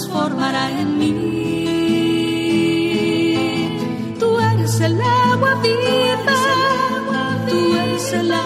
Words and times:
transformará 0.00 0.70
en 0.80 0.98
mí. 0.98 1.10
el 4.80 4.98
agua 5.02 5.54
viva, 5.62 6.36
tú 7.48 7.76
eres 7.76 8.12
el 8.14 8.32
agua 8.32 8.39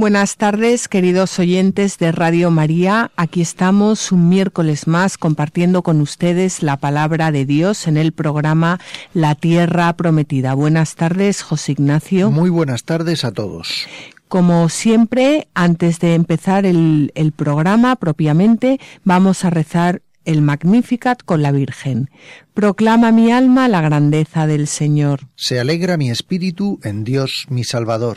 Buenas 0.00 0.38
tardes, 0.38 0.88
queridos 0.88 1.38
oyentes 1.38 1.98
de 1.98 2.10
Radio 2.10 2.50
María. 2.50 3.10
Aquí 3.16 3.42
estamos 3.42 4.12
un 4.12 4.30
miércoles 4.30 4.86
más 4.86 5.18
compartiendo 5.18 5.82
con 5.82 6.00
ustedes 6.00 6.62
la 6.62 6.78
palabra 6.78 7.30
de 7.32 7.44
Dios 7.44 7.86
en 7.86 7.98
el 7.98 8.12
programa 8.12 8.80
La 9.12 9.34
Tierra 9.34 9.92
Prometida. 9.92 10.54
Buenas 10.54 10.94
tardes, 10.94 11.42
José 11.42 11.72
Ignacio. 11.72 12.30
Muy 12.30 12.48
buenas 12.48 12.84
tardes 12.84 13.26
a 13.26 13.32
todos. 13.32 13.86
Como 14.28 14.70
siempre, 14.70 15.48
antes 15.52 15.98
de 15.98 16.14
empezar 16.14 16.64
el, 16.64 17.12
el, 17.14 17.32
programa 17.32 17.94
propiamente, 17.96 18.80
vamos 19.04 19.44
a 19.44 19.50
rezar 19.50 20.00
el 20.24 20.40
Magnificat 20.40 21.22
con 21.22 21.42
la 21.42 21.52
Virgen. 21.52 22.08
Proclama 22.54 23.12
mi 23.12 23.32
alma 23.32 23.68
la 23.68 23.82
grandeza 23.82 24.46
del 24.46 24.66
Señor. 24.66 25.28
Se 25.34 25.60
alegra 25.60 25.98
mi 25.98 26.10
espíritu 26.10 26.80
en 26.84 27.04
Dios 27.04 27.44
mi 27.50 27.64
Salvador. 27.64 28.16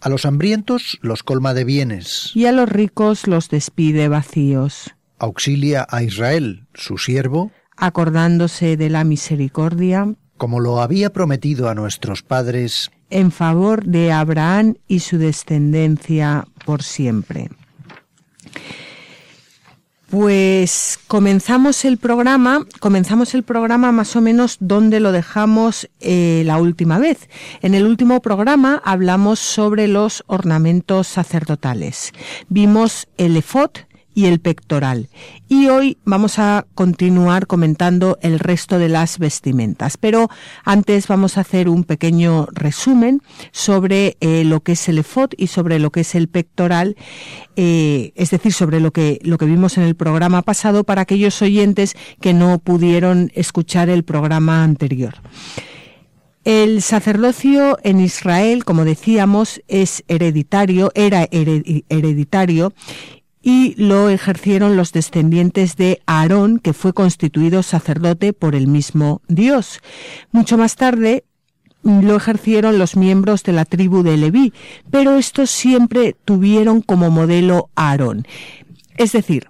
A 0.00 0.08
los 0.08 0.26
hambrientos 0.26 0.98
los 1.02 1.22
colma 1.22 1.54
de 1.54 1.64
bienes. 1.64 2.30
Y 2.34 2.46
a 2.46 2.52
los 2.52 2.68
ricos 2.68 3.26
los 3.26 3.48
despide 3.48 4.08
vacíos. 4.08 4.94
Auxilia 5.18 5.86
a 5.90 6.02
Israel, 6.02 6.66
su 6.74 6.98
siervo. 6.98 7.50
Acordándose 7.76 8.76
de 8.76 8.90
la 8.90 9.04
misericordia. 9.04 10.14
Como 10.36 10.60
lo 10.60 10.80
había 10.80 11.12
prometido 11.12 11.68
a 11.68 11.74
nuestros 11.74 12.22
padres 12.22 12.90
en 13.10 13.30
favor 13.30 13.84
de 13.84 14.12
Abraham 14.12 14.74
y 14.86 15.00
su 15.00 15.18
descendencia 15.18 16.46
por 16.64 16.82
siempre. 16.82 17.50
Pues 20.10 20.98
comenzamos 21.06 21.84
el 21.84 21.98
programa, 21.98 22.64
comenzamos 22.80 23.34
el 23.34 23.42
programa 23.42 23.92
más 23.92 24.16
o 24.16 24.22
menos 24.22 24.56
donde 24.58 25.00
lo 25.00 25.12
dejamos 25.12 25.90
eh, 26.00 26.44
la 26.46 26.56
última 26.56 26.98
vez. 26.98 27.28
En 27.60 27.74
el 27.74 27.84
último 27.84 28.22
programa 28.22 28.80
hablamos 28.86 29.38
sobre 29.38 29.86
los 29.86 30.24
ornamentos 30.26 31.08
sacerdotales. 31.08 32.14
Vimos 32.48 33.06
el 33.18 33.36
efod, 33.36 33.68
y 34.18 34.26
el 34.26 34.40
pectoral. 34.40 35.08
Y 35.48 35.68
hoy 35.68 35.96
vamos 36.04 36.40
a 36.40 36.66
continuar 36.74 37.46
comentando 37.46 38.18
el 38.20 38.40
resto 38.40 38.80
de 38.80 38.88
las 38.88 39.20
vestimentas, 39.20 39.96
pero 39.96 40.28
antes 40.64 41.06
vamos 41.06 41.38
a 41.38 41.42
hacer 41.42 41.68
un 41.68 41.84
pequeño 41.84 42.48
resumen 42.50 43.22
sobre 43.52 44.16
eh, 44.18 44.42
lo 44.42 44.58
que 44.64 44.72
es 44.72 44.88
el 44.88 44.98
efod 44.98 45.30
y 45.36 45.46
sobre 45.46 45.78
lo 45.78 45.92
que 45.92 46.00
es 46.00 46.16
el 46.16 46.26
pectoral, 46.26 46.96
eh, 47.54 48.10
es 48.16 48.30
decir, 48.30 48.52
sobre 48.52 48.80
lo 48.80 48.90
que, 48.90 49.20
lo 49.22 49.38
que 49.38 49.46
vimos 49.46 49.78
en 49.78 49.84
el 49.84 49.94
programa 49.94 50.42
pasado 50.42 50.82
para 50.82 51.02
aquellos 51.02 51.40
oyentes 51.40 51.94
que 52.20 52.34
no 52.34 52.58
pudieron 52.58 53.30
escuchar 53.36 53.88
el 53.88 54.02
programa 54.02 54.64
anterior. 54.64 55.14
El 56.42 56.82
sacerdocio 56.82 57.78
en 57.84 58.00
Israel, 58.00 58.64
como 58.64 58.84
decíamos, 58.84 59.60
es 59.68 60.02
hereditario, 60.08 60.90
era 60.94 61.28
hereditario 61.30 62.72
y 63.48 63.74
lo 63.78 64.10
ejercieron 64.10 64.76
los 64.76 64.92
descendientes 64.92 65.76
de 65.76 66.02
Aarón, 66.04 66.58
que 66.58 66.74
fue 66.74 66.92
constituido 66.92 67.62
sacerdote 67.62 68.34
por 68.34 68.54
el 68.54 68.66
mismo 68.66 69.22
Dios. 69.26 69.80
Mucho 70.32 70.58
más 70.58 70.76
tarde 70.76 71.24
lo 71.82 72.14
ejercieron 72.14 72.76
los 72.78 72.94
miembros 72.94 73.44
de 73.44 73.52
la 73.52 73.64
tribu 73.64 74.02
de 74.02 74.18
Leví, 74.18 74.52
pero 74.90 75.16
estos 75.16 75.48
siempre 75.48 76.14
tuvieron 76.26 76.82
como 76.82 77.08
modelo 77.08 77.70
Aarón. 77.74 78.26
Es 78.98 79.12
decir, 79.12 79.46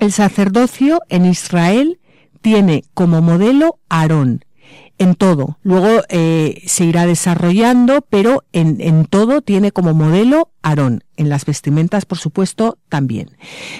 el 0.00 0.10
sacerdocio 0.10 1.00
en 1.08 1.26
Israel 1.26 2.00
tiene 2.42 2.82
como 2.94 3.22
modelo 3.22 3.78
Aarón, 3.88 4.44
en 4.98 5.14
todo. 5.14 5.58
Luego 5.62 6.02
eh, 6.08 6.62
se 6.66 6.84
irá 6.84 7.06
desarrollando, 7.06 8.02
pero 8.08 8.44
en, 8.52 8.80
en, 8.80 9.06
todo 9.06 9.40
tiene 9.40 9.72
como 9.72 9.94
modelo 9.94 10.50
Aarón. 10.62 11.04
En 11.16 11.28
las 11.28 11.44
vestimentas, 11.44 12.06
por 12.06 12.18
supuesto, 12.18 12.78
también. 12.88 13.36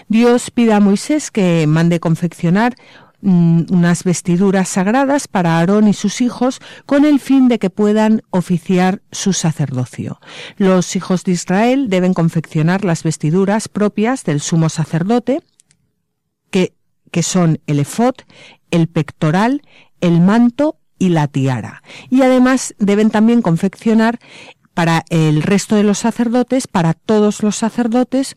Dios 0.09 0.51
pide 0.51 0.73
a 0.73 0.81
Moisés 0.81 1.31
que 1.31 1.67
mande 1.67 2.01
confeccionar 2.01 2.77
mm, 3.21 3.65
unas 3.71 4.05
vestiduras 4.05 4.69
sagradas 4.69 5.29
para 5.29 5.59
Aarón 5.59 5.89
y 5.89 5.95
sus 5.95 6.21
hijos 6.21 6.61
con 6.87 7.05
el 7.05 7.21
fin 7.21 7.49
de 7.49 7.59
que 7.59 7.71
puedan 7.71 8.23
oficiar 8.31 9.03
su 9.13 9.33
sacerdocio. 9.33 10.21
Los 10.57 10.97
hijos 10.97 11.25
de 11.25 11.33
Israel 11.33 11.89
deben 11.89 12.15
confeccionar 12.15 12.85
las 12.85 13.03
vestiduras 13.03 13.69
propias 13.69 14.25
del 14.25 14.41
sumo 14.41 14.69
sacerdote, 14.69 15.43
que, 16.51 16.75
que 17.11 17.23
son 17.23 17.61
el 17.67 17.79
efod, 17.79 18.15
el 18.71 18.89
pectoral, 18.89 19.63
el 20.01 20.21
manto 20.21 20.77
y 21.05 21.11
la 21.11 21.29
tiara. 21.29 21.83
Y 22.09 22.23
además 22.23 22.75
deben 22.79 23.11
también 23.11 23.43
confeccionar 23.43 24.19
para 24.73 25.05
el 25.11 25.43
resto 25.43 25.77
de 25.77 25.85
los 25.85 25.99
sacerdotes, 25.99 26.67
para 26.67 26.95
todos 26.95 27.43
los 27.43 27.57
sacerdotes, 27.57 28.37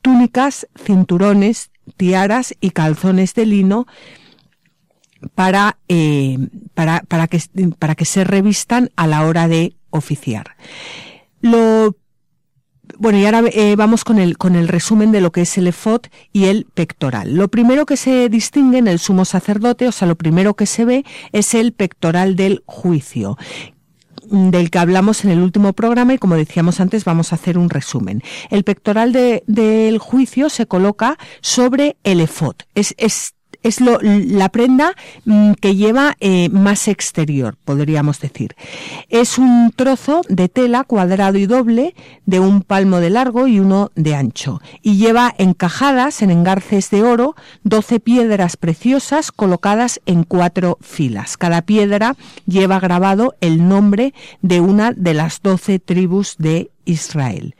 túnicas, 0.00 0.66
cinturones, 0.82 1.70
tiaras 1.98 2.54
y 2.60 2.70
calzones 2.70 3.34
de 3.34 3.44
lino 3.44 3.86
para, 5.34 5.78
eh, 5.88 6.38
para, 6.72 7.00
para, 7.02 7.28
que, 7.28 7.40
para 7.78 7.94
que 7.94 8.06
se 8.06 8.24
revistan 8.24 8.90
a 8.96 9.06
la 9.06 9.26
hora 9.26 9.46
de 9.46 9.76
oficiar. 9.90 10.56
Lo 11.42 11.94
bueno, 12.98 13.18
y 13.18 13.24
ahora 13.24 13.42
eh, 13.52 13.76
vamos 13.76 14.04
con 14.04 14.18
el, 14.18 14.38
con 14.38 14.56
el 14.56 14.68
resumen 14.68 15.12
de 15.12 15.20
lo 15.20 15.32
que 15.32 15.42
es 15.42 15.58
el 15.58 15.66
efod 15.66 16.02
y 16.32 16.44
el 16.44 16.66
pectoral. 16.72 17.34
Lo 17.34 17.48
primero 17.48 17.86
que 17.86 17.96
se 17.96 18.28
distingue 18.28 18.78
en 18.78 18.88
el 18.88 18.98
sumo 18.98 19.24
sacerdote, 19.24 19.88
o 19.88 19.92
sea, 19.92 20.08
lo 20.08 20.16
primero 20.16 20.54
que 20.54 20.66
se 20.66 20.84
ve 20.84 21.04
es 21.32 21.54
el 21.54 21.72
pectoral 21.72 22.36
del 22.36 22.62
juicio 22.66 23.36
del 24.32 24.70
que 24.70 24.78
hablamos 24.78 25.24
en 25.24 25.30
el 25.30 25.40
último 25.40 25.72
programa 25.72 26.14
y 26.14 26.18
como 26.18 26.36
decíamos 26.36 26.80
antes 26.80 27.04
vamos 27.04 27.32
a 27.32 27.34
hacer 27.36 27.58
un 27.58 27.68
resumen. 27.68 28.22
El 28.50 28.64
pectoral 28.64 29.12
de, 29.12 29.42
del 29.46 29.98
juicio 29.98 30.48
se 30.48 30.66
coloca 30.66 31.18
sobre 31.40 31.96
el 32.02 32.20
efod. 32.20 32.54
Es, 32.74 32.94
es 32.98 33.34
es 33.62 33.80
la 33.80 34.48
prenda 34.48 34.94
mm, 35.24 35.52
que 35.54 35.76
lleva 35.76 36.16
eh, 36.20 36.48
más 36.50 36.88
exterior, 36.88 37.56
podríamos 37.64 38.20
decir. 38.20 38.54
Es 39.08 39.38
un 39.38 39.72
trozo 39.74 40.22
de 40.28 40.48
tela 40.48 40.84
cuadrado 40.84 41.38
y 41.38 41.46
doble 41.46 41.94
de 42.26 42.40
un 42.40 42.62
palmo 42.62 43.00
de 43.00 43.10
largo 43.10 43.46
y 43.46 43.60
uno 43.60 43.90
de 43.94 44.14
ancho 44.14 44.60
y 44.82 44.96
lleva 44.96 45.34
encajadas 45.38 46.22
en 46.22 46.30
engarces 46.30 46.90
de 46.90 47.02
oro 47.02 47.34
12 47.64 48.00
piedras 48.00 48.56
preciosas 48.56 49.32
colocadas 49.32 50.00
en 50.06 50.24
cuatro 50.24 50.78
filas. 50.80 51.36
Cada 51.36 51.62
piedra 51.62 52.16
lleva 52.46 52.80
grabado 52.80 53.34
el 53.40 53.68
nombre 53.68 54.14
de 54.40 54.60
una 54.60 54.92
de 54.92 55.14
las 55.14 55.42
12 55.42 55.78
tribus 55.78 56.36
de 56.38 56.70
Israel. 56.84 57.54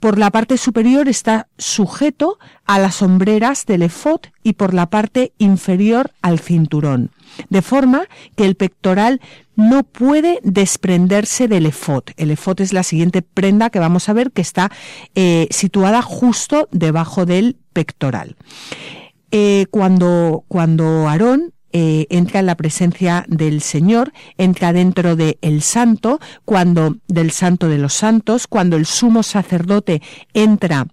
Por 0.00 0.18
la 0.18 0.30
parte 0.30 0.56
superior 0.56 1.08
está 1.08 1.48
sujeto 1.58 2.38
a 2.64 2.78
las 2.78 2.96
sombreras 2.96 3.66
del 3.66 3.82
efod 3.82 4.20
y 4.42 4.54
por 4.54 4.74
la 4.74 4.90
parte 4.90 5.32
inferior 5.38 6.10
al 6.22 6.38
cinturón. 6.38 7.10
de 7.48 7.62
forma 7.62 8.08
que 8.36 8.44
el 8.44 8.56
pectoral 8.56 9.22
no 9.56 9.84
puede 9.84 10.38
desprenderse 10.42 11.48
del 11.48 11.64
efod. 11.64 12.04
El 12.18 12.30
efod 12.30 12.60
es 12.60 12.74
la 12.74 12.82
siguiente 12.82 13.22
prenda 13.22 13.70
que 13.70 13.78
vamos 13.78 14.08
a 14.08 14.12
ver 14.12 14.32
que 14.32 14.42
está 14.42 14.70
eh, 15.14 15.48
situada 15.50 16.02
justo 16.02 16.68
debajo 16.72 17.24
del 17.24 17.56
pectoral. 17.72 18.36
Eh, 19.30 19.64
cuando, 19.70 20.44
cuando 20.46 21.08
Aarón 21.08 21.54
eh, 21.72 22.06
entra 22.10 22.40
en 22.40 22.46
la 22.46 22.56
presencia 22.56 23.24
del 23.28 23.62
Señor, 23.62 24.12
entra 24.38 24.72
dentro 24.72 25.16
del 25.16 25.38
el 25.40 25.62
santo, 25.62 26.20
cuando 26.44 26.96
del 27.08 27.30
santo 27.30 27.68
de 27.68 27.78
los 27.78 27.94
santos, 27.94 28.46
cuando 28.46 28.76
el 28.76 28.86
sumo 28.86 29.22
sacerdote 29.22 30.02
entra 30.34 30.86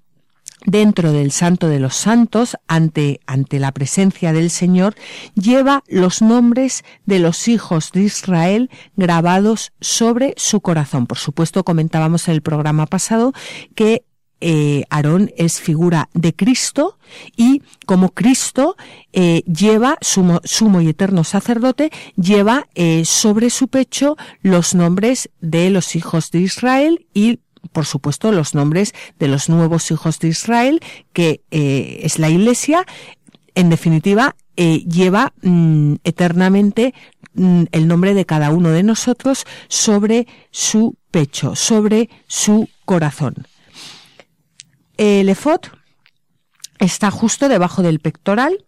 dentro 0.65 1.11
del 1.11 1.31
santo 1.31 1.69
de 1.69 1.79
los 1.79 1.95
santos, 1.95 2.57
ante, 2.67 3.19
ante 3.25 3.59
la 3.59 3.71
presencia 3.71 4.33
del 4.33 4.49
Señor, 4.49 4.95
lleva 5.35 5.83
los 5.87 6.21
nombres 6.21 6.83
de 7.05 7.19
los 7.19 7.47
hijos 7.47 7.91
de 7.91 8.03
Israel 8.03 8.69
grabados 8.95 9.71
sobre 9.79 10.33
su 10.37 10.61
corazón. 10.61 11.07
Por 11.07 11.17
supuesto, 11.17 11.63
comentábamos 11.63 12.27
en 12.27 12.35
el 12.35 12.41
programa 12.41 12.85
pasado 12.85 13.33
que 13.75 14.03
eh, 14.41 14.83
Aarón 14.89 15.31
es 15.35 15.59
figura 15.59 16.09
de 16.13 16.33
Cristo 16.33 16.97
y 17.35 17.61
como 17.85 18.09
Cristo 18.09 18.77
eh, 19.11 19.43
lleva, 19.45 19.97
sumo, 20.01 20.81
y 20.81 20.87
eterno 20.87 21.23
sacerdote, 21.23 21.91
lleva 22.15 22.67
eh, 22.75 23.03
sobre 23.05 23.49
su 23.49 23.67
pecho 23.67 24.15
los 24.41 24.75
nombres 24.75 25.29
de 25.41 25.69
los 25.69 25.95
hijos 25.95 26.31
de 26.31 26.39
Israel 26.39 27.05
y 27.13 27.39
por 27.73 27.85
supuesto, 27.85 28.31
los 28.31 28.55
nombres 28.55 28.93
de 29.19 29.27
los 29.27 29.49
nuevos 29.49 29.91
hijos 29.91 30.19
de 30.19 30.29
Israel, 30.29 30.79
que 31.11 31.41
es 31.51 32.17
la 32.17 32.29
Iglesia, 32.29 32.85
en 33.53 33.69
definitiva, 33.69 34.37
lleva 34.55 35.33
mm, 35.41 35.95
eternamente 36.05 36.93
mm, 37.33 37.63
el 37.73 37.87
nombre 37.89 38.13
de 38.13 38.25
cada 38.25 38.49
uno 38.51 38.69
de 38.69 38.83
nosotros 38.83 39.45
sobre 39.67 40.25
su 40.51 40.95
pecho, 41.11 41.53
sobre 41.53 42.09
su 42.27 42.69
corazón. 42.85 43.35
El 44.99 45.29
efod 45.29 45.61
está 46.77 47.09
justo 47.09 47.47
debajo 47.47 47.81
del 47.81 47.99
pectoral 47.99 48.65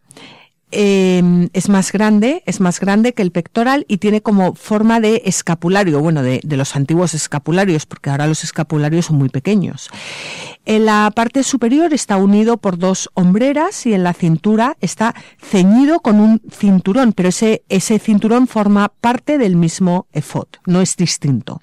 Em, 0.74 1.50
es 1.52 1.68
más 1.68 1.92
grande, 1.92 2.44
es 2.46 2.62
más 2.62 2.80
grande 2.80 3.12
que 3.12 3.22
el 3.22 3.32
pectoral 3.32 3.86
y 3.90 3.98
tiene 3.98 4.22
como 4.22 4.56
forma 4.56 5.02
de 5.02 5.22
escapulario, 5.26 6.00
bueno, 6.00 6.24
de, 6.24 6.40
de, 6.46 6.56
los 6.58 6.78
antiguos 6.78 7.14
escapularios, 7.14 7.86
porque 7.86 8.10
ahora 8.10 8.26
los 8.26 8.46
escapularios 8.46 9.08
son 9.08 9.18
muy 9.18 9.28
pequeños. 9.28 9.90
En 10.66 10.86
la 10.86 11.12
parte 11.16 11.42
superior 11.42 11.92
está 11.92 12.18
unido 12.18 12.58
por 12.58 12.78
dos 12.78 13.10
hombreras 13.16 13.86
y 13.88 13.94
en 13.94 14.04
la 14.04 14.14
cintura 14.14 14.78
está 14.80 15.16
ceñido 15.40 16.02
con 16.02 16.20
un 16.20 16.40
cinturón, 16.52 17.14
pero 17.14 17.30
ese, 17.30 17.64
ese 17.68 17.98
cinturón 17.98 18.48
forma 18.48 18.90
parte 19.02 19.40
del 19.40 19.56
mismo 19.56 20.06
efod, 20.14 20.48
no 20.68 20.82
es 20.82 20.96
distinto. 20.98 21.62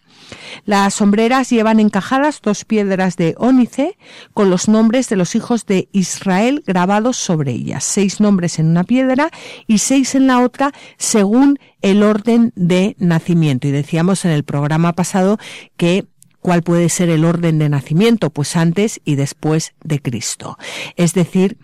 Las 0.64 0.94
sombreras 0.94 1.48
llevan 1.50 1.78
encajadas 1.78 2.40
dos 2.42 2.64
piedras 2.64 3.16
de 3.16 3.36
ónice 3.38 3.96
con 4.34 4.50
los 4.50 4.68
nombres 4.68 5.08
de 5.08 5.16
los 5.16 5.36
hijos 5.36 5.64
de 5.64 5.88
Israel 5.92 6.64
grabados 6.66 7.16
sobre 7.16 7.52
ellas, 7.52 7.84
seis 7.84 8.20
nombres 8.20 8.58
en 8.58 8.66
una 8.66 8.82
piedra 8.82 9.30
y 9.68 9.78
seis 9.78 10.16
en 10.16 10.26
la 10.26 10.40
otra 10.40 10.72
según 10.96 11.60
el 11.82 12.02
orden 12.02 12.52
de 12.56 12.96
nacimiento. 12.98 13.68
Y 13.68 13.70
decíamos 13.70 14.24
en 14.24 14.32
el 14.32 14.42
programa 14.42 14.92
pasado 14.94 15.38
que 15.76 16.06
¿Cuál 16.40 16.62
puede 16.62 16.88
ser 16.88 17.08
el 17.10 17.24
orden 17.24 17.58
de 17.58 17.68
nacimiento? 17.68 18.30
Pues 18.30 18.56
antes 18.56 19.00
y 19.04 19.16
después 19.16 19.74
de 19.82 20.00
Cristo. 20.00 20.56
Es 20.96 21.14
decir, 21.14 21.58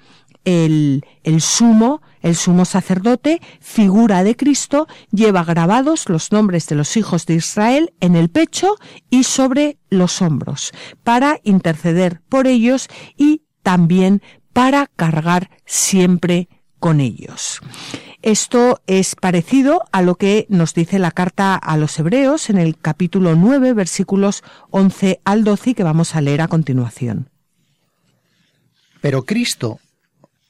el, 0.45 1.05
el 1.23 1.41
sumo, 1.41 2.03
el 2.21 2.37
sumo 2.37 2.65
sacerdote, 2.65 3.41
figura 3.61 4.25
de 4.25 4.37
Cristo, 4.37 4.87
lleva 5.11 5.45
grabados 5.45 6.09
los 6.09 6.33
nombres 6.33 6.67
de 6.67 6.75
los 6.75 6.97
hijos 6.97 7.27
de 7.27 7.35
Israel 7.35 7.95
en 8.01 8.17
el 8.17 8.29
pecho 8.29 8.77
y 9.11 9.25
sobre 9.25 9.79
los 9.91 10.21
hombros, 10.21 10.73
para 11.03 11.41
interceder 11.45 12.21
por 12.29 12.47
ellos 12.47 12.89
y 13.17 13.43
también 13.63 14.23
para 14.53 14.87
cargar 14.95 15.51
siempre 15.65 16.49
con 16.85 17.01
ellos. 17.01 17.61
Esto 18.21 18.83
es 18.87 19.17
parecido 19.17 19.85
a 19.91 20.03
lo 20.03 20.17
que 20.17 20.45
nos 20.51 20.75
dice 20.75 20.99
la 20.99 21.13
carta 21.13 21.55
a 21.55 21.79
los 21.79 21.99
hebreos 21.99 22.51
en 22.51 22.59
el 22.59 22.77
capítulo 22.77 23.37
9, 23.37 23.73
versículos 23.73 24.45
11 24.69 25.19
al 25.25 25.45
12, 25.45 25.75
que 25.75 25.83
vamos 25.83 26.15
a 26.15 26.21
leer 26.21 26.43
a 26.43 26.49
continuación. 26.49 27.31
Pero 29.01 29.23
Cristo 29.23 29.81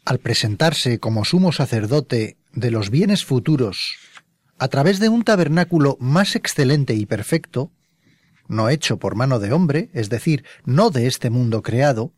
al 0.05 0.19
presentarse 0.19 0.99
como 0.99 1.25
sumo 1.25 1.53
sacerdote 1.53 2.37
de 2.53 2.73
los 2.73 2.91
bienes 2.91 3.25
futuros 3.25 3.95
a 4.59 4.67
través 4.67 4.99
de 4.99 5.11
un 5.11 5.23
tabernáculo 5.23 5.97
más 6.01 6.35
excelente 6.35 6.95
y 6.95 7.07
perfecto, 7.07 7.71
no 8.49 8.71
hecho 8.71 8.99
por 8.99 9.15
mano 9.15 9.39
de 9.39 9.53
hombre, 9.53 9.89
es 9.93 10.11
decir, 10.11 10.45
no 10.65 10.91
de 10.91 11.07
este 11.07 11.31
mundo 11.31 11.63
creado, 11.63 12.13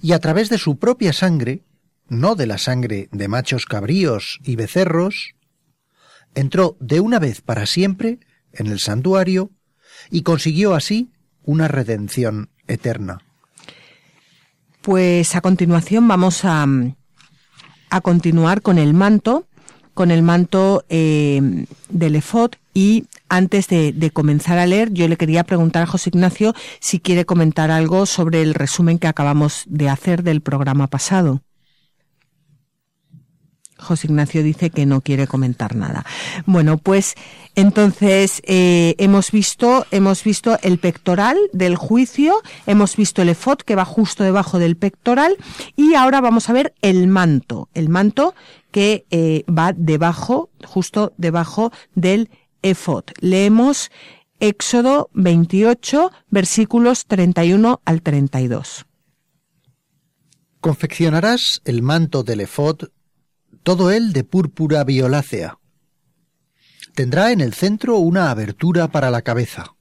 y 0.00 0.12
a 0.12 0.20
través 0.20 0.48
de 0.48 0.56
su 0.56 0.78
propia 0.78 1.12
sangre, 1.12 1.66
no 2.10 2.34
de 2.34 2.46
la 2.46 2.58
sangre 2.58 3.08
de 3.12 3.28
machos 3.28 3.64
cabríos 3.64 4.40
y 4.44 4.56
becerros, 4.56 5.34
entró 6.34 6.76
de 6.80 7.00
una 7.00 7.18
vez 7.18 7.40
para 7.40 7.64
siempre 7.64 8.18
en 8.52 8.66
el 8.66 8.80
santuario 8.80 9.50
y 10.10 10.22
consiguió 10.22 10.74
así 10.74 11.10
una 11.42 11.68
redención 11.68 12.50
eterna. 12.66 13.18
Pues 14.82 15.34
a 15.36 15.40
continuación 15.40 16.08
vamos 16.08 16.44
a, 16.44 16.66
a 17.90 18.00
continuar 18.00 18.60
con 18.60 18.78
el 18.78 18.92
manto, 18.92 19.46
con 19.94 20.10
el 20.10 20.22
manto 20.22 20.84
eh, 20.88 21.66
del 21.88 22.16
efod 22.16 22.52
y 22.74 23.06
antes 23.28 23.68
de, 23.68 23.92
de, 23.92 24.10
comenzar 24.10 24.58
a 24.58 24.66
leer, 24.66 24.92
yo 24.92 25.06
le 25.06 25.16
quería 25.16 25.44
preguntar 25.44 25.82
a 25.84 25.86
José 25.86 26.10
Ignacio 26.10 26.54
si 26.80 26.98
quiere 26.98 27.24
comentar 27.24 27.70
algo 27.70 28.06
sobre 28.06 28.42
el 28.42 28.54
resumen 28.54 28.98
que 28.98 29.06
acabamos 29.06 29.64
de 29.66 29.88
hacer 29.88 30.22
del 30.22 30.40
programa 30.40 30.86
pasado. 30.88 31.42
José 33.80 34.06
Ignacio 34.06 34.42
dice 34.42 34.70
que 34.70 34.86
no 34.86 35.00
quiere 35.00 35.26
comentar 35.26 35.74
nada. 35.74 36.04
Bueno, 36.46 36.78
pues 36.78 37.14
entonces 37.54 38.42
eh, 38.44 38.94
hemos 38.98 39.30
visto 39.30 39.86
hemos 39.90 40.22
visto 40.24 40.58
el 40.62 40.78
pectoral 40.78 41.36
del 41.52 41.76
juicio, 41.76 42.34
hemos 42.66 42.96
visto 42.96 43.22
el 43.22 43.30
efod 43.30 43.58
que 43.58 43.76
va 43.76 43.84
justo 43.84 44.24
debajo 44.24 44.58
del 44.58 44.76
pectoral 44.76 45.36
y 45.76 45.94
ahora 45.94 46.20
vamos 46.20 46.48
a 46.48 46.52
ver 46.52 46.74
el 46.82 47.08
manto, 47.08 47.68
el 47.74 47.88
manto 47.88 48.34
que 48.70 49.04
eh, 49.10 49.44
va 49.46 49.72
debajo, 49.72 50.50
justo 50.64 51.12
debajo 51.16 51.72
del 51.94 52.30
efod. 52.62 53.04
Leemos 53.20 53.90
Éxodo 54.40 55.10
28, 55.12 56.10
versículos 56.30 57.04
31 57.06 57.82
al 57.84 58.00
32. 58.00 58.86
Confeccionarás 60.60 61.60
el 61.64 61.82
manto 61.82 62.22
del 62.22 62.40
efod 62.40 62.88
todo 63.62 63.90
él 63.90 64.12
de 64.12 64.24
púrpura 64.24 64.84
violácea. 64.84 65.58
Tendrá 66.94 67.32
en 67.32 67.40
el 67.40 67.54
centro 67.54 67.96
una 67.98 68.30
abertura 68.30 68.88
para 68.88 69.10
la 69.10 69.22
cabeza. 69.22 69.74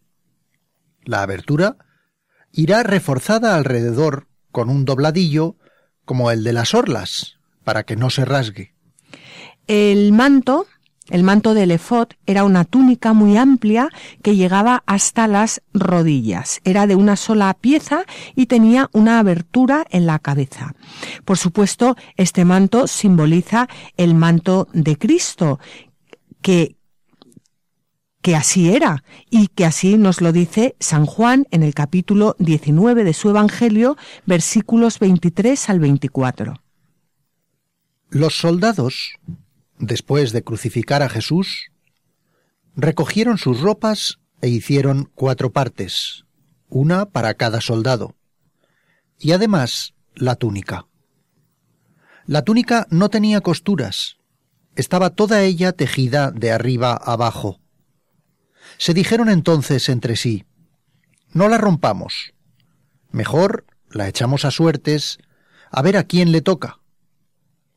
La 1.03 1.21
abertura 1.21 1.77
irá 2.51 2.83
reforzada 2.83 3.55
alrededor 3.55 4.27
con 4.51 4.69
un 4.69 4.85
dobladillo 4.85 5.57
como 6.05 6.31
el 6.31 6.43
de 6.43 6.53
las 6.53 6.73
orlas, 6.73 7.37
para 7.63 7.83
que 7.83 7.95
no 7.95 8.09
se 8.09 8.25
rasgue. 8.25 8.73
El 9.67 10.11
manto 10.11 10.65
el 11.09 11.23
manto 11.23 11.53
del 11.53 11.71
efod 11.71 12.09
era 12.25 12.43
una 12.43 12.65
túnica 12.65 13.13
muy 13.13 13.37
amplia 13.37 13.89
que 14.21 14.35
llegaba 14.35 14.83
hasta 14.85 15.27
las 15.27 15.61
rodillas. 15.73 16.61
Era 16.63 16.87
de 16.87 16.95
una 16.95 17.15
sola 17.15 17.53
pieza 17.53 18.03
y 18.35 18.45
tenía 18.45 18.89
una 18.93 19.19
abertura 19.19 19.85
en 19.89 20.05
la 20.05 20.19
cabeza. 20.19 20.75
Por 21.25 21.37
supuesto, 21.37 21.95
este 22.15 22.45
manto 22.45 22.87
simboliza 22.87 23.67
el 23.97 24.13
manto 24.13 24.67
de 24.73 24.97
Cristo, 24.97 25.59
que, 26.41 26.75
que 28.21 28.35
así 28.35 28.69
era 28.69 29.03
y 29.29 29.47
que 29.47 29.65
así 29.65 29.97
nos 29.97 30.21
lo 30.21 30.31
dice 30.31 30.75
San 30.79 31.05
Juan 31.05 31.47
en 31.51 31.63
el 31.63 31.73
capítulo 31.73 32.35
19 32.39 33.03
de 33.03 33.13
su 33.13 33.29
Evangelio, 33.29 33.97
versículos 34.25 34.99
23 34.99 35.69
al 35.69 35.79
24. 35.79 36.53
Los 38.09 38.35
soldados 38.37 39.13
después 39.79 40.31
de 40.33 40.43
crucificar 40.43 41.01
a 41.01 41.09
Jesús, 41.09 41.71
recogieron 42.75 43.37
sus 43.37 43.61
ropas 43.61 44.19
e 44.41 44.49
hicieron 44.49 45.09
cuatro 45.15 45.51
partes, 45.51 46.25
una 46.67 47.05
para 47.05 47.33
cada 47.33 47.61
soldado, 47.61 48.15
y 49.17 49.31
además 49.31 49.95
la 50.13 50.35
túnica. 50.35 50.85
La 52.25 52.43
túnica 52.43 52.85
no 52.91 53.09
tenía 53.09 53.41
costuras, 53.41 54.17
estaba 54.75 55.09
toda 55.09 55.41
ella 55.41 55.71
tejida 55.71 56.31
de 56.31 56.51
arriba 56.51 56.93
abajo. 56.93 57.59
Se 58.77 58.93
dijeron 58.93 59.29
entonces 59.29 59.89
entre 59.89 60.15
sí, 60.15 60.45
no 61.33 61.47
la 61.47 61.57
rompamos, 61.57 62.33
mejor 63.11 63.65
la 63.89 64.07
echamos 64.07 64.45
a 64.45 64.51
suertes 64.51 65.17
a 65.71 65.81
ver 65.81 65.97
a 65.97 66.03
quién 66.03 66.31
le 66.31 66.41
toca 66.41 66.78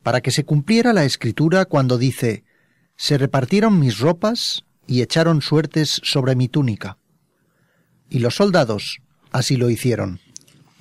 para 0.03 0.21
que 0.21 0.31
se 0.31 0.45
cumpliera 0.45 0.93
la 0.93 1.05
escritura 1.05 1.65
cuando 1.65 1.99
dice, 1.99 2.45
se 2.97 3.19
repartieron 3.19 3.79
mis 3.79 3.99
ropas 3.99 4.65
y 4.87 5.03
echaron 5.03 5.43
suertes 5.43 6.01
sobre 6.05 6.37
mi 6.37 6.49
túnica. 6.49 6.99
Y 8.09 8.19
los 8.19 8.35
soldados 8.35 9.01
así 9.31 9.57
lo 9.57 9.71
hicieron. 9.71 10.21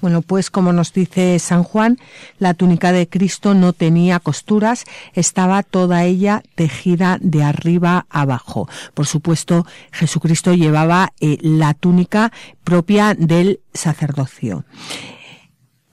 Bueno, 0.02 0.24
pues 0.24 0.50
como 0.50 0.74
nos 0.74 0.94
dice 0.94 1.38
San 1.38 1.64
Juan, 1.64 2.00
la 2.40 2.56
túnica 2.56 2.92
de 2.92 3.08
Cristo 3.08 3.54
no 3.54 3.72
tenía 3.72 4.20
costuras, 4.20 4.86
estaba 5.14 5.62
toda 5.62 6.04
ella 6.04 6.42
tejida 6.56 7.20
de 7.22 7.44
arriba 7.44 8.08
abajo. 8.10 8.68
Por 8.96 9.06
supuesto, 9.06 9.68
Jesucristo 9.92 10.56
llevaba 10.56 11.14
eh, 11.20 11.38
la 11.42 11.76
túnica 11.76 12.32
propia 12.64 13.14
del 13.14 13.60
sacerdocio. 13.74 14.66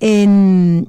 En, 0.00 0.88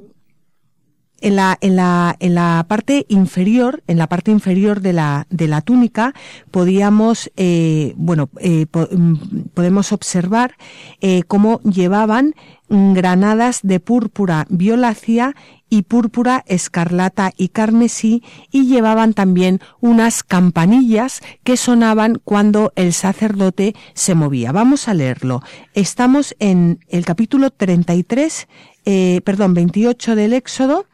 en 1.20 1.36
la, 1.36 1.58
en 1.60 1.76
la, 1.76 2.16
en 2.18 2.34
la 2.34 2.64
parte 2.68 3.06
inferior, 3.08 3.82
en 3.86 3.98
la 3.98 4.08
parte 4.08 4.30
inferior 4.30 4.80
de 4.80 4.92
la, 4.92 5.26
de 5.30 5.48
la 5.48 5.60
túnica, 5.60 6.14
podíamos, 6.50 7.30
eh, 7.36 7.94
bueno, 7.96 8.30
eh, 8.40 8.66
mm, 8.72 9.14
podemos 9.54 9.92
observar 9.92 10.56
eh, 11.00 11.22
cómo 11.26 11.60
llevaban 11.62 12.34
granadas 12.68 13.60
de 13.64 13.80
púrpura 13.80 14.46
violácea 14.48 15.34
y 15.70 15.82
púrpura 15.82 16.44
escarlata 16.46 17.32
y 17.36 17.48
carmesí 17.48 18.22
y 18.50 18.66
llevaban 18.66 19.14
también 19.14 19.60
unas 19.80 20.22
campanillas 20.22 21.20
que 21.44 21.56
sonaban 21.56 22.20
cuando 22.22 22.72
el 22.76 22.92
sacerdote 22.92 23.74
se 23.94 24.14
movía. 24.14 24.52
Vamos 24.52 24.88
a 24.88 24.94
leerlo. 24.94 25.42
Estamos 25.74 26.34
en 26.40 26.80
el 26.88 27.04
capítulo 27.04 27.50
33, 27.50 28.48
eh, 28.84 29.20
perdón, 29.24 29.54
28 29.54 30.16
del 30.16 30.32
Éxodo 30.32 30.86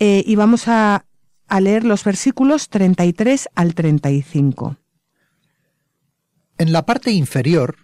eh, 0.00 0.24
y 0.26 0.34
vamos 0.34 0.66
a, 0.66 1.04
a 1.46 1.60
leer 1.60 1.84
los 1.84 2.02
versículos 2.02 2.68
33 2.68 3.48
al 3.54 3.74
35. 3.74 4.76
En 6.58 6.72
la 6.72 6.84
parte 6.84 7.12
inferior, 7.12 7.76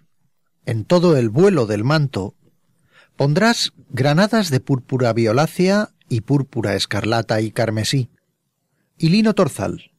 en 0.65 0.83
todo 0.83 1.15
el 1.15 1.29
vuelo 1.29 1.65
del 1.65 1.83
manto, 1.83 2.35
pondrás 3.15 3.71
granadas 3.89 4.49
de 4.49 4.59
púrpura 4.59 5.13
violácea 5.13 5.89
y 6.09 6.21
púrpura 6.21 6.75
escarlata 6.75 7.39
y 7.41 7.51
carmesí, 7.51 8.09
y 8.97 9.09
lino 9.09 9.33
torzal, 9.33 9.91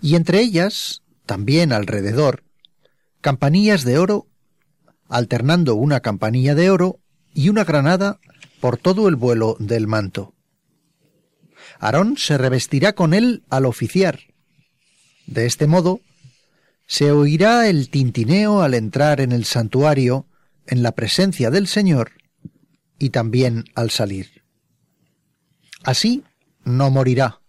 y 0.00 0.16
entre 0.16 0.40
ellas, 0.40 1.02
también 1.26 1.72
alrededor, 1.72 2.44
campanillas 3.20 3.84
de 3.84 3.98
oro, 3.98 4.26
alternando 5.08 5.74
una 5.74 6.00
campanilla 6.00 6.54
de 6.54 6.70
oro 6.70 7.00
y 7.34 7.48
una 7.48 7.64
granada 7.64 8.18
por 8.60 8.76
todo 8.76 9.08
el 9.08 9.16
vuelo 9.16 9.56
del 9.58 9.86
manto. 9.86 10.34
Aarón 11.82 12.16
se 12.16 12.38
revestirá 12.38 12.92
con 12.92 13.12
él 13.12 13.42
al 13.50 13.66
oficiar. 13.66 14.20
De 15.26 15.46
este 15.46 15.66
modo, 15.66 16.00
se 16.86 17.10
oirá 17.10 17.68
el 17.68 17.90
tintineo 17.90 18.62
al 18.62 18.74
entrar 18.74 19.20
en 19.20 19.32
el 19.32 19.44
santuario 19.44 20.24
en 20.68 20.84
la 20.84 20.92
presencia 20.92 21.50
del 21.50 21.66
Señor 21.66 22.12
y 23.00 23.10
también 23.10 23.64
al 23.74 23.90
salir. 23.90 24.44
Así 25.82 26.22
no 26.62 26.88
morirá. 26.92 27.40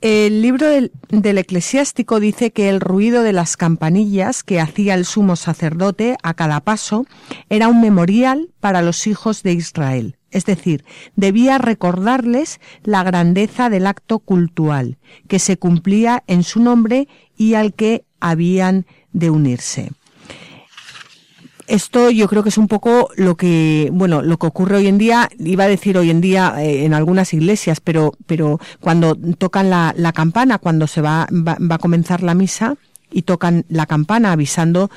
El 0.00 0.40
libro 0.40 0.68
del, 0.68 0.92
del, 1.08 1.38
eclesiástico 1.38 2.20
dice 2.20 2.52
que 2.52 2.68
el 2.68 2.80
ruido 2.80 3.24
de 3.24 3.32
las 3.32 3.56
campanillas 3.56 4.44
que 4.44 4.60
hacía 4.60 4.94
el 4.94 5.04
sumo 5.04 5.34
sacerdote 5.34 6.16
a 6.22 6.34
cada 6.34 6.60
paso 6.60 7.06
era 7.48 7.66
un 7.66 7.80
memorial 7.80 8.50
para 8.60 8.82
los 8.82 9.08
hijos 9.08 9.42
de 9.42 9.54
Israel 9.54 10.16
es 10.34 10.44
decir, 10.44 10.84
debía 11.16 11.58
recordarles 11.58 12.60
la 12.82 13.02
grandeza 13.02 13.70
del 13.70 13.86
acto 13.86 14.18
cultual 14.18 14.98
que 15.28 15.38
se 15.38 15.56
cumplía 15.56 16.22
en 16.26 16.42
su 16.42 16.60
nombre 16.60 17.08
y 17.36 17.54
al 17.54 17.72
que 17.72 18.04
habían 18.20 18.84
de 19.12 19.30
unirse. 19.30 19.92
Esto 21.66 22.10
yo 22.10 22.28
creo 22.28 22.42
que 22.42 22.50
es 22.50 22.58
un 22.58 22.68
poco 22.68 23.08
lo 23.16 23.36
que, 23.36 23.88
bueno, 23.92 24.20
lo 24.20 24.38
que 24.38 24.46
ocurre 24.46 24.76
hoy 24.76 24.86
en 24.86 24.98
día, 24.98 25.30
iba 25.38 25.64
a 25.64 25.68
decir 25.68 25.96
hoy 25.96 26.10
en 26.10 26.20
día 26.20 26.54
eh, 26.58 26.84
en 26.84 26.92
algunas 26.92 27.32
iglesias, 27.32 27.80
pero, 27.80 28.12
pero 28.26 28.60
cuando 28.80 29.16
tocan 29.38 29.70
la, 29.70 30.12
campana, 30.14 30.58
cuando 30.58 30.86
se 30.86 31.00
va, 31.00 31.26
va, 31.32 31.56
va 31.58 31.76
a 31.76 31.78
comenzar 31.78 32.22
la 32.22 32.34
misa, 32.34 32.76
y 33.14 33.22
tocan 33.22 33.64
la 33.68 33.86
campana 33.86 34.32
avisando 34.32 34.90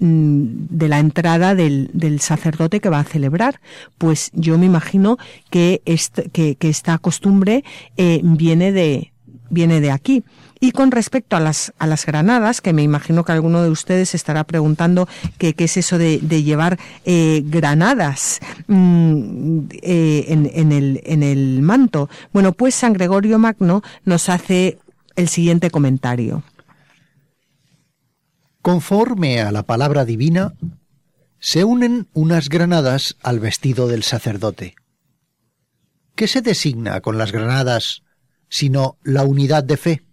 de 0.00 0.88
la 0.88 0.98
entrada 0.98 1.54
del, 1.54 1.90
del, 1.92 2.20
sacerdote 2.20 2.80
que 2.80 2.88
va 2.88 3.00
a 3.00 3.04
celebrar. 3.04 3.60
Pues 3.98 4.30
yo 4.32 4.56
me 4.58 4.66
imagino 4.66 5.18
que, 5.50 5.82
que, 6.32 6.56
que 6.56 6.68
esta 6.68 6.98
costumbre 6.98 7.64
eh, 7.96 8.20
viene 8.22 8.72
de 8.72 9.12
viene 9.50 9.80
de 9.80 9.90
aquí. 9.90 10.24
Y 10.62 10.72
con 10.72 10.90
respecto 10.90 11.36
a 11.36 11.40
las, 11.40 11.72
a 11.78 11.86
las 11.86 12.04
granadas, 12.04 12.60
que 12.60 12.74
me 12.74 12.82
imagino 12.82 13.24
que 13.24 13.32
alguno 13.32 13.62
de 13.62 13.70
ustedes 13.70 14.14
estará 14.14 14.44
preguntando 14.44 15.08
qué 15.38 15.54
es 15.56 15.76
eso 15.78 15.96
de, 15.96 16.18
de 16.22 16.42
llevar 16.42 16.78
eh, 17.06 17.42
granadas 17.46 18.40
mm, 18.68 19.60
eh, 19.82 20.26
en, 20.28 20.50
en, 20.54 20.72
el, 20.72 21.00
en 21.04 21.22
el 21.22 21.62
manto. 21.62 22.10
Bueno, 22.32 22.52
pues 22.52 22.74
San 22.74 22.92
Gregorio 22.92 23.38
Magno 23.38 23.82
nos 24.04 24.28
hace 24.28 24.78
el 25.16 25.28
siguiente 25.28 25.70
comentario. 25.70 26.42
Conforme 28.62 29.40
a 29.40 29.52
la 29.52 29.62
palabra 29.62 30.04
divina, 30.04 30.54
se 31.38 31.64
unen 31.64 32.08
unas 32.12 32.50
granadas 32.50 33.16
al 33.22 33.40
vestido 33.40 33.88
del 33.88 34.02
sacerdote. 34.02 34.74
¿Qué 36.14 36.28
se 36.28 36.42
designa 36.42 37.00
con 37.00 37.16
las 37.16 37.32
granadas 37.32 38.02
sino 38.50 38.98
la 39.02 39.24
unidad 39.24 39.64
de 39.64 39.76
fe? 39.78 40.04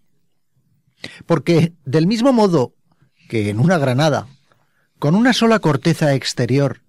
Porque 1.25 1.74
del 1.84 2.08
mismo 2.08 2.32
modo 2.32 2.74
que 3.27 3.50
en 3.50 3.60
una 3.60 3.77
granada, 3.77 4.27
con 4.98 5.16
una 5.16 5.34
sola 5.34 5.60
corteza 5.60 6.13
exterior, 6.13 6.82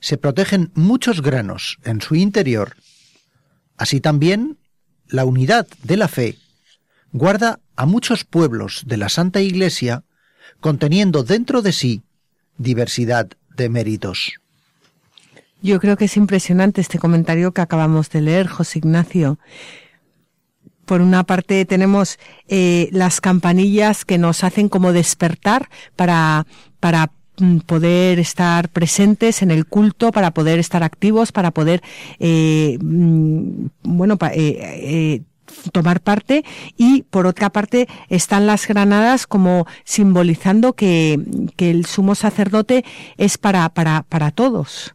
se 0.00 0.16
protegen 0.16 0.72
muchos 0.74 1.20
granos 1.20 1.78
en 1.84 2.00
su 2.00 2.14
interior, 2.14 2.76
así 3.76 4.00
también 4.00 4.58
la 5.06 5.26
unidad 5.26 5.66
de 5.82 5.98
la 5.98 6.08
fe 6.08 6.38
guarda 7.12 7.60
a 7.76 7.84
muchos 7.84 8.24
pueblos 8.24 8.84
de 8.86 8.96
la 8.96 9.10
Santa 9.10 9.42
Iglesia 9.42 10.04
conteniendo 10.60 11.22
dentro 11.22 11.62
de 11.62 11.72
sí 11.72 12.02
diversidad 12.58 13.28
de 13.56 13.68
méritos. 13.68 14.34
Yo 15.62 15.80
creo 15.80 15.96
que 15.96 16.04
es 16.04 16.16
impresionante 16.16 16.80
este 16.80 16.98
comentario 16.98 17.52
que 17.52 17.62
acabamos 17.62 18.10
de 18.10 18.20
leer, 18.20 18.48
José 18.48 18.80
Ignacio. 18.80 19.38
Por 20.84 21.00
una 21.00 21.24
parte 21.24 21.64
tenemos 21.64 22.18
eh, 22.48 22.90
las 22.92 23.22
campanillas 23.22 24.04
que 24.04 24.18
nos 24.18 24.44
hacen 24.44 24.68
como 24.68 24.92
despertar 24.92 25.70
para, 25.96 26.46
para 26.80 27.12
mm, 27.38 27.60
poder 27.60 28.18
estar 28.18 28.68
presentes 28.68 29.40
en 29.40 29.50
el 29.50 29.64
culto, 29.64 30.12
para 30.12 30.32
poder 30.32 30.58
estar 30.58 30.82
activos, 30.82 31.32
para 31.32 31.50
poder, 31.50 31.82
eh, 32.18 32.76
mm, 32.82 33.66
bueno, 33.84 34.18
eh, 34.32 35.22
tomar 35.72 36.00
parte 36.00 36.44
y 36.76 37.02
por 37.02 37.26
otra 37.26 37.50
parte 37.50 37.88
están 38.08 38.46
las 38.46 38.66
granadas 38.66 39.26
como 39.26 39.66
simbolizando 39.84 40.74
que, 40.74 41.18
que 41.56 41.70
el 41.70 41.86
sumo 41.86 42.14
sacerdote 42.14 42.84
es 43.16 43.38
para, 43.38 43.68
para, 43.68 44.02
para 44.02 44.30
todos. 44.30 44.94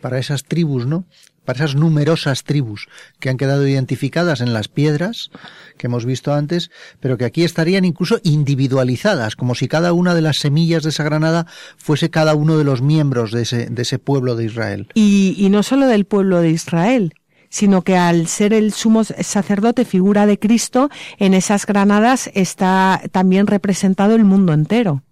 Para 0.00 0.18
esas 0.18 0.44
tribus, 0.44 0.86
¿no? 0.86 1.04
Para 1.44 1.64
esas 1.64 1.76
numerosas 1.76 2.44
tribus 2.44 2.88
que 3.20 3.30
han 3.30 3.38
quedado 3.38 3.66
identificadas 3.66 4.42
en 4.42 4.52
las 4.52 4.68
piedras 4.68 5.30
que 5.78 5.86
hemos 5.86 6.04
visto 6.04 6.34
antes, 6.34 6.70
pero 7.00 7.16
que 7.16 7.24
aquí 7.24 7.42
estarían 7.42 7.86
incluso 7.86 8.20
individualizadas, 8.22 9.34
como 9.34 9.54
si 9.54 9.66
cada 9.66 9.94
una 9.94 10.14
de 10.14 10.20
las 10.20 10.36
semillas 10.36 10.82
de 10.82 10.90
esa 10.90 11.04
granada 11.04 11.46
fuese 11.78 12.10
cada 12.10 12.34
uno 12.34 12.58
de 12.58 12.64
los 12.64 12.82
miembros 12.82 13.32
de 13.32 13.42
ese, 13.42 13.66
de 13.70 13.82
ese 13.82 13.98
pueblo 13.98 14.36
de 14.36 14.44
Israel. 14.44 14.88
Y, 14.92 15.36
y 15.38 15.48
no 15.48 15.62
solo 15.62 15.86
del 15.86 16.04
pueblo 16.04 16.42
de 16.42 16.50
Israel, 16.50 17.14
sino 17.48 17.82
que 17.82 17.96
al 17.96 18.26
ser 18.26 18.52
el 18.52 18.72
sumo 18.72 19.04
sacerdote 19.04 19.84
figura 19.84 20.26
de 20.26 20.38
Cristo, 20.38 20.90
en 21.18 21.34
esas 21.34 21.66
granadas 21.66 22.30
está 22.34 23.00
también 23.12 23.46
representado 23.46 24.14
el 24.14 24.24
mundo 24.24 24.52
entero. 24.52 25.02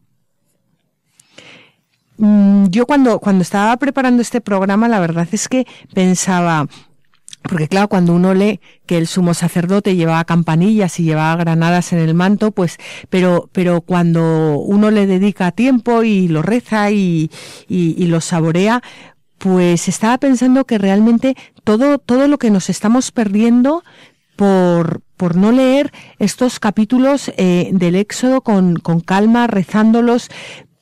Mm, 2.18 2.66
yo 2.68 2.86
cuando, 2.86 3.18
cuando 3.18 3.42
estaba 3.42 3.76
preparando 3.76 4.22
este 4.22 4.40
programa, 4.40 4.88
la 4.88 5.00
verdad 5.00 5.28
es 5.32 5.48
que 5.48 5.66
pensaba, 5.92 6.66
porque 7.42 7.68
claro, 7.68 7.88
cuando 7.88 8.14
uno 8.14 8.32
lee 8.32 8.60
que 8.86 8.96
el 8.98 9.06
sumo 9.06 9.34
sacerdote 9.34 9.96
llevaba 9.96 10.24
campanillas 10.24 10.98
y 10.98 11.04
llevaba 11.04 11.36
granadas 11.36 11.92
en 11.92 11.98
el 11.98 12.14
manto, 12.14 12.52
pues, 12.52 12.78
pero, 13.10 13.50
pero 13.52 13.82
cuando 13.82 14.58
uno 14.58 14.90
le 14.90 15.06
dedica 15.06 15.52
tiempo 15.52 16.02
y 16.02 16.28
lo 16.28 16.42
reza 16.42 16.90
y, 16.90 17.30
y, 17.68 18.02
y 18.02 18.06
lo 18.06 18.20
saborea, 18.20 18.82
pues 19.38 19.88
estaba 19.88 20.18
pensando 20.18 20.64
que 20.64 20.78
realmente 20.78 21.36
todo, 21.64 21.98
todo 21.98 22.28
lo 22.28 22.38
que 22.38 22.50
nos 22.50 22.70
estamos 22.70 23.12
perdiendo 23.12 23.82
por, 24.36 25.02
por 25.16 25.36
no 25.36 25.52
leer 25.52 25.92
estos 26.18 26.60
capítulos 26.60 27.32
eh, 27.36 27.70
del 27.72 27.96
Éxodo 27.96 28.42
con, 28.42 28.76
con 28.76 29.00
calma, 29.00 29.46
rezándolos, 29.46 30.28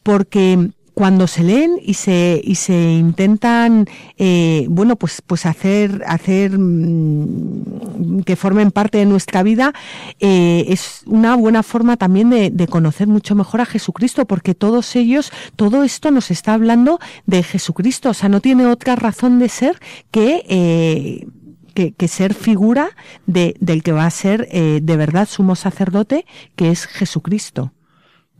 porque 0.02 0.70
cuando 0.94 1.26
se 1.26 1.42
leen 1.42 1.78
y 1.82 1.94
se 1.94 2.40
y 2.42 2.54
se 2.54 2.92
intentan 2.92 3.86
eh, 4.16 4.66
bueno 4.70 4.96
pues 4.96 5.22
pues 5.22 5.44
hacer 5.44 6.02
hacer 6.06 6.58
mm, 6.58 8.22
que 8.24 8.36
formen 8.36 8.70
parte 8.70 8.98
de 8.98 9.06
nuestra 9.06 9.42
vida 9.42 9.74
eh, 10.20 10.64
es 10.68 11.02
una 11.06 11.36
buena 11.36 11.62
forma 11.62 11.96
también 11.96 12.30
de, 12.30 12.50
de, 12.50 12.66
conocer 12.66 13.08
mucho 13.08 13.34
mejor 13.34 13.60
a 13.60 13.66
Jesucristo 13.66 14.24
porque 14.24 14.54
todos 14.54 14.96
ellos 14.96 15.32
todo 15.56 15.84
esto 15.84 16.10
nos 16.10 16.30
está 16.30 16.54
hablando 16.54 16.98
de 17.26 17.42
Jesucristo 17.42 18.10
o 18.10 18.14
sea 18.14 18.28
no 18.28 18.40
tiene 18.40 18.66
otra 18.66 18.96
razón 18.96 19.38
de 19.38 19.48
ser 19.48 19.80
que 20.10 20.44
eh, 20.48 21.26
que, 21.74 22.08
ser 22.08 22.34
figura 22.34 22.90
de, 23.26 23.56
del 23.60 23.82
que 23.82 23.92
va 23.92 24.06
a 24.06 24.10
ser 24.10 24.48
eh, 24.50 24.80
de 24.82 24.96
verdad 24.96 25.28
sumo 25.28 25.56
sacerdote, 25.56 26.24
que 26.56 26.70
es 26.70 26.86
Jesucristo. 26.86 27.72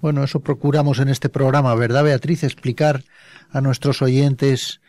Bueno, 0.05 0.23
eso 0.23 0.41
procuramos 0.41 0.99
en 0.99 1.09
este 1.09 1.31
programa, 1.31 1.75
¿verdad, 1.75 2.05
Beatriz? 2.05 2.45
Explicar 2.45 3.05
a 3.51 3.63
nuestros 3.63 4.03
oyentes 4.03 4.83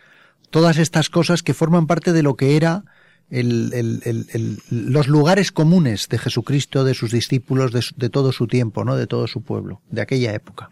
todas 0.50 0.78
estas 0.78 1.10
cosas 1.10 1.42
que 1.42 1.54
forman 1.54 1.88
parte 1.88 2.12
de 2.12 2.22
lo 2.22 2.36
que 2.36 2.58
era 2.58 2.84
los 3.30 5.08
lugares 5.08 5.54
comunes 5.54 6.10
de 6.10 6.18
Jesucristo, 6.18 6.84
de 6.84 6.96
sus 6.96 7.12
discípulos, 7.12 7.72
de, 7.72 7.82
de, 7.96 8.10
todo 8.10 8.34
su 8.34 8.48
tiempo, 8.48 8.84
¿no? 8.84 8.98
de 8.98 9.08
todo 9.08 9.26
su 9.28 9.42
pueblo, 9.42 9.80
de 9.90 10.02
aquella 10.02 10.34
época. 10.34 10.68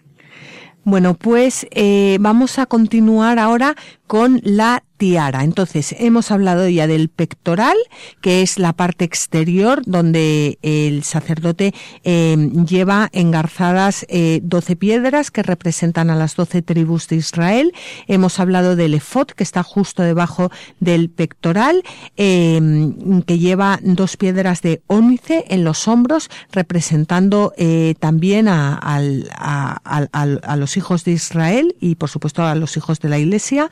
Bueno, 0.84 1.14
pues 1.14 1.66
eh, 1.72 2.18
vamos 2.20 2.60
a 2.60 2.66
continuar 2.66 3.40
ahora 3.40 3.76
con 4.08 4.42
la 4.44 4.84
tiara. 4.98 5.44
Entonces, 5.44 5.96
hemos 5.98 6.32
hablado 6.32 6.68
ya 6.68 6.88
del 6.88 7.10
pectoral, 7.10 7.78
que 8.22 8.42
es 8.42 8.60
la 8.60 8.74
parte 8.74 9.06
exterior 9.06 9.82
donde 9.86 10.60
el 10.62 11.04
sacerdote 11.04 11.74
eh, 12.04 12.36
lleva 12.68 13.10
engarzadas 13.12 14.06
eh, 14.10 14.40
doce 14.44 14.76
piedras 14.76 15.32
que 15.32 15.44
representan 15.44 16.10
a 16.10 16.16
las 16.16 16.36
doce 16.36 16.62
tribus 16.62 17.08
de 17.08 17.18
Israel. 17.18 17.74
Hemos 18.08 18.40
hablado 18.40 18.76
del 18.76 18.94
efod, 18.94 19.28
que 19.28 19.44
está 19.44 19.64
justo 19.64 20.04
debajo 20.04 20.52
del 20.80 21.10
pectoral, 21.10 21.84
em, 22.16 23.22
que 23.24 23.40
lleva 23.40 23.80
dos 23.82 24.18
piedras 24.18 24.62
de 24.62 24.82
ónice 24.88 25.46
en 25.50 25.64
los 25.64 25.88
hombros, 25.88 26.30
representando 26.52 27.54
eh, 27.58 27.96
también 28.00 28.48
a, 28.48 28.80
a, 28.84 30.56
los 30.58 30.78
hijos 30.78 31.04
de 31.04 31.12
Israel 31.12 31.76
y, 31.80 31.96
por 31.96 32.10
supuesto, 32.10 32.44
a 32.44 32.56
los 32.56 32.78
hijos 32.78 33.00
de 33.00 33.10
la 33.10 33.20
Iglesia 33.20 33.70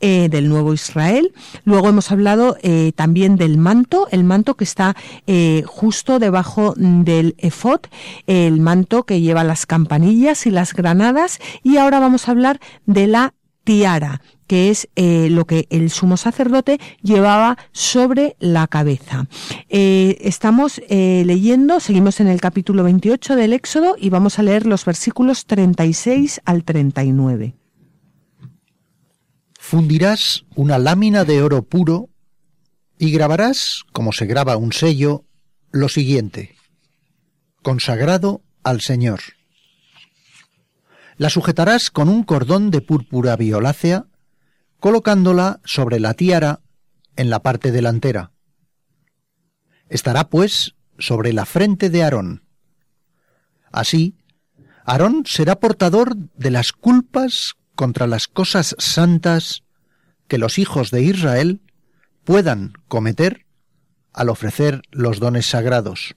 del 0.00 0.49
Nuevo 0.50 0.74
Israel. 0.74 1.32
Luego 1.64 1.88
hemos 1.88 2.12
hablado 2.12 2.56
eh, 2.62 2.92
también 2.94 3.36
del 3.36 3.56
manto, 3.56 4.08
el 4.10 4.24
manto 4.24 4.56
que 4.56 4.64
está 4.64 4.94
eh, 5.26 5.62
justo 5.66 6.18
debajo 6.18 6.74
del 6.76 7.34
efod, 7.38 7.80
el 8.26 8.60
manto 8.60 9.04
que 9.04 9.22
lleva 9.22 9.44
las 9.44 9.64
campanillas 9.64 10.46
y 10.46 10.50
las 10.50 10.74
granadas. 10.74 11.38
Y 11.62 11.78
ahora 11.78 12.00
vamos 12.00 12.28
a 12.28 12.32
hablar 12.32 12.60
de 12.84 13.06
la 13.06 13.32
tiara, 13.64 14.20
que 14.46 14.70
es 14.70 14.88
eh, 14.96 15.28
lo 15.30 15.46
que 15.46 15.66
el 15.70 15.90
sumo 15.90 16.16
sacerdote 16.16 16.80
llevaba 17.02 17.56
sobre 17.72 18.36
la 18.40 18.66
cabeza. 18.66 19.26
estamos 19.68 20.82
leyendo, 20.88 21.80
seguimos 21.80 22.20
en 22.20 22.26
el 22.26 22.40
capítulo 22.40 22.82
28 22.82 23.36
del 23.36 23.52
Éxodo 23.52 23.94
y 23.98 24.10
vamos 24.10 24.38
a 24.38 24.42
leer 24.42 24.66
los 24.66 24.84
versículos 24.84 25.46
36 25.46 26.40
al 26.44 26.64
39 26.64 27.59
fundirás 29.70 30.46
una 30.56 30.78
lámina 30.78 31.24
de 31.24 31.44
oro 31.44 31.62
puro 31.62 32.08
y 32.98 33.12
grabarás, 33.12 33.84
como 33.92 34.10
se 34.10 34.26
graba 34.26 34.56
un 34.56 34.72
sello, 34.72 35.24
lo 35.70 35.88
siguiente, 35.88 36.56
consagrado 37.62 38.42
al 38.64 38.80
Señor. 38.80 39.20
La 41.18 41.30
sujetarás 41.30 41.92
con 41.92 42.08
un 42.08 42.24
cordón 42.24 42.72
de 42.72 42.80
púrpura 42.80 43.36
violácea, 43.36 44.06
colocándola 44.80 45.60
sobre 45.64 46.00
la 46.00 46.14
tiara 46.14 46.62
en 47.14 47.30
la 47.30 47.38
parte 47.38 47.70
delantera. 47.70 48.32
Estará, 49.88 50.30
pues, 50.30 50.74
sobre 50.98 51.32
la 51.32 51.46
frente 51.46 51.90
de 51.90 52.02
Aarón. 52.02 52.42
Así, 53.70 54.16
Aarón 54.84 55.22
será 55.26 55.60
portador 55.60 56.16
de 56.16 56.50
las 56.50 56.72
culpas 56.72 57.54
contra 57.80 58.06
las 58.06 58.28
cosas 58.28 58.76
santas 58.76 59.62
que 60.28 60.36
los 60.36 60.58
hijos 60.58 60.90
de 60.90 61.02
Israel 61.02 61.62
puedan 62.24 62.74
cometer 62.88 63.46
al 64.12 64.28
ofrecer 64.28 64.82
los 64.90 65.18
dones 65.18 65.46
sagrados. 65.46 66.14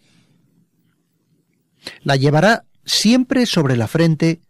La 2.02 2.18
llevará 2.18 2.66
siempre 2.84 3.46
sobre 3.46 3.78
la 3.78 3.88
frente 3.88 4.42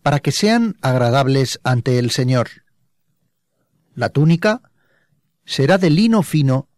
para 0.00 0.20
que 0.20 0.30
sean 0.30 0.76
agradables 0.80 1.58
ante 1.64 1.98
el 1.98 2.12
Señor. 2.12 2.48
La 3.96 4.10
túnica 4.10 4.62
será 5.44 5.76
de 5.76 5.90
lino 5.90 6.22
fino, 6.22 6.68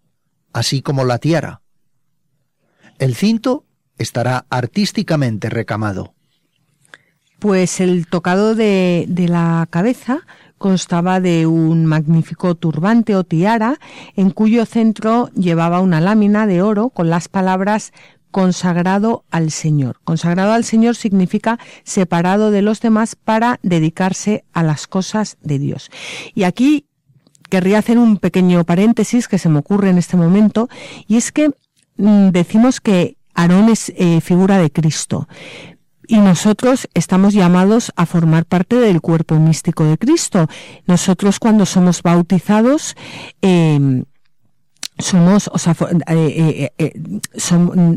así 0.54 0.80
como 0.80 1.04
la 1.04 1.18
tiara. 1.18 1.60
El 2.98 3.14
cinto 3.14 3.66
estará 3.98 4.46
artísticamente 4.48 5.50
recamado. 5.50 6.15
Pues 7.46 7.78
el 7.78 8.08
tocado 8.08 8.56
de, 8.56 9.06
la 9.28 9.68
cabeza 9.70 10.26
constaba 10.58 11.20
de 11.20 11.46
un 11.46 11.86
magnífico 11.86 12.56
turbante 12.56 13.14
o 13.14 13.22
tiara, 13.22 13.78
en 14.16 14.30
cuyo 14.30 14.66
centro 14.66 15.30
llevaba 15.30 15.80
una 15.80 16.00
lámina 16.00 16.48
de 16.48 16.60
oro 16.60 16.88
con 16.88 17.08
las 17.08 17.28
palabras 17.28 17.92
consagrado 18.32 19.24
al 19.30 19.52
Señor. 19.52 20.00
Consagrado 20.02 20.54
al 20.54 20.64
Señor 20.64 20.96
significa 20.96 21.60
separado 21.84 22.50
de 22.50 22.62
los 22.62 22.80
demás 22.80 23.14
para 23.14 23.60
dedicarse 23.62 24.44
a 24.52 24.64
las 24.64 24.88
cosas 24.88 25.36
de 25.40 25.60
Dios. 25.60 25.92
Y 26.34 26.42
aquí 26.42 26.86
querría 27.48 27.78
hacer 27.78 27.96
un 27.96 28.16
pequeño 28.16 28.64
paréntesis 28.64 29.28
que 29.28 29.38
se 29.38 29.48
me 29.48 29.60
ocurre 29.60 29.90
en 29.90 29.98
este 29.98 30.16
momento, 30.16 30.68
y 31.06 31.16
es 31.16 31.30
que 31.30 31.50
mm, 31.96 32.30
decimos 32.30 32.80
que 32.80 33.18
Aarón 33.34 33.68
es 33.68 33.92
eh, 33.96 34.20
figura 34.20 34.58
de 34.58 34.72
Cristo, 34.72 35.28
y 36.08 36.18
nosotros 36.18 36.88
estamos 36.94 37.34
llamados 37.34 37.92
a 37.96 38.06
formar 38.06 38.44
parte 38.44 38.76
del 38.76 39.00
cuerpo 39.00 39.36
místico 39.36 39.84
de 39.84 39.98
Cristo. 39.98 40.48
Nosotros 40.86 41.38
cuando 41.38 41.66
somos 41.66 42.02
bautizados, 42.02 42.96
eh, 43.42 44.04
somos, 44.98 45.50
o 45.52 45.58
sea, 45.58 45.76
eh, 46.08 46.70
eh, 46.78 46.84
eh 46.86 46.92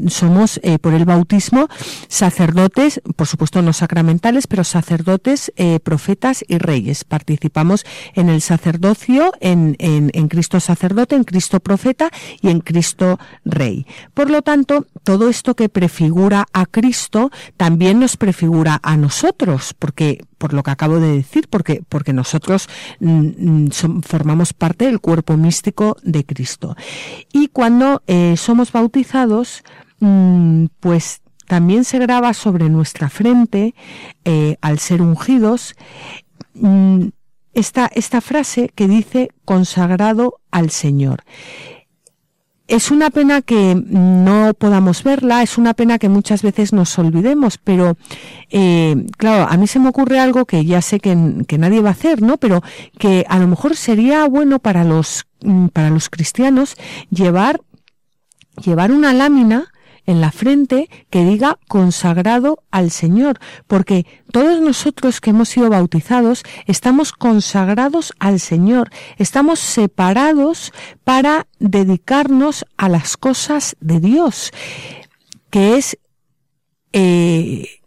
somos 0.09 0.59
por 0.81 0.93
el 0.93 1.05
bautismo 1.05 1.67
sacerdotes, 2.07 3.01
por 3.15 3.27
supuesto 3.27 3.61
no 3.61 3.73
sacramentales, 3.73 4.47
pero 4.47 4.63
sacerdotes, 4.63 5.51
profetas 5.83 6.43
y 6.47 6.57
reyes. 6.57 7.03
Participamos 7.03 7.85
en 8.15 8.29
el 8.29 8.41
sacerdocio, 8.41 9.31
en, 9.39 9.75
en, 9.79 10.11
en, 10.13 10.27
Cristo 10.27 10.59
sacerdote, 10.59 11.15
en 11.15 11.23
Cristo 11.23 11.59
profeta 11.59 12.09
y 12.41 12.49
en 12.49 12.59
Cristo 12.59 13.19
rey. 13.45 13.85
Por 14.13 14.29
lo 14.29 14.41
tanto, 14.41 14.85
todo 15.03 15.29
esto 15.29 15.55
que 15.55 15.69
prefigura 15.69 16.45
a 16.53 16.65
Cristo 16.65 17.31
también 17.57 17.99
nos 17.99 18.17
prefigura 18.17 18.79
a 18.83 18.97
nosotros, 18.97 19.73
porque 19.77 20.21
por 20.39 20.53
lo 20.53 20.63
que 20.63 20.71
acabo 20.71 20.99
de 20.99 21.11
decir, 21.11 21.47
porque, 21.47 21.83
porque 21.87 22.13
nosotros 22.13 22.67
mm, 22.99 23.67
mm, 23.67 24.01
formamos 24.01 24.53
parte 24.53 24.85
del 24.85 24.99
cuerpo 24.99 25.37
místico 25.37 25.97
de 26.01 26.25
Cristo. 26.25 26.75
Y 27.31 27.49
cuando 27.49 28.01
eh, 28.07 28.35
somos 28.37 28.71
bautizados, 28.71 29.63
mm, 29.99 30.65
pues 30.79 31.21
también 31.45 31.83
se 31.83 31.99
graba 31.99 32.33
sobre 32.33 32.69
nuestra 32.69 33.09
frente, 33.09 33.75
eh, 34.23 34.55
al 34.61 34.79
ser 34.79 35.01
ungidos, 35.01 35.75
esta, 37.53 37.89
esta 37.93 38.21
frase 38.21 38.71
que 38.75 38.87
dice 38.87 39.29
consagrado 39.45 40.39
al 40.51 40.69
Señor. 40.69 41.23
Es 42.69 42.91
una 42.91 43.09
pena 43.09 43.41
que 43.41 43.75
no 43.75 44.53
podamos 44.53 45.03
verla, 45.03 45.41
es 45.41 45.57
una 45.57 45.73
pena 45.73 45.97
que 45.97 46.07
muchas 46.07 46.43
veces 46.43 46.71
nos 46.71 46.99
olvidemos, 46.99 47.57
pero 47.57 47.97
eh, 48.51 49.07
claro, 49.17 49.47
a 49.49 49.57
mí 49.57 49.65
se 49.65 49.79
me 49.79 49.89
ocurre 49.89 50.19
algo 50.19 50.45
que 50.45 50.63
ya 50.63 50.79
sé 50.83 50.99
que, 50.99 51.17
que, 51.47 51.57
nadie 51.57 51.81
va 51.81 51.89
a 51.89 51.93
hacer, 51.93 52.21
¿no? 52.21 52.37
Pero 52.37 52.61
que 52.99 53.25
a 53.27 53.39
lo 53.39 53.47
mejor 53.47 53.75
sería 53.75 54.27
bueno 54.27 54.59
para 54.59 54.83
los, 54.83 55.25
mm, 55.41 55.69
para 55.69 55.89
los 55.89 56.09
cristianos 56.09 56.75
llevar, 57.09 57.59
llevar 58.63 58.91
una 58.91 59.13
lámina 59.13 59.71
en 60.09 60.21
la 60.21 60.31
frente 60.31 60.89
que 61.11 61.23
diga 61.23 61.59
consagrado 61.67 62.63
al 62.71 62.89
Señor, 62.89 63.39
porque 63.67 64.07
todos 64.31 64.59
nosotros 64.59 65.21
que 65.21 65.29
hemos 65.29 65.49
sido 65.49 65.69
bautizados 65.69 66.41
estamos 66.65 67.13
consagrados 67.13 68.13
al 68.17 68.39
Señor, 68.39 68.89
estamos 69.19 69.59
separados 69.59 70.73
para 71.03 71.45
dedicarnos 71.59 72.65
a 72.75 72.89
las 72.89 73.17
cosas 73.17 73.77
de 73.81 73.99
Dios, 73.99 74.49
que 75.51 75.77
es 75.77 75.99
eh, 76.91 77.78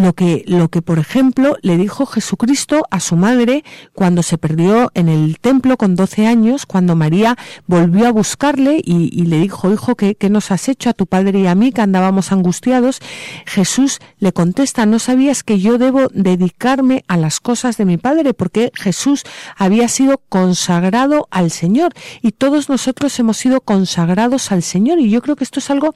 lo 0.00 0.14
que, 0.14 0.44
lo 0.46 0.68
que, 0.68 0.82
por 0.82 0.98
ejemplo, 0.98 1.56
le 1.62 1.76
dijo 1.76 2.06
Jesucristo 2.06 2.82
a 2.90 3.00
su 3.00 3.16
madre 3.16 3.64
cuando 3.92 4.22
se 4.22 4.38
perdió 4.38 4.90
en 4.94 5.08
el 5.08 5.38
templo 5.38 5.76
con 5.76 5.96
12 5.96 6.26
años, 6.26 6.66
cuando 6.66 6.96
María 6.96 7.36
volvió 7.66 8.08
a 8.08 8.12
buscarle 8.12 8.80
y, 8.84 9.24
le 9.24 9.38
dijo, 9.38 9.72
hijo, 9.72 9.96
¿qué, 9.96 10.14
¿qué, 10.14 10.30
nos 10.30 10.50
has 10.50 10.68
hecho 10.68 10.90
a 10.90 10.94
tu 10.94 11.06
padre 11.06 11.40
y 11.40 11.46
a 11.46 11.54
mí 11.54 11.72
que 11.72 11.80
andábamos 11.80 12.32
angustiados? 12.32 13.00
Jesús 13.46 14.00
le 14.18 14.32
contesta, 14.32 14.86
¿no 14.86 14.98
sabías 14.98 15.42
que 15.42 15.60
yo 15.60 15.78
debo 15.78 16.08
dedicarme 16.12 17.04
a 17.08 17.16
las 17.16 17.40
cosas 17.40 17.76
de 17.76 17.84
mi 17.84 17.96
padre? 17.96 18.34
Porque 18.34 18.72
Jesús 18.74 19.24
había 19.56 19.88
sido 19.88 20.20
consagrado 20.28 21.28
al 21.30 21.50
Señor 21.50 21.92
y 22.22 22.32
todos 22.32 22.68
nosotros 22.68 23.18
hemos 23.18 23.36
sido 23.36 23.60
consagrados 23.60 24.52
al 24.52 24.62
Señor 24.62 24.98
y 24.98 25.10
yo 25.10 25.22
creo 25.22 25.36
que 25.36 25.44
esto 25.44 25.60
es 25.60 25.70
algo 25.70 25.94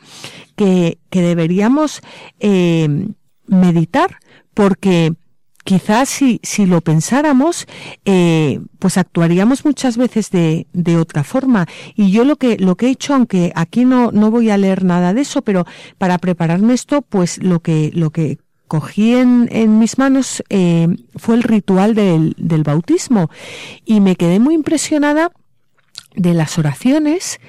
que, 0.57 0.99
que 1.11 1.23
deberíamos 1.23 2.03
eh, 2.41 3.09
meditar 3.47 4.19
porque 4.55 5.13
quizás 5.65 6.11
si, 6.11 6.41
si 6.43 6.67
lo 6.67 6.83
pensáramos, 6.83 7.67
eh, 8.05 8.61
pues 8.79 8.99
actuaríamos 8.99 9.65
muchas 9.65 9.97
veces 9.97 10.31
de, 10.31 10.67
de, 10.73 10.97
otra 10.97 11.25
forma. 11.25 11.67
Y 11.97 12.11
yo 12.11 12.25
lo 12.25 12.37
que, 12.37 12.59
lo 12.59 12.77
que 12.77 12.87
he 12.87 12.91
hecho, 12.91 13.15
aunque 13.15 13.51
aquí 13.55 13.85
no, 13.85 14.13
no 14.13 14.31
voy 14.31 14.51
a 14.51 14.59
leer 14.59 14.85
nada 14.85 15.15
de 15.15 15.23
eso, 15.23 15.43
pero 15.43 15.67
para 15.99 16.19
prepararme 16.19 16.75
esto, 16.75 17.03
pues 17.03 17.43
lo 17.43 17.61
que, 17.61 17.91
lo 17.95 18.11
que 18.11 18.39
cogí 18.69 19.15
en, 19.15 19.49
en 19.51 19.79
mis 19.79 19.99
manos 19.99 20.43
eh, 20.51 20.89
fue 21.17 21.37
el 21.37 21.43
ritual 21.43 21.95
del, 21.95 22.35
del 22.39 22.63
bautismo. 22.63 23.31
Y 23.85 24.01
me 24.01 24.17
quedé 24.17 24.39
muy 24.39 24.55
impresionada 24.55 25.33
de 26.15 26.35
las 26.35 26.59
oraciones 26.59 27.41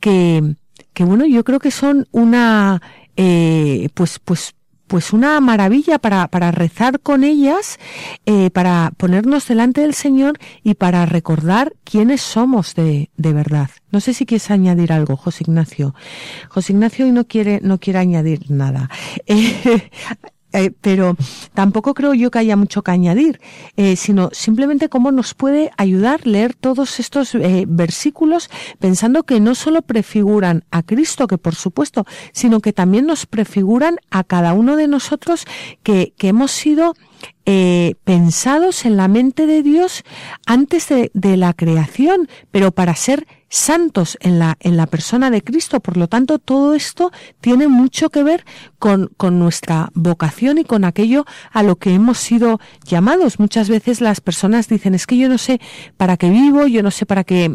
que, 0.00 0.56
que 0.92 1.04
bueno, 1.04 1.26
yo 1.26 1.42
creo 1.44 1.58
que 1.58 1.70
son 1.70 2.06
una, 2.12 2.82
eh, 3.16 3.88
pues, 3.94 4.18
pues, 4.18 4.54
pues 4.86 5.12
una 5.12 5.40
maravilla 5.40 5.98
para, 5.98 6.28
para 6.28 6.50
rezar 6.50 7.00
con 7.00 7.24
ellas, 7.24 7.78
eh, 8.24 8.50
para 8.50 8.92
ponernos 8.96 9.48
delante 9.48 9.80
del 9.80 9.94
Señor 9.94 10.38
y 10.62 10.74
para 10.74 11.06
recordar 11.06 11.74
quiénes 11.84 12.20
somos 12.20 12.74
de, 12.74 13.10
de 13.16 13.32
verdad. 13.32 13.70
No 13.90 14.00
sé 14.00 14.14
si 14.14 14.26
quieres 14.26 14.50
añadir 14.50 14.92
algo, 14.92 15.16
José 15.16 15.44
Ignacio. 15.46 15.94
José 16.48 16.72
Ignacio 16.72 17.06
hoy 17.06 17.12
no 17.12 17.26
quiere, 17.26 17.60
no 17.62 17.78
quiere 17.78 17.98
añadir 17.98 18.50
nada. 18.50 18.90
Eh, 19.28 19.90
eh, 20.56 20.72
pero 20.80 21.16
tampoco 21.52 21.92
creo 21.92 22.14
yo 22.14 22.30
que 22.30 22.38
haya 22.38 22.56
mucho 22.56 22.82
que 22.82 22.90
añadir, 22.90 23.40
eh, 23.76 23.94
sino 23.94 24.30
simplemente 24.32 24.88
cómo 24.88 25.12
nos 25.12 25.34
puede 25.34 25.70
ayudar 25.76 26.26
leer 26.26 26.54
todos 26.54 26.98
estos 26.98 27.34
eh, 27.34 27.66
versículos 27.68 28.48
pensando 28.78 29.24
que 29.24 29.38
no 29.38 29.54
solo 29.54 29.82
prefiguran 29.82 30.64
a 30.70 30.82
Cristo, 30.82 31.26
que 31.26 31.36
por 31.36 31.54
supuesto, 31.54 32.06
sino 32.32 32.60
que 32.60 32.72
también 32.72 33.04
nos 33.04 33.26
prefiguran 33.26 33.98
a 34.10 34.24
cada 34.24 34.54
uno 34.54 34.76
de 34.76 34.88
nosotros 34.88 35.44
que, 35.82 36.14
hemos 36.26 36.50
sido 36.50 36.94
pensados 38.02 38.84
en 38.84 38.96
la 38.96 39.06
mente 39.06 39.46
de 39.46 39.62
Dios 39.62 40.02
antes 40.44 40.88
de 40.88 41.36
la 41.36 41.52
creación, 41.52 42.28
pero 42.50 42.72
para 42.72 42.96
ser 42.96 43.28
santos 43.48 44.18
en 44.20 44.38
la, 44.38 44.56
en 44.60 44.76
la 44.76 44.86
persona 44.86 45.30
de 45.30 45.42
Cristo. 45.42 45.80
Por 45.80 45.96
lo 45.96 46.08
tanto, 46.08 46.38
todo 46.38 46.74
esto 46.74 47.12
tiene 47.40 47.68
mucho 47.68 48.10
que 48.10 48.22
ver 48.22 48.44
con, 48.78 49.10
con 49.16 49.38
nuestra 49.38 49.90
vocación 49.94 50.58
y 50.58 50.64
con 50.64 50.84
aquello 50.84 51.24
a 51.52 51.62
lo 51.62 51.76
que 51.76 51.94
hemos 51.94 52.18
sido 52.18 52.60
llamados. 52.84 53.38
Muchas 53.38 53.68
veces 53.68 54.00
las 54.00 54.20
personas 54.20 54.68
dicen, 54.68 54.94
es 54.94 55.06
que 55.06 55.16
yo 55.16 55.28
no 55.28 55.38
sé 55.38 55.60
para 55.96 56.16
qué 56.16 56.30
vivo, 56.30 56.66
yo 56.66 56.82
no 56.82 56.90
sé 56.90 57.06
para 57.06 57.24
qué, 57.24 57.50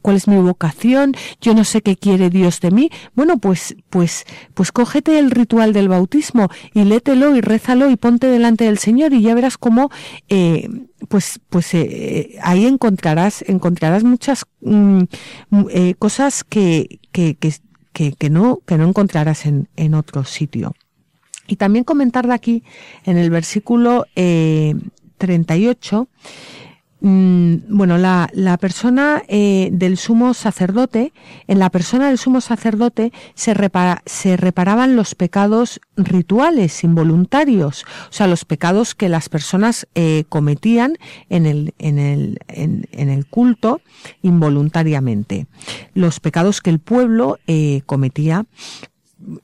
cuál 0.00 0.16
es 0.16 0.28
mi 0.28 0.36
vocación, 0.36 1.14
yo 1.40 1.54
no 1.54 1.64
sé 1.64 1.82
qué 1.82 1.96
quiere 1.96 2.30
Dios 2.30 2.60
de 2.60 2.70
mí. 2.70 2.90
Bueno, 3.14 3.38
pues, 3.38 3.76
pues, 3.90 4.24
pues 4.54 4.72
cógete 4.72 5.18
el 5.18 5.30
ritual 5.30 5.72
del 5.72 5.88
bautismo 5.88 6.48
y 6.74 6.84
lételo 6.84 7.36
y 7.36 7.40
rézalo 7.40 7.90
y 7.90 7.96
ponte 7.96 8.26
delante 8.28 8.64
del 8.64 8.78
Señor 8.78 9.12
y 9.12 9.22
ya 9.22 9.34
verás 9.34 9.58
cómo, 9.58 9.90
eh, 10.28 10.68
pues, 11.08 11.40
pues 11.48 11.74
eh, 11.74 12.38
ahí 12.42 12.66
encontrarás, 12.66 13.42
encontrarás 13.48 14.04
muchas 14.04 14.44
mm, 14.60 15.02
eh, 15.70 15.94
cosas 15.98 16.44
que, 16.44 17.00
que, 17.12 17.36
que, 17.36 18.12
que, 18.12 18.30
no, 18.30 18.60
que 18.66 18.78
no 18.78 18.88
encontrarás 18.88 19.46
en, 19.46 19.68
en 19.76 19.94
otro 19.94 20.24
sitio. 20.24 20.74
Y 21.46 21.56
también 21.56 21.84
comentar 21.84 22.26
de 22.26 22.34
aquí, 22.34 22.64
en 23.04 23.18
el 23.18 23.30
versículo 23.30 24.06
eh, 24.16 24.74
38, 25.18 26.08
Mm, 26.08 26.61
bueno, 27.04 27.98
la, 27.98 28.30
la 28.32 28.56
persona 28.58 29.24
eh, 29.26 29.70
del 29.72 29.96
sumo 29.96 30.34
sacerdote, 30.34 31.12
en 31.48 31.58
la 31.58 31.68
persona 31.68 32.06
del 32.06 32.16
sumo 32.16 32.40
sacerdote 32.40 33.12
se, 33.34 33.54
reparaban 33.54 34.94
los 34.94 35.16
pecados 35.16 35.80
rituales, 35.96 36.84
involuntarios, 36.84 37.84
o 38.08 38.12
sea, 38.12 38.28
los 38.28 38.44
pecados 38.44 38.94
que 38.94 39.08
las 39.08 39.28
personas 39.28 39.88
eh, 39.96 40.24
cometían 40.28 40.96
en 41.28 41.46
el, 41.46 41.74
en, 41.78 41.98
el, 41.98 42.38
en, 42.46 42.86
el 42.92 43.26
culto 43.26 43.80
involuntariamente, 44.22 45.46
los 45.94 46.20
pecados 46.20 46.60
que 46.60 46.70
el 46.70 46.78
pueblo 46.78 47.40
eh, 47.48 47.82
cometía 47.84 48.46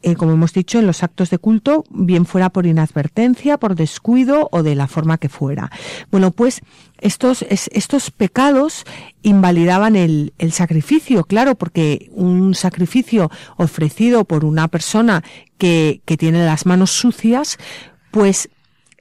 eh, 0.02 0.14
como 0.16 0.32
hemos 0.32 0.52
dicho, 0.52 0.78
en 0.78 0.86
los 0.86 1.02
actos 1.02 1.30
de 1.30 1.38
culto, 1.38 1.84
bien 1.90 2.26
fuera 2.26 2.50
por 2.50 2.66
inadvertencia, 2.66 3.58
por 3.58 3.74
descuido 3.74 4.48
o 4.52 4.62
de 4.62 4.74
la 4.74 4.88
forma 4.88 5.18
que 5.18 5.28
fuera. 5.28 5.70
Bueno, 6.10 6.30
pues 6.30 6.60
estos, 7.00 7.42
estos 7.48 8.10
pecados 8.10 8.84
invalidaban 9.22 9.96
el, 9.96 10.32
el 10.38 10.52
sacrificio, 10.52 11.24
claro, 11.24 11.54
porque 11.54 12.10
un 12.12 12.54
sacrificio 12.54 13.30
ofrecido 13.56 14.24
por 14.24 14.44
una 14.44 14.68
persona 14.68 15.22
que, 15.58 16.00
que 16.04 16.16
tiene 16.16 16.44
las 16.44 16.66
manos 16.66 16.90
sucias, 16.90 17.58
pues 18.10 18.48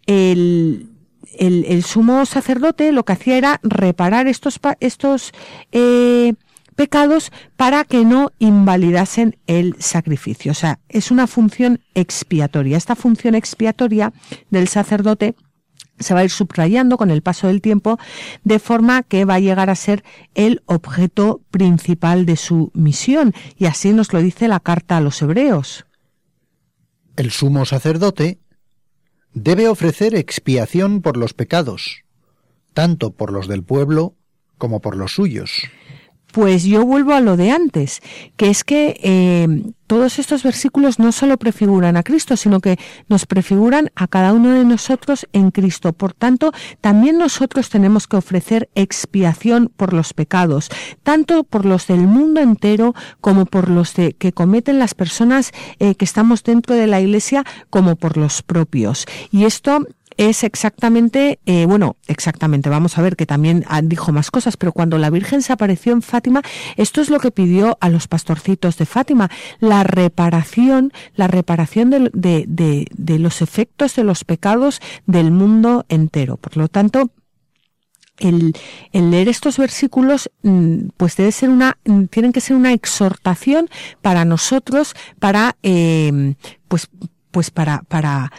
el, 0.05 0.89
el, 1.37 1.65
el, 1.65 1.83
sumo 1.83 2.25
sacerdote 2.25 2.91
lo 2.91 3.03
que 3.03 3.13
hacía 3.13 3.37
era 3.37 3.59
reparar 3.63 4.27
estos, 4.27 4.59
estos 4.79 5.31
eh, 5.71 6.33
pecados 6.77 7.31
para 7.57 7.83
que 7.83 8.05
no 8.05 8.31
invalidasen 8.39 9.35
el 9.47 9.75
sacrificio. 9.79 10.51
O 10.51 10.55
sea, 10.55 10.79
es 10.87 11.11
una 11.11 11.27
función 11.27 11.81
expiatoria. 11.95 12.77
Esta 12.77 12.95
función 12.95 13.35
expiatoria 13.35 14.13
del 14.51 14.69
sacerdote 14.69 15.35
se 15.99 16.13
va 16.13 16.19
a 16.19 16.23
ir 16.23 16.29
subrayando 16.29 16.97
con 16.97 17.09
el 17.09 17.23
paso 17.23 17.47
del 17.47 17.61
tiempo 17.61 17.97
de 18.43 18.59
forma 18.59 19.01
que 19.01 19.25
va 19.25 19.35
a 19.35 19.39
llegar 19.39 19.71
a 19.71 19.75
ser 19.75 20.03
el 20.35 20.61
objeto 20.67 21.41
principal 21.49 22.27
de 22.27 22.35
su 22.37 22.71
misión. 22.75 23.33
Y 23.57 23.65
así 23.65 23.91
nos 23.91 24.13
lo 24.13 24.21
dice 24.21 24.47
la 24.47 24.59
carta 24.59 24.97
a 24.97 25.01
los 25.01 25.19
hebreos. 25.21 25.87
El 27.15 27.31
sumo 27.31 27.65
sacerdote 27.65 28.39
debe 29.33 29.67
ofrecer 29.67 30.13
expiación 30.13 31.01
por 31.01 31.17
los 31.17 31.33
pecados, 31.33 32.03
tanto 32.75 33.11
por 33.11 33.33
los 33.33 33.47
del 33.47 33.63
pueblo 33.63 34.13
como 34.59 34.79
por 34.79 34.95
los 34.95 35.13
suyos. 35.13 35.63
Pues 36.37 36.65
yo 36.65 36.85
vuelvo 36.85 37.15
a 37.15 37.19
lo 37.19 37.35
de 37.35 37.49
antes, 37.49 37.99
que 38.35 38.51
es 38.51 38.63
que 38.63 38.99
eh, 39.01 39.73
todos 39.87 40.19
estos 40.19 40.43
versículos 40.43 40.99
no 40.99 41.11
solo 41.11 41.37
prefiguran 41.37 41.97
a 41.97 42.03
Cristo, 42.03 42.37
sino 42.37 42.59
que 42.59 42.77
nos 43.09 43.25
prefiguran 43.25 43.89
a 43.95 44.07
cada 44.07 44.33
uno 44.33 44.51
de 44.51 44.63
nosotros 44.63 45.27
en 45.33 45.49
Cristo. 45.49 45.93
Por 45.93 46.13
tanto, 46.13 46.51
también 46.79 47.17
nosotros 47.17 47.71
tenemos 47.71 48.05
que 48.05 48.17
ofrecer 48.17 48.69
expiación 48.75 49.71
por 49.75 49.93
los 49.93 50.13
pecados, 50.13 50.69
tanto 51.01 51.43
por 51.43 51.65
los 51.65 51.87
del 51.87 52.01
mundo 52.01 52.39
entero 52.39 52.93
como 53.19 53.47
por 53.47 53.67
los 53.67 53.93
que 53.93 54.31
cometen 54.31 54.77
las 54.77 54.93
personas 54.93 55.53
eh, 55.79 55.95
que 55.95 56.05
estamos 56.05 56.43
dentro 56.43 56.75
de 56.75 56.85
la 56.85 57.01
Iglesia, 57.01 57.45
como 57.71 57.95
por 57.95 58.15
los 58.15 58.43
propios. 58.43 59.07
Y 59.31 59.45
esto 59.45 59.87
es 60.17 60.43
exactamente, 60.43 61.39
eh, 61.45 61.65
bueno, 61.65 61.95
exactamente, 62.07 62.69
vamos 62.69 62.97
a 62.97 63.01
ver 63.01 63.15
que 63.15 63.27
también 63.27 63.63
dijo 63.83 64.11
más 64.11 64.31
cosas, 64.31 64.57
pero 64.57 64.71
cuando 64.71 64.97
la 64.97 65.11
Virgen 65.11 65.43
se 65.43 65.53
apareció 65.53 65.93
en 65.93 66.01
Fátima, 66.01 66.41
esto 66.75 67.01
es 67.01 67.09
lo 67.09 67.19
que 67.19 67.31
pidió 67.31 67.77
a 67.81 67.89
los 67.89 68.07
pastorcitos 68.07 68.77
de 68.77 68.87
Fátima, 68.87 69.29
la 69.59 69.83
reparación, 69.83 70.91
la 71.15 71.27
reparación 71.27 71.91
de, 71.91 72.09
de, 72.47 72.87
de, 72.91 73.19
los 73.19 73.41
efectos 73.43 73.95
de 73.95 74.03
los 74.03 74.23
pecados 74.23 74.81
del 75.05 75.31
mundo 75.31 75.85
entero. 75.87 76.37
Por 76.37 76.57
lo 76.57 76.67
tanto, 76.67 77.11
el, 78.17 78.53
el, 78.93 79.11
leer 79.11 79.29
estos 79.29 79.57
versículos 79.57 80.31
mm, 80.41 80.87
pues 80.97 81.15
debe 81.15 81.31
ser 81.31 81.49
una 81.49 81.77
mm, 81.85 82.05
tienen 82.05 82.33
que 82.33 82.41
ser 82.41 82.55
una 82.55 82.73
exhortación 82.73 83.69
para 84.01 84.25
nosotros 84.25 84.95
para 85.19 85.55
eh, 85.61 86.33
pues 86.67 86.89
pues 87.29 87.51
para 87.51 87.83
para 87.83 88.31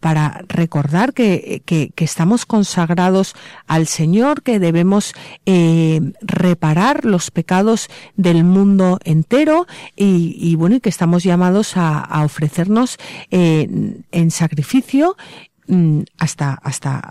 para 0.00 0.44
recordar 0.48 1.12
que, 1.12 1.62
que, 1.64 1.92
estamos 2.04 2.46
consagrados 2.46 3.34
al 3.66 3.86
Señor, 3.86 4.42
que 4.42 4.58
debemos 4.58 5.14
eh, 5.46 6.00
reparar 6.20 7.04
los 7.04 7.30
pecados 7.30 7.88
del 8.16 8.44
mundo 8.44 9.00
entero 9.04 9.66
y, 9.96 10.36
y 10.38 10.54
bueno, 10.54 10.76
y 10.76 10.80
que 10.80 10.88
estamos 10.90 11.24
llamados 11.24 11.76
a, 11.76 11.98
a 11.98 12.24
ofrecernos 12.24 12.98
eh, 13.30 13.68
en 14.12 14.30
sacrificio 14.30 15.16
mm, 15.66 16.00
hasta, 16.18 16.54
hasta, 16.54 17.02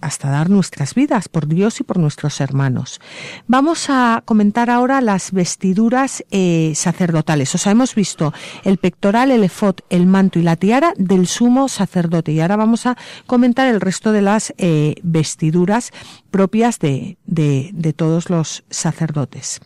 hasta 0.00 0.30
dar 0.30 0.50
nuestras 0.50 0.94
vidas 0.94 1.28
por 1.28 1.46
Dios 1.46 1.80
y 1.80 1.84
por 1.84 1.98
nuestros 1.98 2.40
hermanos. 2.40 3.00
Vamos 3.46 3.86
a 3.88 4.22
comentar 4.24 4.70
ahora 4.70 5.00
las 5.00 5.32
vestiduras 5.32 6.24
eh, 6.30 6.72
sacerdotales. 6.74 7.54
O 7.54 7.58
sea, 7.58 7.72
hemos 7.72 7.94
visto 7.94 8.32
el 8.64 8.78
pectoral, 8.78 9.30
el 9.30 9.44
efod, 9.44 9.76
el 9.90 10.06
manto 10.06 10.38
y 10.38 10.42
la 10.42 10.56
tiara 10.56 10.94
del 10.96 11.26
sumo 11.26 11.68
sacerdote. 11.68 12.32
Y 12.32 12.40
ahora 12.40 12.56
vamos 12.56 12.86
a 12.86 12.96
comentar 13.26 13.68
el 13.68 13.80
resto 13.80 14.12
de 14.12 14.22
las 14.22 14.54
eh, 14.58 14.94
vestiduras 15.02 15.90
propias 16.30 16.78
de, 16.78 17.18
de, 17.26 17.70
de 17.72 17.92
todos 17.92 18.30
los 18.30 18.64
sacerdotes. 18.70 19.60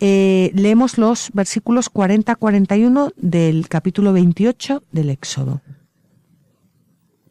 Eh, 0.00 0.50
leemos 0.54 0.98
los 0.98 1.30
versículos 1.32 1.92
40-41 1.92 3.12
del 3.16 3.68
capítulo 3.68 4.12
28 4.12 4.82
del 4.92 5.10
Éxodo. 5.10 5.62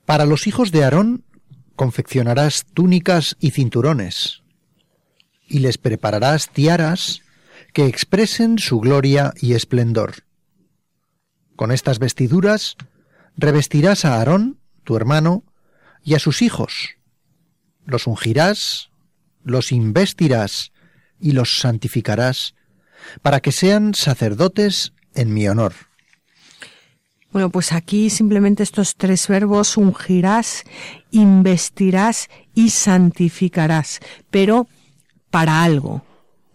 Para 0.06 0.26
los 0.26 0.48
hijos 0.48 0.72
de 0.72 0.84
Aarón 0.84 1.24
confeccionarás 1.76 2.66
túnicas 2.74 3.36
y 3.40 3.52
cinturones, 3.52 4.44
y 5.48 5.60
les 5.60 5.78
prepararás 5.78 6.50
tiaras 6.50 7.22
que 7.74 7.88
expresen 7.88 8.60
su 8.60 8.80
gloria 8.80 9.34
y 9.40 9.54
esplendor. 9.54 10.26
Con 11.56 11.72
estas 11.72 12.00
vestiduras 12.00 12.76
revestirás 13.38 14.06
a 14.06 14.16
Aarón, 14.16 14.60
tu 14.84 14.96
hermano, 14.96 15.44
y 16.04 16.16
a 16.16 16.20
sus 16.20 16.42
hijos. 16.42 16.98
Los 17.86 18.08
ungirás, 18.08 18.90
los 19.44 19.72
investirás 19.72 20.72
y 21.20 21.32
los 21.32 21.60
santificarás, 21.60 22.56
para 23.22 23.40
que 23.40 23.52
sean 23.52 23.94
sacerdotes 23.94 24.94
en 25.16 25.34
mi 25.34 25.48
honor. 25.48 25.74
Bueno, 27.34 27.50
pues 27.50 27.74
aquí 27.74 28.12
simplemente 28.12 28.62
estos 28.62 28.96
tres 28.96 29.28
verbos, 29.28 29.76
ungirás, 29.76 30.64
investirás 31.10 32.30
y 32.54 32.70
santificarás, 32.70 34.00
pero 34.30 34.68
para 35.32 35.64
algo. 35.64 36.04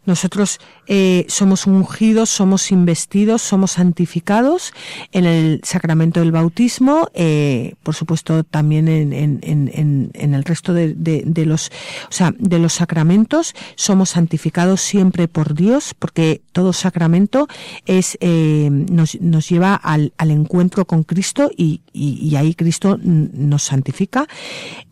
Nosotros 0.08 0.58
eh, 0.86 1.26
somos 1.28 1.66
ungidos, 1.66 2.30
somos 2.30 2.72
investidos, 2.72 3.42
somos 3.42 3.72
santificados 3.72 4.72
en 5.12 5.26
el 5.26 5.60
sacramento 5.64 6.20
del 6.20 6.32
bautismo, 6.32 7.10
eh, 7.12 7.74
por 7.82 7.94
supuesto 7.94 8.42
también 8.42 8.88
en, 8.88 9.12
en, 9.12 9.38
en, 9.42 10.10
en 10.14 10.34
el 10.34 10.44
resto 10.44 10.72
de, 10.72 10.94
de, 10.94 11.24
de, 11.26 11.44
los, 11.44 11.70
o 12.08 12.12
sea, 12.12 12.32
de 12.38 12.58
los 12.58 12.72
sacramentos. 12.72 13.54
Somos 13.74 14.08
santificados 14.08 14.80
siempre 14.80 15.28
por 15.28 15.52
Dios, 15.52 15.92
porque 15.98 16.40
todo 16.52 16.72
sacramento 16.72 17.46
es 17.84 18.16
eh, 18.22 18.70
nos, 18.70 19.20
nos 19.20 19.46
lleva 19.46 19.74
al, 19.74 20.14
al 20.16 20.30
encuentro 20.30 20.86
con 20.86 21.02
Cristo 21.02 21.50
y, 21.54 21.82
y, 21.92 22.14
y 22.26 22.36
ahí 22.36 22.54
Cristo 22.54 22.98
nos 23.02 23.64
santifica. 23.64 24.26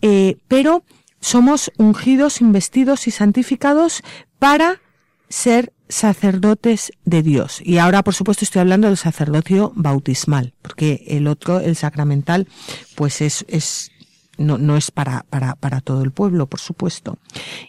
Eh, 0.03 0.37
pero 0.47 0.85
somos 1.21 1.73
ungidos, 1.79 2.43
investidos 2.43 3.07
y 3.07 3.11
santificados 3.11 4.03
para 4.39 4.81
ser 5.29 5.73
sacerdotes 5.89 6.93
de 7.05 7.23
Dios. 7.23 7.61
Y 7.63 7.79
ahora, 7.79 8.03
por 8.03 8.15
supuesto, 8.15 8.45
estoy 8.45 8.61
hablando 8.61 8.89
del 8.89 8.97
sacerdocio 8.97 9.73
bautismal, 9.75 10.55
porque 10.63 11.05
el 11.07 11.27
otro, 11.27 11.61
el 11.61 11.77
sacramental, 11.77 12.49
pues 12.95 13.21
es, 13.21 13.45
es 13.49 13.91
no, 14.39 14.59
no 14.59 14.77
es 14.77 14.91
para, 14.91 15.25
para, 15.31 15.55
para 15.57 15.81
todo 15.81 16.03
el 16.03 16.11
pueblo, 16.11 16.47
por 16.47 16.61
supuesto. 16.61 17.19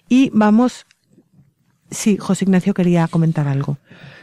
Y 0.09 0.31
vamos, 0.33 0.85
sí, 1.91 2.17
José 2.17 2.45
Ignacio 2.45 2.73
quería 2.73 3.07
comentar 3.07 3.47
algo. 3.47 3.77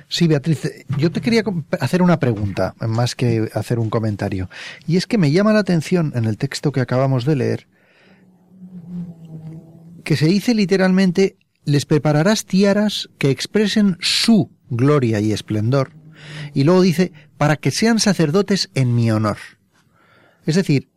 Sí, 0.08 0.26
Beatriz, 0.26 0.70
yo 0.98 1.10
te 1.10 1.20
quería 1.20 1.42
hacer 1.80 2.02
una 2.02 2.18
pregunta, 2.18 2.74
más 2.80 3.14
que 3.14 3.48
hacer 3.54 3.78
un 3.78 3.90
comentario. 3.90 4.50
Y 4.86 4.96
es 4.96 5.06
que 5.06 5.18
me 5.18 5.32
llama 5.32 5.52
la 5.52 5.60
atención 5.60 6.12
en 6.14 6.26
el 6.26 6.36
texto 6.36 6.72
que 6.72 6.80
acabamos 6.80 7.24
de 7.24 7.36
leer, 7.36 7.66
que 10.04 10.16
se 10.16 10.26
dice 10.26 10.54
literalmente 10.54 11.36
les 11.64 11.86
prepararás 11.86 12.44
tiaras 12.44 13.08
que 13.18 13.30
expresen 13.30 13.96
su 14.00 14.50
gloria 14.70 15.20
y 15.20 15.32
esplendor. 15.32 15.92
Y 16.52 16.64
luego 16.64 16.82
dice, 16.82 17.12
para 17.36 17.56
que 17.56 17.70
sean 17.70 18.00
sacerdotes 18.00 18.70
en 18.74 18.94
mi 18.94 19.10
honor. 19.10 19.38
Es 20.46 20.54
decir, 20.54 20.88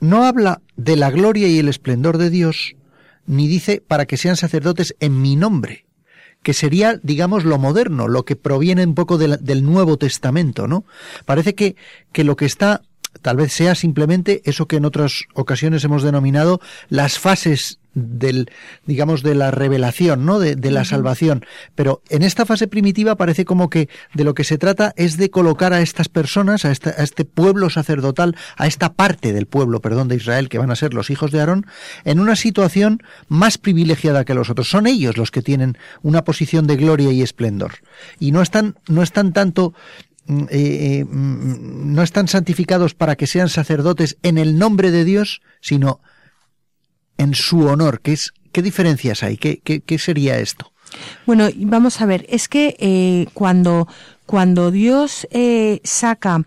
no 0.00 0.24
habla 0.24 0.62
de 0.76 0.96
la 0.96 1.10
gloria 1.10 1.48
y 1.48 1.58
el 1.58 1.68
esplendor 1.68 2.18
de 2.18 2.30
Dios, 2.30 2.76
ni 3.26 3.48
dice 3.48 3.82
para 3.86 4.06
que 4.06 4.16
sean 4.16 4.36
sacerdotes 4.36 4.94
en 5.00 5.20
mi 5.20 5.36
nombre, 5.36 5.86
que 6.42 6.54
sería, 6.54 6.98
digamos, 7.02 7.44
lo 7.44 7.58
moderno, 7.58 8.08
lo 8.08 8.24
que 8.24 8.36
proviene 8.36 8.84
un 8.84 8.94
poco 8.94 9.18
del 9.18 9.64
Nuevo 9.64 9.96
Testamento, 9.96 10.68
¿no? 10.68 10.84
Parece 11.24 11.54
que, 11.54 11.76
que 12.12 12.24
lo 12.24 12.36
que 12.36 12.46
está 12.46 12.82
tal 13.22 13.36
vez 13.36 13.52
sea 13.52 13.74
simplemente 13.74 14.42
eso 14.44 14.66
que 14.66 14.76
en 14.76 14.84
otras 14.84 15.24
ocasiones 15.34 15.84
hemos 15.84 16.02
denominado 16.02 16.60
las 16.88 17.18
fases 17.18 17.78
del, 17.94 18.50
digamos, 18.86 19.22
de 19.22 19.34
la 19.34 19.50
revelación, 19.50 20.24
¿no? 20.24 20.38
De, 20.38 20.56
de 20.56 20.70
la 20.70 20.84
salvación. 20.84 21.44
Pero 21.74 22.02
en 22.08 22.22
esta 22.22 22.46
fase 22.46 22.68
primitiva 22.68 23.16
parece 23.16 23.44
como 23.44 23.70
que 23.70 23.88
de 24.14 24.24
lo 24.24 24.34
que 24.34 24.44
se 24.44 24.58
trata 24.58 24.92
es 24.96 25.16
de 25.16 25.30
colocar 25.30 25.72
a 25.72 25.80
estas 25.80 26.08
personas, 26.08 26.64
a, 26.64 26.70
esta, 26.70 26.90
a 26.90 27.02
este 27.02 27.24
pueblo 27.24 27.70
sacerdotal, 27.70 28.36
a 28.56 28.66
esta 28.66 28.92
parte 28.92 29.32
del 29.32 29.46
pueblo, 29.46 29.80
perdón, 29.80 30.08
de 30.08 30.16
Israel, 30.16 30.48
que 30.48 30.58
van 30.58 30.70
a 30.70 30.76
ser 30.76 30.94
los 30.94 31.10
hijos 31.10 31.32
de 31.32 31.40
Aarón, 31.40 31.66
en 32.04 32.20
una 32.20 32.36
situación 32.36 33.02
más 33.28 33.58
privilegiada 33.58 34.24
que 34.24 34.34
los 34.34 34.50
otros. 34.50 34.70
Son 34.70 34.86
ellos 34.86 35.16
los 35.16 35.30
que 35.30 35.42
tienen 35.42 35.76
una 36.02 36.24
posición 36.24 36.66
de 36.66 36.76
gloria 36.76 37.10
y 37.10 37.22
esplendor. 37.22 37.76
Y 38.20 38.32
no 38.32 38.42
están, 38.42 38.76
no 38.86 39.02
están 39.02 39.32
tanto 39.32 39.74
eh, 40.28 40.46
eh, 40.50 41.06
no 41.08 42.02
están 42.02 42.28
santificados 42.28 42.94
para 42.94 43.16
que 43.16 43.26
sean 43.26 43.48
sacerdotes 43.48 44.18
en 44.22 44.38
el 44.38 44.58
nombre 44.58 44.90
de 44.90 45.04
Dios, 45.04 45.40
sino 45.60 46.00
en 47.16 47.34
su 47.34 47.66
honor. 47.66 48.00
¿Qué, 48.00 48.12
es, 48.12 48.32
qué 48.52 48.62
diferencias 48.62 49.22
hay? 49.22 49.36
¿Qué, 49.36 49.98
sería 49.98 50.38
esto? 50.38 50.72
Bueno, 51.26 51.48
vamos 51.56 52.00
a 52.00 52.06
ver, 52.06 52.26
es 52.28 52.48
que 52.48 52.76
eh, 52.78 53.26
cuando, 53.34 53.88
cuando 54.26 54.70
Dios 54.70 55.26
saca 55.84 56.44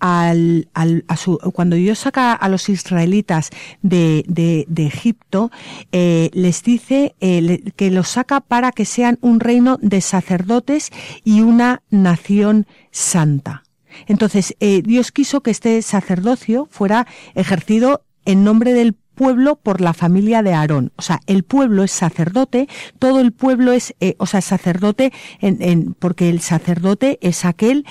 al, 0.00 0.68
al, 0.74 1.04
a 1.08 1.16
su, 1.16 1.38
cuando 1.54 1.76
Dios 1.76 2.00
saca 2.00 2.32
a 2.32 2.48
los 2.48 2.68
israelitas 2.68 3.50
de, 3.82 4.24
de, 4.28 4.64
de 4.68 4.86
Egipto, 4.86 5.50
eh, 5.92 6.30
les 6.32 6.62
dice 6.62 7.14
eh, 7.20 7.72
que 7.76 7.90
los 7.90 8.08
saca 8.08 8.40
para 8.40 8.72
que 8.72 8.84
sean 8.84 9.18
un 9.20 9.40
reino 9.40 9.78
de 9.80 10.00
sacerdotes 10.00 10.90
y 11.24 11.40
una 11.40 11.82
nación 11.90 12.66
santa. 12.90 13.62
Entonces, 14.06 14.54
eh, 14.60 14.82
Dios 14.82 15.12
quiso 15.12 15.40
que 15.42 15.50
este 15.50 15.80
sacerdocio 15.82 16.66
fuera 16.70 17.06
ejercido 17.34 18.04
en 18.24 18.44
nombre 18.44 18.72
del 18.72 18.96
pueblo 19.14 19.56
por 19.56 19.80
la 19.80 19.94
familia 19.94 20.42
de 20.42 20.52
Aarón. 20.52 20.92
O 20.96 21.02
sea, 21.02 21.20
el 21.26 21.44
pueblo 21.44 21.82
es 21.82 21.92
sacerdote, 21.92 22.68
todo 22.98 23.20
el 23.20 23.32
pueblo 23.32 23.72
es, 23.72 23.94
eh, 24.00 24.14
o 24.18 24.26
sea, 24.26 24.40
sacerdote, 24.40 25.12
en, 25.40 25.62
en, 25.62 25.94
porque 25.94 26.28
el 26.28 26.40
sacerdote 26.40 27.18
es 27.22 27.44
aquel 27.44 27.86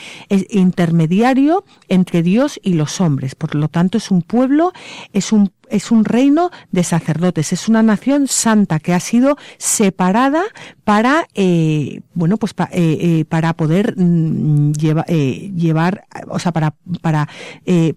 intermediario 0.50 1.64
entre 1.88 2.24
Dios 2.24 2.60
y 2.64 2.74
los 2.74 3.02
hombres. 3.02 3.36
Por 3.36 3.56
lo 3.56 3.68
tanto, 3.68 3.98
es 3.98 4.12
un 4.12 4.22
pueblo, 4.22 4.74
es 5.14 5.32
un 5.32 5.52
es 5.69 5.91
un 5.91 6.06
reino 6.06 6.52
de 6.71 6.84
sacerdotes, 6.84 7.54
es 7.54 7.67
una 7.67 7.84
nación 7.84 8.28
santa 8.28 8.80
que 8.80 8.93
ha 8.93 8.99
sido 8.99 9.38
separada 9.58 10.43
para, 10.84 11.28
eh, 11.34 12.02
bueno, 12.13 12.38
pues 12.38 12.54
eh, 12.58 12.67
eh, 12.71 13.26
para 13.26 13.54
poder 13.54 13.95
mm, 13.97 14.73
lleva, 14.73 15.04
llevar, 15.06 16.06
o 16.28 16.39
sea, 16.39 16.52
para, 16.52 16.76
para 17.02 17.30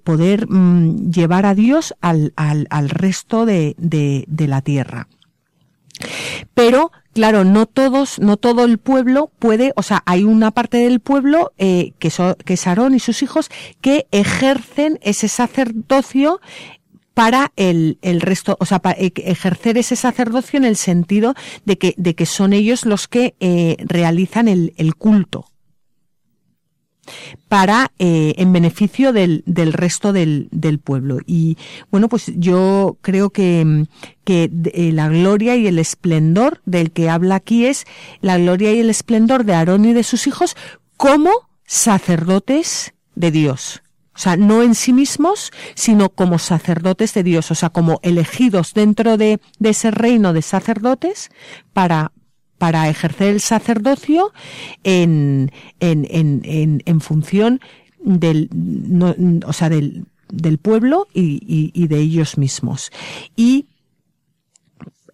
poder 0.05 0.49
mm, 0.49 1.11
llevar 1.11 1.47
a 1.47 1.55
Dios 1.55 1.95
al, 2.01 2.33
al, 2.37 2.67
al 2.71 2.89
resto 2.89 3.47
de, 3.47 3.75
de, 3.79 4.47
la 4.47 4.63
tierra. 4.63 5.09
Pero 6.55 6.93
claro, 7.13 7.45
no 7.45 7.67
todos, 7.67 8.19
no 8.21 8.37
todo 8.37 8.65
el 8.65 8.79
pueblo 8.79 9.33
puede, 9.39 9.73
o 9.77 9.83
sea, 9.83 10.03
hay 10.07 10.25
una 10.25 10.51
parte 10.51 10.77
del 10.77 11.01
pueblo 11.01 11.53
que, 11.57 11.95
que 11.99 12.55
es 12.55 12.67
Aarón 12.67 12.95
y 12.95 13.01
sus 13.01 13.23
hijos 13.23 13.49
que 13.81 14.07
ejercen 14.13 14.99
ese 15.03 15.29
sacerdocio 15.29 16.41
para 17.17 17.51
el, 17.57 17.99
el 18.03 18.21
resto, 18.21 18.59
o 18.61 18.67
sea, 18.67 18.81
para 18.81 18.99
ejercer 18.99 19.79
ese 19.79 19.97
sacerdocio 19.97 20.59
en 20.59 20.67
el 20.67 20.77
sentido 20.77 21.35
de 21.65 21.79
que, 21.79 21.95
de 21.97 22.15
que 22.15 22.27
son 22.27 22.53
ellos 22.53 22.85
los 22.85 23.09
que 23.09 23.35
eh, 23.41 23.79
realizan 23.79 24.49
el, 24.49 24.75
el 24.77 24.97
culto. 24.97 25.47
Para 27.49 27.91
eh, 27.99 28.35
en 28.37 28.53
beneficio 28.53 29.15
del, 29.15 29.45
del 29.47 29.73
resto 29.73 30.13
del, 30.13 30.49
del, 30.51 30.79
pueblo. 30.79 31.21
Y 31.25 31.57
bueno 31.91 32.11
pues 32.11 32.31
yo 32.37 32.99
creo 33.01 33.31
que, 33.31 33.87
que 34.25 34.51
eh, 34.75 34.93
la 34.93 35.09
gloria 35.09 35.57
y 35.57 35.67
el 35.69 35.79
esplendor 35.79 36.61
del 36.67 36.91
que 36.91 37.09
habla 37.09 37.37
aquí 37.37 37.65
es 37.65 37.87
la 38.21 38.37
gloria 38.37 38.75
y 38.75 38.81
el 38.81 38.91
esplendor 38.91 39.45
de 39.45 39.55
Aarón 39.55 39.87
y 39.87 39.95
de 39.95 40.03
sus 40.03 40.27
hijos 40.27 40.55
como 40.99 41.31
sacerdotes 41.65 42.93
de 43.15 43.31
Dios 43.31 43.81
o 44.17 44.19
sea, 44.19 44.37
no 44.37 44.63
en 44.63 44.75
sí 44.75 44.95
mismos, 44.95 45.53
sino 45.75 46.09
como 46.09 46.39
sacerdotes 46.39 47.13
de 47.13 47.23
Dios, 47.23 47.51
o 47.51 47.55
sea, 47.55 47.69
como 47.69 48.01
elegidos 48.03 48.73
dentro 48.73 49.19
de, 49.19 49.41
de 49.59 49.69
ese 49.69 49.91
reino 49.91 50.33
de 50.33 50.41
sacerdotes 50.41 51.31
para, 51.75 52.13
para 52.57 52.89
ejercer 52.89 53.29
el 53.29 53.41
sacerdocio 53.43 54.33
en, 54.85 55.53
en, 55.81 56.07
en, 56.11 56.83
en, 56.85 57.01
función 57.03 57.61
del, 58.03 58.49
no, 58.53 59.15
o 59.45 59.53
sea, 59.53 59.69
del, 59.69 60.07
del 60.31 60.57
pueblo 60.57 61.09
y, 61.13 61.87
de 61.87 61.99
ellos 61.99 62.39
mismos. 62.39 62.91
Y 63.37 63.67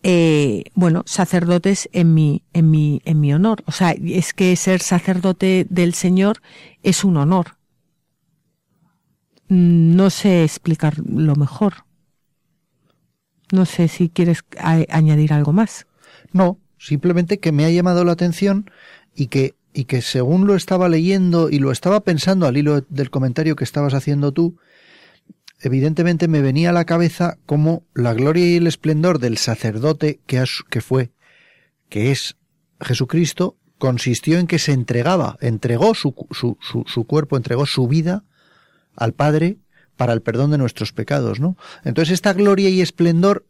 eh, 0.05 0.65
bueno, 0.75 1.03
sacerdotes 1.07 1.89
en 1.93 2.15
mi, 2.15 2.43
en 2.53 2.71
mi, 2.71 3.03
en 3.05 3.21
mi 3.21 3.35
honor. 3.35 3.65
O 3.67 3.73
sea, 3.73 3.93
es 3.93 4.33
que 4.33 4.55
ser 4.55 4.81
sacerdote 4.81 5.67
del 5.69 5.95
Señor 5.95 6.41
es 6.85 7.03
un 7.03 7.17
honor. 7.17 7.57
No 9.55 10.09
sé 10.09 10.45
explicarlo 10.45 11.37
mejor. 11.37 11.85
No 13.53 13.67
sé 13.67 13.89
si 13.89 14.09
quieres 14.09 14.45
añadir 14.89 15.35
algo 15.35 15.53
más. 15.53 15.87
No, 16.33 16.59
simplemente 16.79 17.39
que 17.39 17.53
me 17.53 17.67
ha 17.67 17.71
llamado 17.71 18.03
la 18.07 18.13
atención 18.13 18.71
y 19.15 19.27
que, 19.27 19.55
y 19.75 19.85
que 19.85 20.01
según 20.01 20.47
lo 20.47 20.55
estaba 20.55 20.89
leyendo 20.89 21.51
y 21.51 21.59
lo 21.59 21.71
estaba 21.71 22.01
pensando 22.01 22.47
al 22.47 22.57
hilo 22.57 22.81
del 22.89 23.11
comentario 23.11 23.55
que 23.55 23.65
estabas 23.65 23.93
haciendo 23.93 24.33
tú, 24.33 24.57
evidentemente 25.61 26.29
me 26.29 26.41
venía 26.41 26.71
a 26.71 26.73
la 26.73 26.87
cabeza 26.87 27.37
como 27.45 27.85
la 27.93 28.15
gloria 28.15 28.47
y 28.47 28.57
el 28.57 28.67
esplendor 28.67 29.19
del 29.19 29.37
sacerdote 29.37 30.21
que, 30.25 30.43
que 30.71 30.81
fue, 30.81 31.13
que 31.91 32.11
es 32.11 32.39
Jesucristo, 32.81 33.59
consistió 33.77 34.39
en 34.39 34.47
que 34.47 34.59
se 34.59 34.73
entregaba, 34.73 35.37
entregó 35.43 35.95
su, 35.95 36.15
su, 36.31 36.57
su, 36.63 36.85
su, 36.87 37.05
cuerpo, 37.05 37.37
entregó 37.37 37.67
su 37.67 37.87
vida 37.87 38.25
al 38.97 39.13
Padre 39.13 39.59
para 39.97 40.13
el 40.13 40.23
perdón 40.23 40.51
de 40.51 40.59
nuestros 40.59 40.93
pecados, 40.93 41.41
¿no? 41.41 41.57
Entonces 41.85 42.13
esta 42.13 42.33
gloria 42.33 42.69
y 42.69 42.81
esplendor 42.81 43.47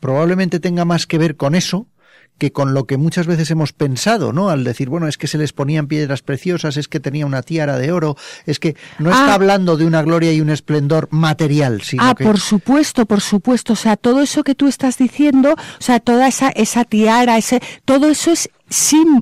probablemente 0.00 0.60
tenga 0.60 0.84
más 0.84 1.06
que 1.06 1.18
ver 1.18 1.36
con 1.36 1.54
eso 1.54 1.86
que 2.38 2.52
con 2.52 2.74
lo 2.74 2.86
que 2.86 2.96
muchas 2.96 3.26
veces 3.26 3.50
hemos 3.50 3.72
pensado, 3.72 4.32
¿no? 4.32 4.50
Al 4.50 4.64
decir, 4.64 4.88
bueno, 4.88 5.06
es 5.06 5.18
que 5.18 5.28
se 5.28 5.38
les 5.38 5.52
ponían 5.52 5.86
piedras 5.86 6.22
preciosas, 6.22 6.76
es 6.76 6.88
que 6.88 6.98
tenía 6.98 7.26
una 7.26 7.42
tiara 7.42 7.78
de 7.78 7.92
oro, 7.92 8.16
es 8.44 8.58
que 8.58 8.76
no 8.98 9.10
está 9.10 9.30
ah. 9.30 9.34
hablando 9.34 9.76
de 9.76 9.86
una 9.86 10.02
gloria 10.02 10.32
y 10.32 10.40
un 10.40 10.50
esplendor 10.50 11.08
material, 11.12 11.82
sino 11.82 12.02
ah, 12.02 12.14
que... 12.14 12.24
por 12.24 12.40
supuesto, 12.40 13.06
por 13.06 13.20
supuesto, 13.20 13.74
o 13.74 13.76
sea, 13.76 13.96
todo 13.96 14.20
eso 14.20 14.42
que 14.42 14.54
tú 14.54 14.66
estás 14.66 14.98
diciendo, 14.98 15.52
o 15.52 15.82
sea, 15.82 16.00
toda 16.00 16.26
esa, 16.26 16.48
esa 16.50 16.84
tiara, 16.84 17.38
ese, 17.38 17.60
todo 17.84 18.08
eso 18.08 18.32
es 18.32 18.50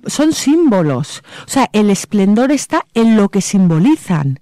son 0.06 0.32
símbolos. 0.32 1.22
O 1.46 1.50
sea, 1.50 1.68
el 1.74 1.90
esplendor 1.90 2.52
está 2.52 2.86
en 2.94 3.16
lo 3.16 3.28
que 3.28 3.42
simbolizan 3.42 4.41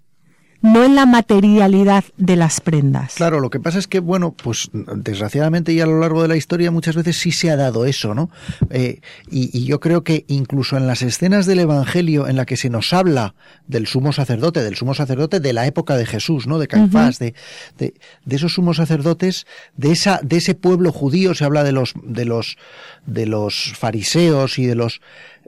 no 0.62 0.84
en 0.84 0.94
la 0.94 1.06
materialidad 1.06 2.04
de 2.16 2.36
las 2.36 2.60
prendas. 2.60 3.14
Claro, 3.14 3.40
lo 3.40 3.50
que 3.50 3.60
pasa 3.60 3.78
es 3.78 3.86
que, 3.86 4.00
bueno, 4.00 4.32
pues 4.32 4.70
desgraciadamente 4.72 5.72
y 5.72 5.80
a 5.80 5.86
lo 5.86 5.98
largo 5.98 6.22
de 6.22 6.28
la 6.28 6.36
historia 6.36 6.70
muchas 6.70 6.96
veces 6.96 7.16
sí 7.18 7.32
se 7.32 7.50
ha 7.50 7.56
dado 7.56 7.86
eso, 7.86 8.14
¿no? 8.14 8.30
Eh, 8.70 9.00
y, 9.30 9.64
yo 9.64 9.80
creo 9.80 10.04
que 10.04 10.24
incluso 10.28 10.76
en 10.76 10.86
las 10.86 11.02
escenas 11.02 11.46
del 11.46 11.60
Evangelio 11.60 12.28
en 12.28 12.36
la 12.36 12.44
que 12.44 12.56
se 12.56 12.70
nos 12.70 12.92
habla 12.92 13.34
del 13.68 13.86
sumo 13.86 14.12
sacerdote, 14.12 14.62
del 14.62 14.76
sumo 14.76 14.94
sacerdote 14.94 15.40
de 15.40 15.52
la 15.52 15.66
época 15.66 15.96
de 15.96 16.06
Jesús, 16.06 16.46
¿no? 16.46 16.58
De 16.58 16.68
Caifás, 16.68 17.18
de, 17.18 17.34
de, 17.78 17.94
esos 18.28 18.54
sumos 18.54 18.76
sacerdotes, 18.78 19.46
de 19.76 19.92
esa, 19.92 20.20
de 20.22 20.38
ese 20.38 20.54
pueblo 20.54 20.92
judío, 20.92 21.34
se 21.34 21.44
habla 21.44 21.64
de 21.64 21.72
los, 21.72 21.94
de 22.02 22.24
los, 22.24 22.58
de 23.06 23.26
los 23.26 23.72
fariseos 23.76 24.58
y 24.58 24.66
de 24.66 24.74
los, 24.74 25.00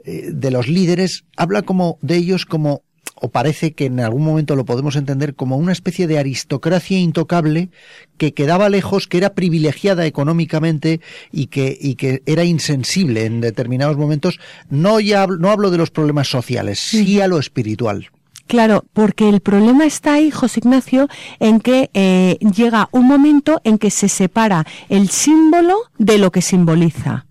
eh, 0.05 0.31
de 0.33 0.51
los 0.51 0.67
líderes, 0.67 1.25
habla 1.37 1.61
como 1.61 1.97
de 2.01 2.15
ellos 2.17 2.45
como 2.45 2.83
o 3.23 3.29
parece 3.29 3.71
que 3.71 3.85
en 3.85 4.01
algún 4.01 4.25
momento 4.25 4.57
lo 4.57 4.65
podemos 4.65 4.97
entender 4.97 5.33
como 5.33 5.55
una 5.55 5.71
especie 5.71 6.07
de 6.07 6.19
aristocracia 6.19 6.99
intocable 6.99 7.69
que 8.17 8.33
quedaba 8.33 8.67
lejos, 8.67 9.07
que 9.07 9.15
era 9.15 9.33
privilegiada 9.33 10.05
económicamente 10.05 10.99
y 11.31 11.47
que, 11.47 11.77
y 11.79 11.95
que 11.95 12.21
era 12.25 12.43
insensible 12.43 13.23
en 13.23 13.39
determinados 13.39 13.95
momentos. 13.95 14.41
No, 14.69 14.99
ya, 14.99 15.25
no 15.25 15.51
hablo 15.51 15.71
de 15.71 15.77
los 15.77 15.89
problemas 15.89 16.27
sociales, 16.27 16.79
sí 16.79 17.21
a 17.21 17.29
lo 17.29 17.39
espiritual. 17.39 18.09
Claro, 18.47 18.83
porque 18.91 19.29
el 19.29 19.39
problema 19.39 19.85
está 19.85 20.15
ahí, 20.15 20.29
José 20.29 20.59
Ignacio, 20.59 21.07
en 21.39 21.61
que 21.61 21.91
eh, 21.93 22.37
llega 22.53 22.89
un 22.91 23.07
momento 23.07 23.61
en 23.63 23.77
que 23.77 23.89
se 23.89 24.09
separa 24.09 24.65
el 24.89 25.07
símbolo 25.07 25.77
de 25.97 26.17
lo 26.17 26.29
que 26.29 26.41
simboliza. 26.41 27.25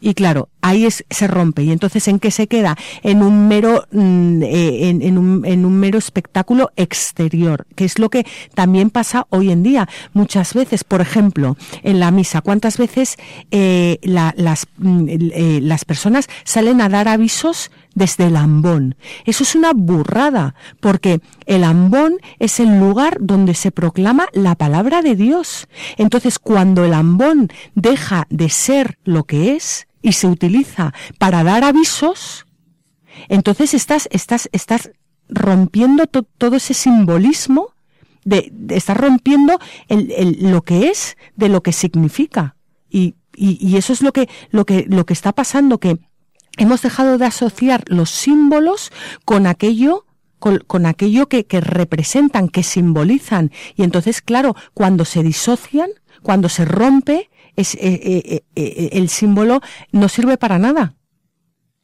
Y 0.00 0.14
claro, 0.14 0.48
ahí 0.62 0.86
es, 0.86 1.04
se 1.10 1.26
rompe. 1.26 1.62
Y 1.62 1.72
entonces, 1.72 2.08
¿en 2.08 2.18
qué 2.18 2.30
se 2.30 2.46
queda? 2.46 2.76
En 3.02 3.22
un 3.22 3.48
mero, 3.48 3.86
mm, 3.90 4.42
eh, 4.42 4.88
en, 4.90 5.18
un, 5.18 5.78
mero 5.78 5.98
espectáculo 5.98 6.70
exterior, 6.76 7.66
que 7.74 7.84
es 7.84 7.98
lo 7.98 8.10
que 8.10 8.26
también 8.54 8.90
pasa 8.90 9.26
hoy 9.30 9.50
en 9.50 9.62
día. 9.62 9.88
Muchas 10.12 10.54
veces, 10.54 10.84
por 10.84 11.00
ejemplo, 11.00 11.56
en 11.82 12.00
la 12.00 12.10
misa, 12.10 12.40
¿cuántas 12.40 12.78
veces 12.78 13.16
eh, 13.50 13.98
las, 14.02 14.66
mm, 14.78 15.04
eh, 15.08 15.60
las 15.62 15.84
personas 15.84 16.28
salen 16.44 16.80
a 16.80 16.88
dar 16.88 17.08
avisos 17.08 17.70
desde 17.94 18.26
el 18.26 18.36
ambón? 18.36 18.96
Eso 19.24 19.42
es 19.44 19.54
una 19.54 19.72
burrada, 19.74 20.54
porque 20.80 21.20
el 21.46 21.64
ambón 21.64 22.16
es 22.38 22.60
el 22.60 22.78
lugar 22.78 23.18
donde 23.20 23.54
se 23.54 23.70
proclama 23.70 24.26
la 24.32 24.54
palabra 24.54 25.02
de 25.02 25.14
Dios. 25.14 25.68
Entonces, 25.96 26.38
cuando 26.38 26.84
el 26.84 26.94
ambón 26.94 27.48
deja 27.74 28.26
de 28.30 28.48
ser 28.48 28.98
lo 29.04 29.24
que 29.24 29.54
es, 29.56 29.88
y 30.02 30.12
se 30.12 30.26
utiliza 30.26 30.94
para 31.18 31.42
dar 31.44 31.64
avisos, 31.64 32.46
entonces 33.28 33.74
estás, 33.74 34.08
estás, 34.12 34.48
estás 34.52 34.90
rompiendo 35.28 36.06
todo 36.06 36.56
ese 36.56 36.74
simbolismo, 36.74 37.74
de, 38.24 38.52
estás 38.68 38.96
rompiendo 38.96 39.58
el, 39.88 40.38
lo 40.50 40.62
que 40.62 40.88
es 40.88 41.16
de 41.36 41.48
lo 41.48 41.62
que 41.62 41.72
significa. 41.72 42.56
Y, 42.90 43.16
y, 43.34 43.76
eso 43.76 43.92
es 43.92 44.02
lo 44.02 44.12
que, 44.12 44.28
lo, 44.50 44.64
que, 44.66 44.86
lo 44.88 45.06
que 45.06 45.12
está 45.12 45.32
pasando, 45.32 45.78
que 45.78 45.98
hemos 46.56 46.82
dejado 46.82 47.18
de 47.18 47.26
asociar 47.26 47.84
los 47.86 48.10
símbolos 48.10 48.92
con 49.24 49.46
aquello 49.46 50.04
con, 50.38 50.58
con, 50.58 50.86
aquello 50.86 51.28
que, 51.28 51.46
que, 51.46 51.60
representan, 51.60 52.48
que 52.48 52.62
simbolizan. 52.62 53.50
Y 53.74 53.82
entonces, 53.82 54.22
claro, 54.22 54.54
cuando 54.72 55.04
se 55.04 55.24
disocian, 55.24 55.90
cuando 56.22 56.48
se 56.48 56.64
rompe, 56.64 57.28
es, 57.58 57.74
eh, 57.74 57.80
eh, 57.80 58.42
eh, 58.54 58.88
el 58.92 59.08
símbolo 59.08 59.60
no 59.90 60.08
sirve 60.08 60.38
para 60.38 60.58
nada. 60.58 60.94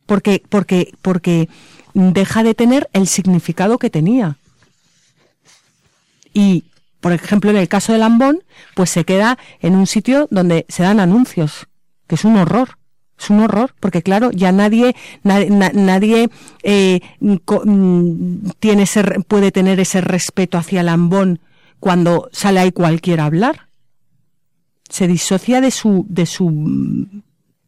Porque, 0.06 0.40
porque, 0.48 0.94
porque 1.02 1.48
deja 1.94 2.44
de 2.44 2.54
tener 2.54 2.88
el 2.92 3.08
significado 3.08 3.78
que 3.78 3.90
tenía. 3.90 4.36
Y, 6.32 6.64
por 7.00 7.12
ejemplo, 7.12 7.50
en 7.50 7.56
el 7.56 7.68
caso 7.68 7.92
del 7.92 8.02
Lambón, 8.02 8.44
pues 8.74 8.90
se 8.90 9.04
queda 9.04 9.36
en 9.60 9.74
un 9.74 9.88
sitio 9.88 10.28
donde 10.30 10.64
se 10.68 10.84
dan 10.84 11.00
anuncios, 11.00 11.66
que 12.06 12.14
es 12.14 12.24
un 12.24 12.36
horror. 12.36 12.78
Es 13.18 13.30
un 13.30 13.40
horror, 13.40 13.74
porque 13.78 14.02
claro, 14.02 14.32
ya 14.32 14.50
nadie, 14.50 14.96
nadie, 15.22 16.28
mm, 17.20 18.48
tiene 18.58 18.82
ese, 18.82 19.04
puede 19.26 19.52
tener 19.52 19.78
ese 19.78 20.00
respeto 20.00 20.58
hacia 20.58 20.82
Lambón 20.82 21.40
cuando 21.78 22.28
sale 22.32 22.58
ahí 22.60 22.72
cualquiera 22.72 23.22
a 23.22 23.26
hablar 23.26 23.68
se 24.94 25.08
disocia 25.08 25.60
de 25.60 25.72
su, 25.72 26.06
de 26.08 26.24
su 26.24 27.08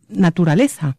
naturaleza. 0.08 0.96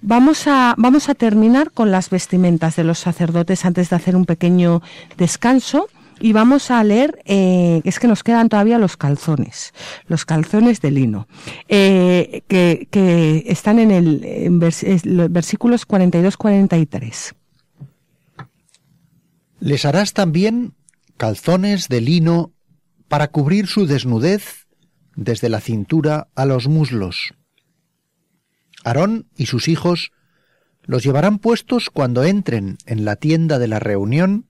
Vamos 0.00 0.48
a, 0.48 0.74
vamos 0.76 1.08
a 1.08 1.14
terminar 1.14 1.70
con 1.70 1.92
las 1.92 2.10
vestimentas 2.10 2.74
de 2.74 2.82
los 2.82 2.98
sacerdotes 2.98 3.64
antes 3.64 3.90
de 3.90 3.94
hacer 3.94 4.16
un 4.16 4.24
pequeño 4.24 4.82
descanso 5.16 5.86
y 6.18 6.32
vamos 6.32 6.72
a 6.72 6.82
leer, 6.82 7.22
eh, 7.24 7.82
es 7.84 8.00
que 8.00 8.08
nos 8.08 8.24
quedan 8.24 8.48
todavía 8.48 8.80
los 8.80 8.96
calzones, 8.96 9.72
los 10.08 10.24
calzones 10.24 10.80
de 10.80 10.90
lino, 10.90 11.28
eh, 11.68 12.42
que, 12.48 13.44
están 13.46 13.78
en 13.78 13.92
el 13.92 15.28
versículos 15.30 15.86
42-43. 15.86 17.32
Les 19.60 19.84
harás 19.84 20.14
también 20.14 20.74
calzones 21.16 21.88
de 21.88 22.00
lino 22.00 22.55
para 23.08 23.28
cubrir 23.28 23.66
su 23.66 23.86
desnudez 23.86 24.66
desde 25.14 25.48
la 25.48 25.60
cintura 25.60 26.28
a 26.34 26.44
los 26.44 26.68
muslos. 26.68 27.34
Aarón 28.84 29.28
y 29.36 29.46
sus 29.46 29.68
hijos 29.68 30.12
los 30.82 31.02
llevarán 31.02 31.38
puestos 31.38 31.90
cuando 31.90 32.24
entren 32.24 32.78
en 32.86 33.04
la 33.04 33.16
tienda 33.16 33.58
de 33.58 33.68
la 33.68 33.78
reunión 33.78 34.48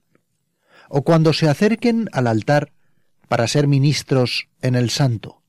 o 0.89 1.03
cuando 1.03 1.33
se 1.33 1.49
acerquen 1.49 2.09
al 2.11 2.27
altar 2.27 2.71
para 3.27 3.47
ser 3.47 3.67
ministros 3.67 4.47
en 4.61 4.75
el 4.75 4.89
santo. 4.89 5.41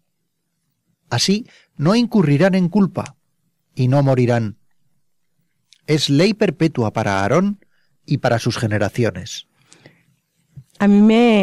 Así 1.10 1.46
no 1.76 1.94
incurrirán 1.94 2.54
en 2.54 2.68
culpa 2.68 3.16
y 3.74 3.88
no 3.88 4.02
morirán. 4.02 4.58
Es 5.86 6.10
ley 6.10 6.34
perpetua 6.34 6.92
para 6.92 7.20
Aarón 7.20 7.64
y 8.04 8.18
para 8.18 8.38
sus 8.38 8.58
generaciones. 8.58 9.47
A 10.78 10.88
mí 10.88 11.00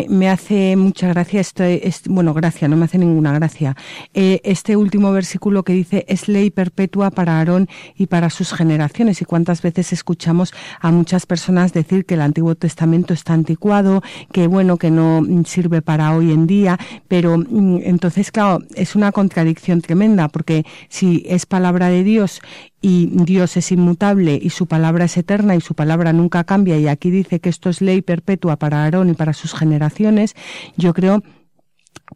me, 0.10 0.30
hace 0.30 0.76
mucha 0.76 1.08
gracia 1.08 1.41
este, 1.41 1.82
bueno, 2.08 2.34
gracia, 2.34 2.67
no 2.67 2.78
me 2.78 2.86
hace 2.86 2.98
ninguna 2.98 3.34
gracia. 3.34 3.76
Eh, 4.13 4.41
este 4.43 4.76
último 4.78 5.12
versículo 5.12 5.63
que 5.63 5.74
dice 5.74 6.06
es 6.08 6.28
ley 6.28 6.50
perpetua 6.50 7.12
para 7.12 7.38
Aarón 7.38 7.67
y 7.95 8.08
para 8.08 8.30
sus 8.30 8.54
generaciones. 8.54 9.21
Y 9.21 9.26
cuántas 9.26 9.62
veces 9.62 9.93
escuchamos 9.93 10.54
a 10.80 10.91
muchas 10.91 11.26
personas 11.26 11.74
decir 11.74 12.06
que 12.06 12.13
el 12.13 12.21
Antiguo 12.21 12.56
Testamento 12.56 13.13
está 13.13 13.34
anticuado, 13.34 14.02
que 14.32 14.48
bueno, 14.48 14.78
que 14.78 14.91
no 14.91 15.26
sirve 15.45 15.82
para 15.82 16.15
hoy 16.15 16.32
en 16.32 16.48
día, 16.48 16.80
pero 17.08 17.38
mm, 17.38 17.80
entonces, 17.84 18.32
claro, 18.32 18.60
es 18.76 18.95
una 18.95 19.12
contradicción 19.12 19.82
tremenda, 19.82 20.30
porque 20.30 20.65
si 20.89 21.24
es 21.28 21.45
palabra 21.45 21.89
de 21.89 22.04
Dios 22.04 22.41
y 22.88 23.08
Dios 23.08 23.58
es 23.58 23.71
inmutable 23.71 24.39
y 24.39 24.52
su 24.52 24.67
palabra 24.67 25.06
es 25.06 25.17
eterna 25.17 25.56
y 25.56 25.62
su 25.62 25.74
palabra 25.74 26.14
nunca 26.14 26.43
cambia 26.43 26.78
y 26.78 26.88
aquí 26.88 27.09
dice 27.09 27.39
que 27.39 27.49
esto 27.49 27.72
es 27.72 27.82
ley 27.82 28.03
perpetua 28.03 28.57
para 28.57 28.84
Aarón 28.84 29.09
y 29.09 29.14
para 29.14 29.24
sus 29.34 29.53
generaciones, 29.53 30.36
yo 30.78 30.93
creo 30.93 31.23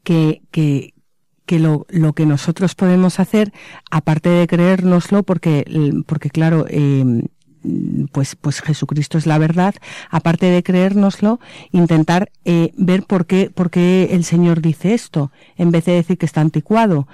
que, 0.03 0.41
que, 0.51 0.93
lo, 1.59 1.85
que 2.13 2.25
nosotros 2.25 2.75
podemos 2.75 3.19
hacer, 3.19 3.51
aparte 3.91 4.29
de 4.29 4.47
creérnoslo, 4.47 5.23
porque, 5.23 5.65
porque 6.05 6.29
claro, 6.29 6.65
eh, 6.69 7.23
pues, 8.11 8.35
pues 8.35 8.61
Jesucristo 8.61 9.17
es 9.17 9.25
la 9.25 9.37
verdad, 9.37 9.75
aparte 10.09 10.45
de 10.47 10.63
creérnoslo, 10.63 11.39
intentar 11.71 12.31
eh, 12.45 12.71
ver 12.77 13.03
por 13.03 13.25
qué, 13.25 13.49
por 13.49 13.69
qué 13.69 14.09
el 14.11 14.23
Señor 14.23 14.61
dice 14.61 14.93
esto, 14.93 15.31
en 15.57 15.71
vez 15.71 15.85
de 15.85 15.93
decir 15.93 16.17
que 16.17 16.25
está 16.25 16.41
anticuado, 16.41 17.07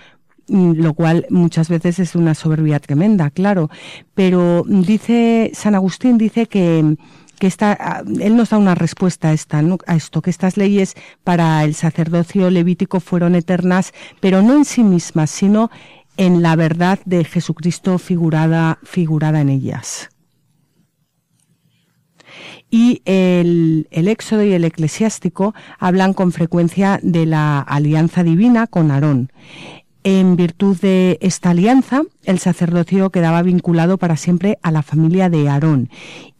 lo 0.47 0.93
cual 0.93 1.25
muchas 1.29 1.69
veces 1.69 1.99
es 1.99 2.15
una 2.15 2.35
soberbia 2.35 2.79
tremenda, 2.79 3.29
claro. 3.29 3.69
Pero 4.13 4.63
dice 4.67 5.51
San 5.53 5.75
Agustín 5.75 6.17
dice 6.17 6.47
que 6.47 6.97
que 7.39 7.47
esta, 7.47 8.03
él 8.19 8.35
nos 8.35 8.49
da 8.49 8.57
una 8.57 8.75
respuesta 8.75 9.29
a, 9.29 9.33
esta, 9.33 9.61
a 9.87 9.95
esto, 9.95 10.21
que 10.21 10.29
estas 10.29 10.57
leyes 10.57 10.95
para 11.23 11.63
el 11.63 11.75
sacerdocio 11.75 12.49
levítico 12.49 12.99
fueron 12.99 13.35
eternas, 13.35 13.93
pero 14.21 14.41
no 14.41 14.55
en 14.55 14.65
sí 14.65 14.83
mismas, 14.83 15.29
sino 15.31 15.69
en 16.17 16.41
la 16.41 16.55
verdad 16.55 16.99
de 17.05 17.23
Jesucristo 17.25 17.97
figurada, 17.97 18.79
figurada 18.83 19.41
en 19.41 19.49
ellas. 19.49 20.09
Y 22.69 23.01
el, 23.05 23.87
el 23.91 24.07
Éxodo 24.07 24.43
y 24.43 24.53
el 24.53 24.65
Eclesiástico 24.65 25.53
hablan 25.79 26.13
con 26.13 26.31
frecuencia 26.31 26.99
de 27.03 27.25
la 27.25 27.59
alianza 27.59 28.23
divina 28.23 28.67
con 28.67 28.91
Aarón. 28.91 29.31
En 30.07 30.35
virtud 30.35 30.77
de 30.81 31.17
esta 31.19 31.49
alianza, 31.49 32.03
el 32.25 32.37
sacerdocio 32.37 33.09
quedaba 33.09 33.41
vinculado 33.41 33.97
para 33.97 34.17
siempre 34.17 34.59
a 34.61 34.69
la 34.69 34.83
familia 34.83 35.31
de 35.31 35.49
Aarón 35.49 35.89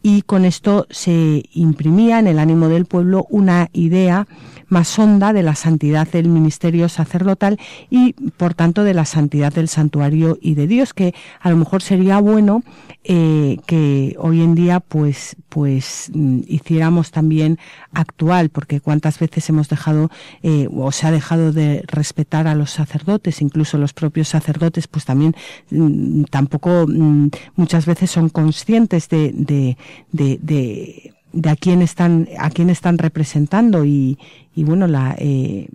y 0.06 0.22
con 0.22 0.44
esto 0.44 0.86
se 0.88 1.42
imprimía 1.52 2.20
en 2.20 2.28
el 2.28 2.38
ánimo 2.38 2.68
del 2.68 2.86
pueblo 2.86 3.26
una 3.28 3.70
idea 3.72 4.28
más 4.68 4.96
honda 5.00 5.32
de 5.32 5.42
la 5.42 5.56
santidad 5.56 6.06
del 6.08 6.28
ministerio 6.28 6.88
sacerdotal 6.88 7.58
y 7.90 8.12
por 8.12 8.54
tanto 8.54 8.84
de 8.84 8.94
la 8.94 9.04
santidad 9.04 9.52
del 9.52 9.68
santuario 9.68 10.38
y 10.40 10.54
de 10.54 10.68
Dios 10.68 10.94
que 10.94 11.12
a 11.40 11.50
lo 11.50 11.56
mejor 11.56 11.82
sería 11.82 12.20
bueno 12.20 12.62
eh, 13.02 13.58
que 13.66 14.16
hoy 14.18 14.42
en 14.42 14.54
día 14.54 14.80
pues 14.80 15.36
pues 15.48 16.10
mm, 16.12 16.40
hiciéramos 16.48 17.12
también 17.12 17.58
actual 17.92 18.48
porque 18.50 18.80
cuántas 18.80 19.18
veces 19.18 19.48
hemos 19.48 19.68
dejado 19.68 20.10
eh, 20.42 20.68
o 20.72 20.90
se 20.90 21.06
ha 21.06 21.10
dejado 21.12 21.52
de 21.52 21.84
respetar 21.86 22.48
a 22.48 22.54
los 22.54 22.70
sacerdotes 22.70 23.40
incluso 23.40 23.78
los 23.78 23.92
propios 23.92 24.28
sacerdotes 24.28 24.88
pues 24.88 25.04
también 25.04 25.36
mm, 25.70 26.24
tampoco 26.24 26.86
mm, 26.88 27.28
muchas 27.54 27.86
veces 27.86 28.10
son 28.10 28.28
conscientes 28.28 29.08
de, 29.08 29.30
de, 29.32 29.76
de 30.12 31.12
de 31.36 31.50
a 31.50 31.56
quién 31.56 31.82
están, 31.82 32.28
a 32.38 32.50
quién 32.50 32.70
están 32.70 32.96
representando 32.96 33.84
y, 33.84 34.18
y 34.54 34.64
bueno, 34.64 34.86
la, 34.86 35.14
eh, 35.18 35.68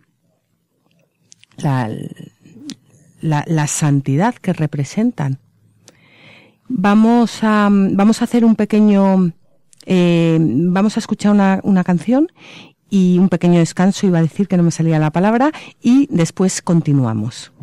la, 1.58 1.88
la, 3.22 3.68
santidad 3.68 4.34
que 4.34 4.54
representan. 4.54 5.38
Vamos 6.68 7.44
a, 7.44 7.70
vamos 7.72 8.22
a 8.22 8.24
hacer 8.24 8.44
un 8.44 8.56
pequeño, 8.56 9.34
eh, 9.86 10.40
vamos 10.42 10.98
a 10.98 11.00
escuchar 11.00 11.32
una, 11.32 11.60
una 11.64 11.84
canción 11.84 12.32
y 12.90 13.20
un 13.20 13.30
pequeño 13.30 13.60
descanso, 13.60 14.08
iba 14.08 14.18
a 14.18 14.24
decir 14.24 14.48
que 14.48 14.58
no 14.58 14.64
me 14.64 14.72
salía 14.72 14.98
la 14.98 15.12
palabra, 15.12 15.52
y 15.82 16.08
después 16.10 16.64
continuamos. 16.64 17.54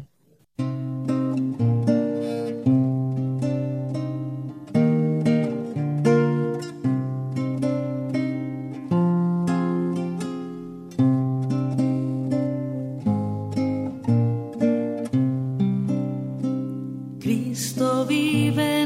even 18.38 18.77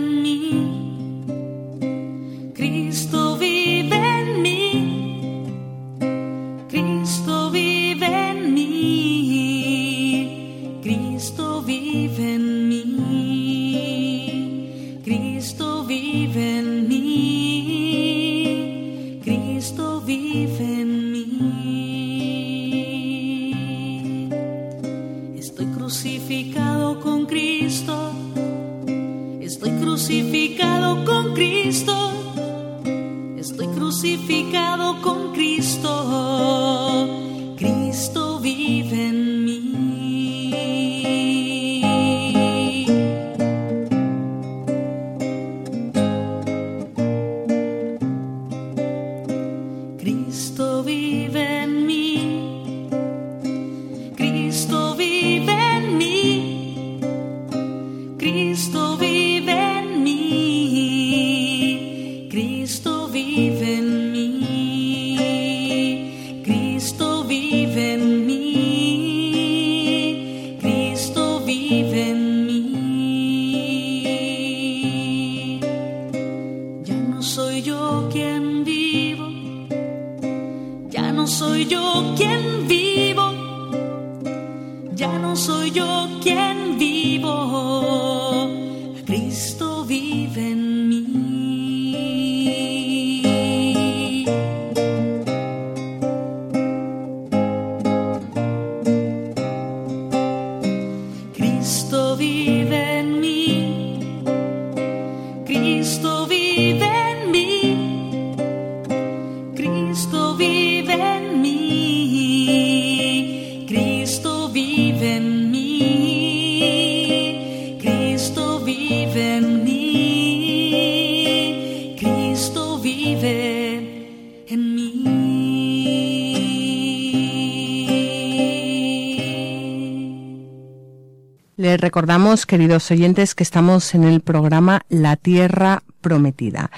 recordamos, 132.02 132.46
queridos 132.46 132.90
oyentes, 132.90 133.36
que 133.36 133.44
estamos 133.44 133.94
en 133.94 134.02
el 134.02 134.22
programa 134.22 134.80
La 134.88 135.14
Tierra 135.14 135.84
Prometida. 136.00 136.72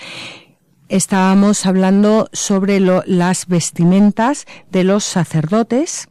estábamos 0.91 1.65
hablando 1.65 2.29
sobre 2.35 2.79
las 2.79 3.47
vestimentas 3.47 4.45
de 4.71 4.85
los 4.85 5.03
sacerdotes 5.03 6.09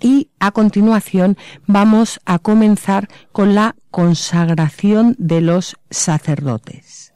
y 0.00 0.28
a 0.38 0.52
continuación 0.52 1.36
vamos 1.66 2.20
a 2.24 2.38
comenzar 2.38 3.08
con 3.32 3.56
la 3.56 3.74
consagración 3.90 5.16
de 5.18 5.40
los 5.40 5.74
sacerdotes. 5.90 7.12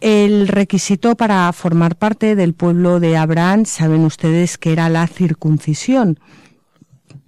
El 0.00 0.48
requisito 0.48 1.14
para 1.14 1.52
formar 1.52 1.94
parte 1.94 2.34
del 2.34 2.54
pueblo 2.54 2.98
de 2.98 3.16
Abraham, 3.16 3.66
saben 3.66 4.04
ustedes 4.04 4.58
que 4.58 4.72
era 4.72 4.88
la 4.88 5.06
circuncisión. 5.06 6.18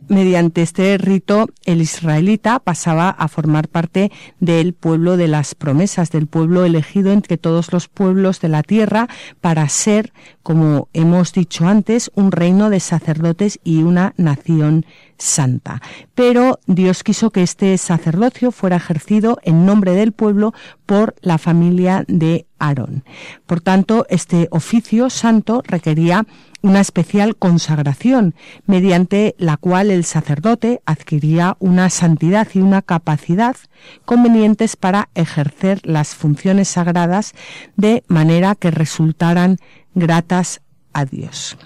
Mediante 0.08 0.62
este 0.62 0.96
rito, 0.98 1.48
el 1.64 1.82
israelita 1.82 2.60
pasaba 2.60 3.10
a 3.10 3.26
formar 3.26 3.66
parte 3.66 4.12
del 4.38 4.72
pueblo 4.72 5.16
de 5.16 5.26
las 5.26 5.56
promesas, 5.56 6.12
del 6.12 6.28
pueblo 6.28 6.64
elegido 6.64 7.10
entre 7.10 7.38
todos 7.38 7.72
los 7.72 7.88
pueblos 7.88 8.40
de 8.40 8.48
la 8.48 8.62
tierra 8.62 9.08
para 9.40 9.68
ser, 9.68 10.12
como 10.44 10.88
hemos 10.92 11.32
dicho 11.32 11.66
antes, 11.66 12.12
un 12.14 12.30
reino 12.30 12.70
de 12.70 12.78
sacerdotes 12.78 13.58
y 13.64 13.82
una 13.82 14.14
nación 14.16 14.86
santa. 15.18 15.82
Pero 16.14 16.60
Dios 16.66 17.02
quiso 17.02 17.30
que 17.30 17.42
este 17.42 17.76
sacerdocio 17.76 18.52
fuera 18.52 18.76
ejercido 18.76 19.38
en 19.42 19.66
nombre 19.66 19.92
del 19.92 20.12
pueblo 20.12 20.54
por 20.84 21.16
la 21.20 21.38
familia 21.38 22.04
de 22.06 22.46
Aarón. 22.58 23.04
Por 23.46 23.60
tanto, 23.60 24.06
este 24.08 24.46
oficio 24.50 25.10
santo 25.10 25.62
requería 25.66 26.26
una 26.66 26.80
especial 26.80 27.36
consagración, 27.36 28.34
mediante 28.66 29.36
la 29.38 29.56
cual 29.56 29.92
el 29.92 30.04
sacerdote 30.04 30.80
adquiría 30.84 31.56
una 31.60 31.90
santidad 31.90 32.48
y 32.54 32.58
una 32.58 32.82
capacidad 32.82 33.56
convenientes 34.04 34.74
para 34.74 35.08
ejercer 35.14 35.80
las 35.84 36.16
funciones 36.16 36.66
sagradas 36.66 37.34
de 37.76 38.02
manera 38.08 38.56
que 38.56 38.72
resultaran 38.72 39.58
gratas 39.94 40.60
a 40.92 41.04
Dios. 41.04 41.56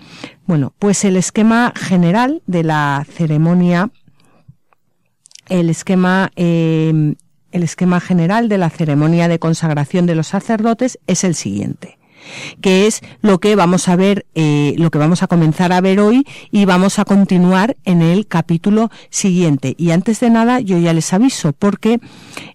Bueno, 0.44 0.74
pues 0.78 1.02
el 1.06 1.16
esquema 1.16 1.72
general 1.74 2.42
de 2.46 2.62
la 2.62 3.06
ceremonia, 3.10 3.90
el 5.48 5.70
esquema, 5.70 6.30
eh, 6.36 7.14
el 7.52 7.62
esquema 7.62 8.00
general 8.00 8.50
de 8.50 8.58
la 8.58 8.68
ceremonia 8.68 9.28
de 9.28 9.38
consagración 9.38 10.04
de 10.04 10.14
los 10.14 10.26
sacerdotes 10.26 10.98
es 11.06 11.24
el 11.24 11.34
siguiente 11.34 11.99
que 12.60 12.86
es 12.86 13.00
lo 13.22 13.38
que 13.38 13.56
vamos 13.56 13.88
a 13.88 13.96
ver, 13.96 14.26
eh, 14.34 14.74
lo 14.78 14.90
que 14.90 14.98
vamos 14.98 15.22
a 15.22 15.26
comenzar 15.26 15.72
a 15.72 15.80
ver 15.80 16.00
hoy 16.00 16.26
y 16.50 16.64
vamos 16.64 16.98
a 16.98 17.04
continuar 17.04 17.76
en 17.84 18.02
el 18.02 18.26
capítulo 18.26 18.90
siguiente. 19.10 19.74
Y 19.78 19.90
antes 19.90 20.20
de 20.20 20.30
nada, 20.30 20.60
yo 20.60 20.78
ya 20.78 20.92
les 20.92 21.12
aviso, 21.12 21.52
porque 21.52 22.00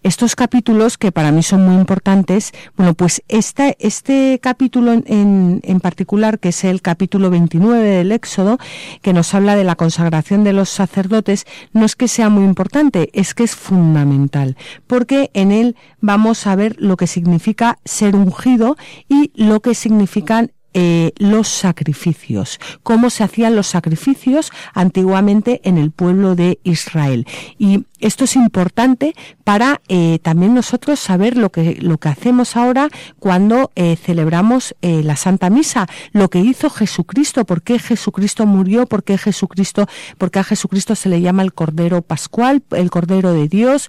estos 0.04 0.36
capítulos 0.36 0.98
que 0.98 1.12
para 1.12 1.32
mí 1.32 1.44
son 1.44 1.66
muy 1.66 1.76
importantes, 1.76 2.52
bueno, 2.78 2.94
pues 2.94 3.24
este, 3.28 4.40
capítulo 4.42 4.94
en, 4.94 5.62
en 5.64 5.80
particular, 5.80 6.40
que 6.40 6.50
es 6.50 6.64
el 6.64 6.82
capítulo 6.82 7.30
29 7.30 7.84
del 7.84 8.12
Éxodo, 8.12 8.58
que 9.02 9.14
nos 9.14 9.34
habla 9.34 9.56
de 9.56 9.64
la 9.64 9.76
consagración 9.76 10.44
de 10.44 10.54
los 10.54 10.70
sacerdotes, 10.70 11.46
no 11.74 11.86
es 11.86 11.96
que 11.96 12.08
sea 12.08 12.30
muy 12.30 12.46
importante, 12.46 13.10
es 13.14 13.34
que 13.34 13.44
es 13.44 13.56
fundamental, 13.56 14.58
porque 14.88 15.32
en 15.34 15.52
él 15.52 15.76
vamos 16.02 16.48
a 16.48 16.56
ver 16.56 16.76
lo 16.80 16.98
que 16.98 17.08
significa 17.08 17.80
ser 17.86 18.16
ungido 18.16 18.78
y 19.10 19.32
lo 19.36 19.55
que 19.62 19.76
significan 19.76 20.52
eh, 20.78 21.14
los 21.18 21.48
sacrificios, 21.48 22.60
cómo 22.84 23.10
se 23.10 23.24
hacían 23.24 23.56
los 23.56 23.68
sacrificios 23.68 24.52
antiguamente 24.74 25.62
en 25.64 25.78
el 25.78 25.92
pueblo 25.92 26.36
de 26.36 26.60
Israel. 26.64 27.26
Y 27.58 27.86
esto 28.06 28.26
es 28.26 28.36
importante 28.36 29.16
para 29.44 29.82
eh, 29.88 30.20
también 30.22 30.54
nosotros 30.54 31.00
saber 31.00 31.38
lo 31.38 31.52
que, 31.52 31.78
lo 31.82 31.98
que 31.98 32.10
hacemos 32.10 32.56
ahora 32.56 32.90
cuando 33.18 33.72
eh, 33.76 33.96
celebramos 33.96 34.76
eh, 34.84 35.02
la 35.04 35.16
Santa 35.16 35.50
Misa, 35.50 35.88
lo 36.12 36.30
que 36.30 36.40
hizo 36.40 36.70
Jesucristo, 36.70 37.46
por 37.46 37.64
qué 37.64 37.80
Jesucristo 37.80 38.46
murió, 38.46 38.86
por 38.86 39.04
qué 39.04 39.18
Jesucristo, 39.18 39.88
por 40.20 40.30
qué 40.30 40.40
a 40.40 40.44
Jesucristo 40.44 40.96
se 40.96 41.10
le 41.10 41.22
llama 41.22 41.42
el 41.42 41.54
Cordero 41.54 42.04
Pascual, 42.04 42.62
el 42.72 42.92
Cordero 42.92 43.34
de 43.34 43.48
Dios, 43.48 43.88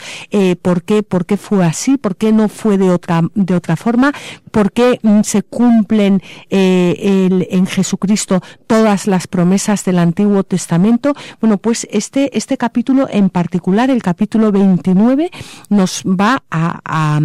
por 0.63 0.83
qué, 0.83 1.03
por 1.03 1.27
qué 1.27 1.37
fue 1.37 1.65
así, 1.65 1.99
por 1.99 2.17
qué 2.17 2.33
no 2.33 2.49
fue 2.49 2.79
de 2.79 2.91
otra, 2.91 3.23
de 3.35 3.55
otra 3.55 3.77
forma, 3.77 4.13
por 4.51 4.73
qué 4.73 4.99
mm, 5.03 5.23
se 5.23 5.43
cumplen 5.43 6.23
en 6.49 7.67
Jesucristo 7.67 8.43
todas 8.67 9.07
las 9.07 9.27
promesas 9.27 9.85
del 9.85 9.99
Antiguo 9.99 10.43
Testamento. 10.43 11.15
Bueno, 11.41 11.59
pues 11.59 11.87
este, 11.91 12.37
este 12.37 12.57
capítulo 12.57 13.09
en 13.11 13.29
particular, 13.31 13.91
el 13.91 14.03
capítulo 14.07 14.53
29 14.53 15.33
nos 15.69 16.05
va 16.05 16.45
a, 16.49 17.21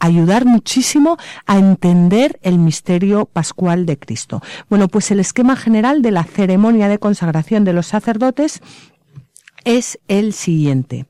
ayudar 0.00 0.46
muchísimo 0.46 1.16
a 1.46 1.58
entender 1.58 2.40
el 2.42 2.58
misterio 2.58 3.24
pascual 3.24 3.86
de 3.86 4.00
Cristo. 4.00 4.42
Bueno, 4.68 4.88
pues 4.88 5.12
el 5.12 5.20
esquema 5.20 5.54
general 5.54 6.02
de 6.02 6.10
la 6.10 6.24
ceremonia 6.24 6.88
de 6.88 6.98
consagración 6.98 7.62
de 7.62 7.72
los 7.72 7.86
sacerdotes 7.86 8.62
es 9.64 10.00
el 10.08 10.32
siguiente. 10.32 11.06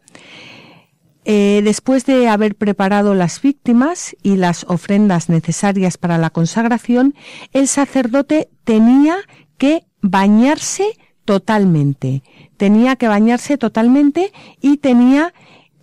Eh, 1.24 1.62
después 1.64 2.04
de 2.04 2.28
haber 2.28 2.54
preparado 2.54 3.14
las 3.14 3.40
víctimas 3.40 4.14
y 4.22 4.36
las 4.36 4.64
ofrendas 4.68 5.30
necesarias 5.30 5.96
para 5.96 6.18
la 6.18 6.28
consagración, 6.28 7.14
el 7.54 7.66
sacerdote 7.66 8.50
tenía 8.64 9.16
que 9.56 9.86
bañarse 10.02 10.84
totalmente 11.24 12.22
tenía 12.58 12.96
que 12.96 13.08
bañarse 13.08 13.56
totalmente 13.56 14.32
y 14.60 14.76
tenía 14.76 15.32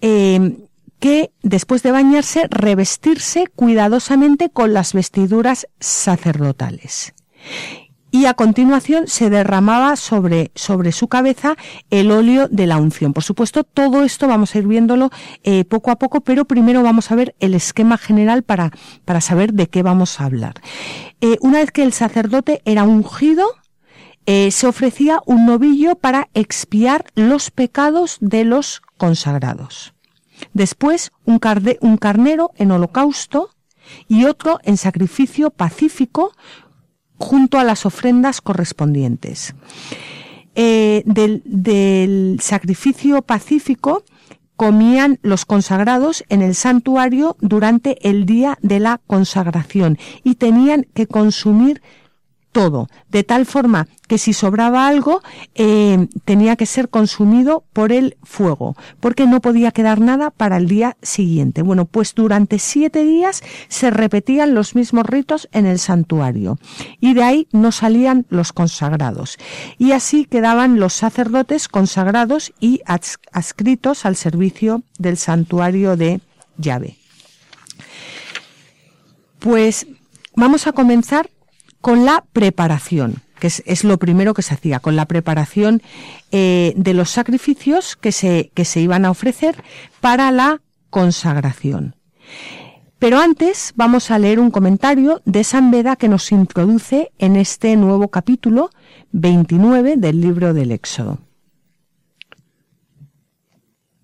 eh, 0.01 0.57
que, 0.99 1.32
después 1.41 1.82
de 1.82 1.91
bañarse, 1.91 2.47
revestirse 2.49 3.47
cuidadosamente 3.47 4.49
con 4.49 4.73
las 4.73 4.93
vestiduras 4.93 5.67
sacerdotales. 5.80 7.13
Y 8.11 8.28
a 8.28 8.34
continuación 8.34 9.07
se 9.07 9.30
derramaba 9.30 9.97
sobre, 9.97 10.51
sobre 10.55 10.93
su 10.93 11.09
cabeza 11.09 11.57
el 11.89 12.11
óleo 12.11 12.47
de 12.47 12.65
la 12.65 12.78
unción. 12.78 13.11
Por 13.11 13.23
supuesto, 13.23 13.65
todo 13.65 14.05
esto 14.05 14.26
vamos 14.30 14.55
a 14.55 14.59
ir 14.59 14.67
viéndolo 14.67 15.09
eh, 15.43 15.65
poco 15.65 15.91
a 15.91 15.97
poco, 15.97 16.21
pero 16.21 16.45
primero 16.45 16.82
vamos 16.82 17.11
a 17.11 17.15
ver 17.15 17.36
el 17.41 17.53
esquema 17.53 17.97
general 17.97 18.43
para, 18.43 18.71
para 19.03 19.19
saber 19.19 19.51
de 19.51 19.67
qué 19.67 19.84
vamos 19.84 20.21
a 20.21 20.26
hablar. 20.26 20.53
Eh, 21.19 21.38
una 21.41 21.59
vez 21.59 21.71
que 21.71 21.84
el 21.84 21.91
sacerdote 21.91 22.61
era 22.63 22.84
ungido, 22.84 23.47
eh, 24.26 24.51
se 24.51 24.67
ofrecía 24.67 25.21
un 25.26 25.45
novillo 25.45 25.95
para 25.95 26.30
expiar 26.34 27.05
los 27.15 27.51
pecados 27.51 28.17
de 28.21 28.43
los 28.43 28.82
consagrados. 28.97 29.93
Después 30.53 31.11
un, 31.26 31.39
carnero 31.39 32.51
en 32.55 32.71
holocausto 32.71 33.49
y 34.07 34.26
otro 34.26 34.59
en 34.63 34.78
sacrificio 34.78 35.49
pacífico 35.51 36.34
junto 37.17 37.59
a 37.59 37.63
las 37.63 37.86
ofrendas 37.86 38.41
correspondientes. 38.41 39.55
Eh, 40.55 41.03
del, 41.05 42.39
sacrificio 42.41 43.21
pacífico 43.21 44.03
comían 44.55 45.19
los 45.21 45.45
consagrados 45.45 46.23
en 46.30 46.41
el 46.41 46.55
santuario 46.55 47.36
durante 47.41 48.07
el 48.09 48.26
día 48.26 48.57
de 48.61 48.80
la 48.80 49.01
consagración 49.05 49.97
y 50.23 50.36
tenían 50.36 50.88
que 50.93 51.07
consumir 51.07 51.82
todo, 52.56 52.88
de 53.10 53.26
tal 53.26 53.45
forma 53.45 53.89
que 54.08 54.18
si 54.18 54.32
sobraba 54.32 54.88
algo 54.88 55.22
eh, 55.56 56.08
tenía 56.24 56.56
que 56.56 56.66
ser 56.66 56.88
consumido 56.88 57.66
por 57.74 57.91
el 57.91 58.16
fuego, 58.24 58.78
porque 59.01 59.28
no 59.28 59.41
podía 59.41 59.72
quedar 59.72 59.99
nada 59.99 60.32
para 60.32 60.56
el 60.56 60.70
día 60.70 60.95
siguiente. 61.01 61.64
Bueno, 61.64 61.84
pues 61.84 62.16
durante 62.16 62.58
siete 62.58 63.03
días 63.03 63.43
se 63.68 63.91
repetían 63.91 64.56
los 64.56 64.74
mismos 64.74 65.06
ritos 65.06 65.49
en 65.51 65.66
el 65.66 65.80
santuario 65.80 66.58
y 67.01 67.14
de 67.14 67.24
ahí 67.24 67.47
no 67.51 67.74
salían 67.74 68.26
los 68.30 68.53
consagrados. 68.53 69.38
Y 69.78 69.91
así 69.91 70.24
quedaban 70.24 70.80
los 70.80 70.93
sacerdotes 70.93 71.68
consagrados 71.68 72.53
y 72.62 72.80
adscritos 72.86 74.06
al 74.06 74.16
servicio 74.16 74.84
del 74.97 75.18
santuario 75.18 75.97
de 75.97 76.22
llave. 76.58 76.95
Pues 79.39 79.88
vamos 80.38 80.68
a 80.68 80.72
comenzar 80.72 81.30
con 81.86 82.04
la 82.04 82.26
preparación, 82.34 83.22
que 83.40 83.46
es, 83.46 83.84
lo 83.84 84.00
primero 84.00 84.34
que 84.34 84.42
se 84.42 84.56
hacía, 84.56 84.80
con 84.80 84.96
la 84.96 85.06
preparación 85.06 85.84
eh, 86.32 86.74
de 86.76 86.96
los 86.96 87.12
sacrificios 87.12 87.96
que 87.96 88.12
se, 88.12 88.50
que 88.56 88.66
se 88.66 88.82
iban 88.82 89.06
a 89.06 89.12
ofrecer 89.12 89.64
para 90.02 90.32
la 90.32 90.64
consagración. 90.90 91.96
Pero 92.98 93.20
antes 93.20 93.72
vamos 93.76 94.10
a 94.10 94.18
leer 94.18 94.40
un 94.40 94.50
comentario 94.50 95.22
de 95.26 95.44
San 95.44 95.70
Beda 95.70 95.96
que 95.96 96.10
nos 96.10 96.32
introduce 96.32 97.12
en 97.20 97.36
este 97.36 97.76
nuevo 97.76 98.08
capítulo 98.08 98.72
29 99.12 99.98
del 99.98 100.22
libro 100.22 100.56
del 100.56 100.72
Éxodo. 100.72 101.20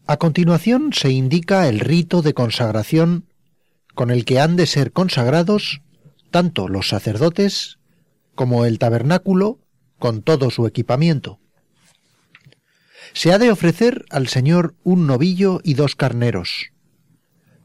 A 0.06 0.18
continuación 0.18 0.94
se 0.94 1.10
indica 1.10 1.68
el 1.68 1.80
rito 1.80 2.22
de 2.22 2.36
consagración 2.36 3.26
con 3.96 4.12
el 4.12 4.24
que 4.24 4.40
han 4.40 4.56
de 4.56 4.68
ser 4.68 4.92
consagrados 4.92 5.82
tanto 6.32 6.68
los 6.68 6.90
sacerdotes 6.90 7.78
como 8.34 8.66
el 8.66 8.80
tabernáculo 8.80 9.60
con 10.00 10.24
todo 10.24 10.50
su 10.50 10.66
equipamiento. 10.66 11.40
Se 13.14 13.34
ha 13.34 13.38
de 13.38 13.52
ofrecer 13.52 14.06
al 14.10 14.28
Señor 14.28 14.76
un 14.84 15.06
novillo 15.06 15.60
y 15.64 15.74
dos 15.74 15.96
carneros. 15.96 16.72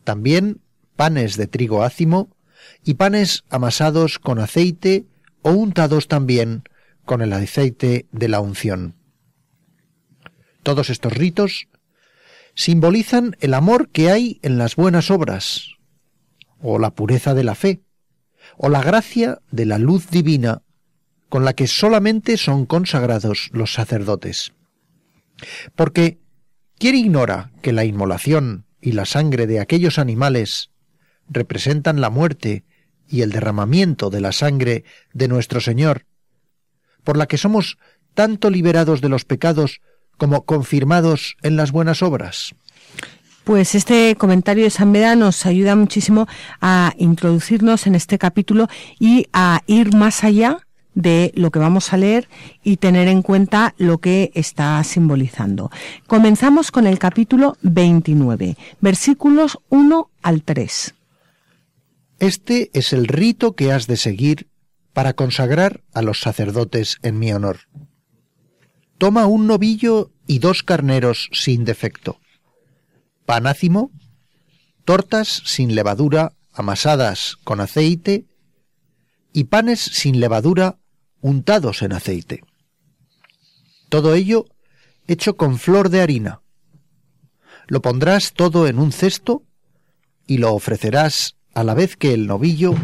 También 0.05 0.61
panes 0.97 1.37
de 1.37 1.47
trigo 1.47 1.83
ácimo 1.83 2.37
y 2.85 2.95
panes 2.95 3.45
amasados 3.49 4.19
con 4.19 4.39
aceite 4.39 5.07
o 5.43 5.51
untados 5.51 6.09
también 6.09 6.65
con 7.05 7.23
el 7.23 7.33
aceite 7.33 8.07
de 8.11 8.29
la 8.29 8.41
unción. 8.41 8.97
Todos 10.63 10.91
estos 10.91 11.13
ritos 11.13 11.69
simbolizan 12.57 13.37
el 13.41 13.55
amor 13.55 13.89
que 13.91 14.11
hay 14.11 14.41
en 14.43 14.59
las 14.59 14.75
buenas 14.75 15.11
obras, 15.11 15.77
o 16.59 16.79
la 16.79 16.91
pureza 16.91 17.35
de 17.35 17.45
la 17.45 17.55
fe, 17.55 17.83
o 18.57 18.69
la 18.69 18.83
gracia 18.83 19.41
de 19.51 19.67
la 19.67 19.79
luz 19.79 20.09
divina 20.11 20.63
con 21.29 21.45
la 21.45 21.55
que 21.55 21.67
solamente 21.67 22.37
son 22.37 22.67
consagrados 22.67 23.51
los 23.53 23.73
sacerdotes. 23.73 24.53
Porque, 25.75 26.19
¿quién 26.79 26.95
ignora 26.95 27.51
que 27.63 27.73
la 27.73 27.85
inmolación 27.85 28.67
y 28.81 28.93
la 28.93 29.05
sangre 29.05 29.47
de 29.47 29.61
aquellos 29.61 29.99
animales 29.99 30.71
representan 31.29 32.01
la 32.01 32.11
muerte 32.11 32.65
y 33.09 33.23
el 33.23 33.31
derramamiento 33.31 34.11
de 34.11 34.21
la 34.21 34.33
sangre 34.33 34.85
de 35.13 35.29
nuestro 35.29 35.61
Señor, 35.61 36.07
por 37.05 37.17
la 37.17 37.27
que 37.27 37.39
somos 37.39 37.79
tanto 38.15 38.51
liberados 38.51 39.01
de 39.01 39.09
los 39.09 39.25
pecados 39.25 39.81
como 40.17 40.45
confirmados 40.45 41.37
en 41.43 41.57
las 41.57 41.73
buenas 41.73 42.03
obras? 42.03 42.55
Pues 43.47 43.77
este 43.77 44.17
comentario 44.17 44.65
de 44.65 44.71
San 44.71 44.93
Beda 44.93 45.15
nos 45.15 45.47
ayuda 45.47 45.77
muchísimo 45.77 46.27
a 46.61 46.93
introducirnos 46.99 47.87
en 47.87 47.95
este 47.95 48.19
capítulo 48.19 48.67
y 48.99 49.29
a 49.33 49.63
ir 49.69 49.95
más 49.95 50.25
allá 50.25 50.67
de 50.95 51.31
lo 51.37 51.53
que 51.53 51.61
vamos 51.61 51.93
a 51.93 51.97
leer 51.97 52.29
y 52.65 52.79
tener 52.79 53.07
en 53.07 53.23
cuenta 53.23 53.73
lo 53.79 53.99
que 53.99 54.33
está 54.35 54.83
simbolizando. 54.83 55.71
Comenzamos 56.09 56.73
con 56.73 56.89
el 56.89 56.99
capítulo 56.99 57.57
29, 57.63 58.57
versículos 58.81 59.61
1 59.69 60.11
al 60.23 60.43
3. 60.43 60.95
Este 62.19 62.71
es 62.73 62.93
el 62.93 63.07
rito 63.07 63.55
que 63.55 63.71
has 63.71 63.87
de 63.87 63.97
seguir 63.97 64.49
para 64.93 65.13
consagrar 65.13 65.83
a 65.95 66.03
los 66.03 66.19
sacerdotes 66.19 66.99
en 67.03 67.21
mi 67.21 67.33
honor. 67.33 67.61
Toma 68.99 69.27
un 69.27 69.47
novillo 69.47 70.11
y 70.27 70.41
dos 70.41 70.65
carneros 70.65 71.29
sin 71.31 71.65
defecto, 71.65 72.19
panácimo, 73.27 73.91
tortas 74.85 75.43
sin 75.45 75.75
levadura 75.75 76.33
amasadas 76.53 77.37
con 77.45 77.61
aceite 77.61 78.25
y 79.33 79.45
panes 79.45 79.81
sin 79.81 80.21
levadura 80.21 80.79
untados 81.21 81.83
en 81.83 81.93
aceite. 81.93 82.43
Todo 83.89 84.15
ello 84.15 84.47
hecho 85.07 85.37
con 85.37 85.59
flor 85.59 85.91
de 85.91 86.01
harina. 86.01 86.41
Lo 87.69 87.83
pondrás 87.83 88.33
todo 88.33 88.67
en 88.67 88.79
un 88.79 88.93
cesto 88.93 89.43
y 90.27 90.39
lo 90.39 90.55
ofrecerás 90.55 91.37
a 91.55 91.65
la 91.65 91.75
vez 91.75 91.97
que 91.97 92.15
el 92.15 92.27
novillo 92.27 92.75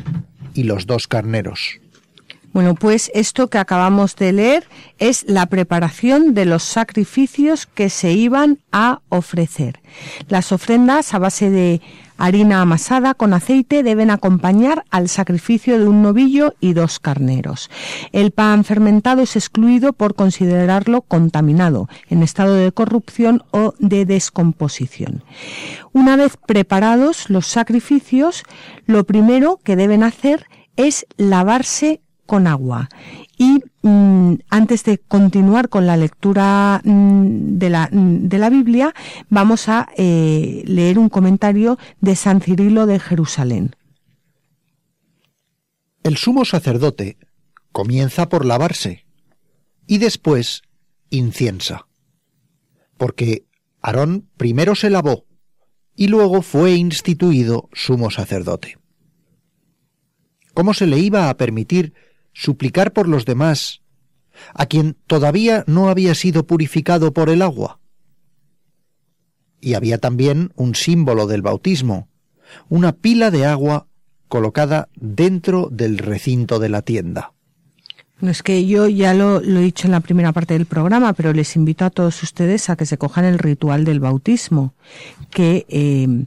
y 0.55 0.64
los 0.64 0.86
dos 0.86 1.09
carneros. 1.09 1.82
Bueno, 2.53 2.74
pues 2.74 3.11
esto 3.14 3.48
que 3.48 3.59
acabamos 3.59 4.14
de 4.16 4.32
leer 4.32 4.68
es 4.98 5.24
la 5.26 5.46
preparación 5.46 6.34
de 6.34 6.44
los 6.44 6.62
sacrificios 6.62 7.66
que 7.66 7.88
se 7.88 8.12
iban 8.12 8.59
a 8.72 9.00
ofrecer. 9.09 9.80
Las 10.28 10.53
ofrendas 10.53 11.14
a 11.14 11.18
base 11.18 11.48
de 11.48 11.80
harina 12.18 12.61
amasada 12.61 13.14
con 13.14 13.32
aceite 13.32 13.82
deben 13.82 14.11
acompañar 14.11 14.84
al 14.90 15.09
sacrificio 15.09 15.78
de 15.78 15.88
un 15.88 16.03
novillo 16.03 16.55
y 16.61 16.74
dos 16.74 17.00
carneros. 17.00 17.70
El 18.12 18.32
pan 18.32 18.64
fermentado 18.64 19.22
es 19.22 19.34
excluido 19.34 19.92
por 19.92 20.14
considerarlo 20.14 21.03
contaminado, 21.03 21.88
en 22.11 22.22
estado 22.22 22.55
de 22.55 22.70
corrupción 22.70 23.42
o 23.50 23.74
de 23.78 24.05
descomposición. 24.05 25.24
Una 25.92 26.16
vez 26.16 26.36
preparados 26.36 27.30
los 27.30 27.46
sacrificios, 27.46 28.44
lo 28.86 29.05
primero 29.05 29.59
que 29.64 29.74
deben 29.74 30.03
hacer 30.03 30.46
es 30.76 31.07
lavarse 31.16 32.00
con 32.26 32.46
agua. 32.46 32.88
Y 33.36 33.60
mm, 33.82 34.34
antes 34.48 34.84
de 34.84 34.98
continuar 34.98 35.68
con 35.68 35.86
la 35.86 35.96
lectura 35.96 36.80
mm, 36.84 37.58
de, 37.58 37.70
la, 37.70 37.88
mm, 37.90 38.28
de, 38.28 38.38
la, 38.38 38.50
Biblia, 38.50 38.94
vamos 39.28 39.68
a 39.68 39.88
eh, 39.96 40.62
leer 40.66 40.98
un 40.98 41.08
comentario 41.08 41.78
de 42.00 42.16
San 42.16 42.40
Cirilo 42.40 42.86
de 42.86 42.98
Jerusalén. 42.98 43.76
El 46.02 46.16
sumo 46.16 46.44
sacerdote 46.44 47.16
comienza 47.70 48.28
por 48.28 48.44
lavarse 48.44 49.04
y 49.86 49.98
después 49.98 50.62
inciensa, 51.10 51.86
porque 52.96 53.44
Aarón 53.80 54.28
primero 54.36 54.74
se 54.74 54.90
lavó 54.90 55.26
y 55.94 56.08
luego 56.08 56.42
fue 56.42 56.74
instituido 56.74 57.68
sumo 57.72 58.10
sacerdote. 58.10 58.78
¿Cómo 60.54 60.74
se 60.74 60.86
le 60.86 60.98
iba 60.98 61.30
a 61.30 61.36
permitir 61.36 61.94
suplicar 62.33 62.93
por 62.93 63.09
los 63.09 63.24
demás, 63.24 63.83
a 64.55 64.66
quien 64.66 64.97
todavía 65.07 65.64
no 65.66 65.89
había 65.89 66.14
sido 66.14 66.47
purificado 66.47 67.12
por 67.12 67.30
el 67.30 67.43
agua. 67.43 67.78
Y 69.61 69.74
había 69.74 69.99
también 69.99 70.53
un 70.57 70.74
símbolo 70.74 71.26
del 71.26 71.43
bautismo, 71.43 72.09
una 72.68 72.93
pila 72.93 73.30
de 73.30 73.47
agua 73.47 73.87
colocada 74.28 74.89
dentro 74.97 75.68
del 75.70 75.99
recinto 75.99 76.59
de 76.59 76.68
la 76.68 76.83
tienda. 76.83 77.33
No 78.20 78.30
es 78.30 78.43
que 78.43 78.66
yo 78.66 78.87
ya 78.87 79.14
lo, 79.14 79.41
he 79.41 79.61
dicho 79.61 79.89
en 79.89 79.91
la 79.91 80.01
primera 80.01 80.33
parte 80.33 80.55
del 80.55 80.66
programa, 80.66 81.12
pero 81.12 81.33
les 81.33 81.57
invito 81.57 81.85
a 81.85 81.91
todos 81.91 82.22
ustedes 82.22 82.70
a 82.70 82.76
que 82.76 82.87
se 82.87 82.97
cojan 82.97 83.24
el 83.24 83.39
ritual 83.39 83.85
del 83.85 83.99
bautismo, 83.99 84.74
que 85.30 85.66
eh, 85.68 86.24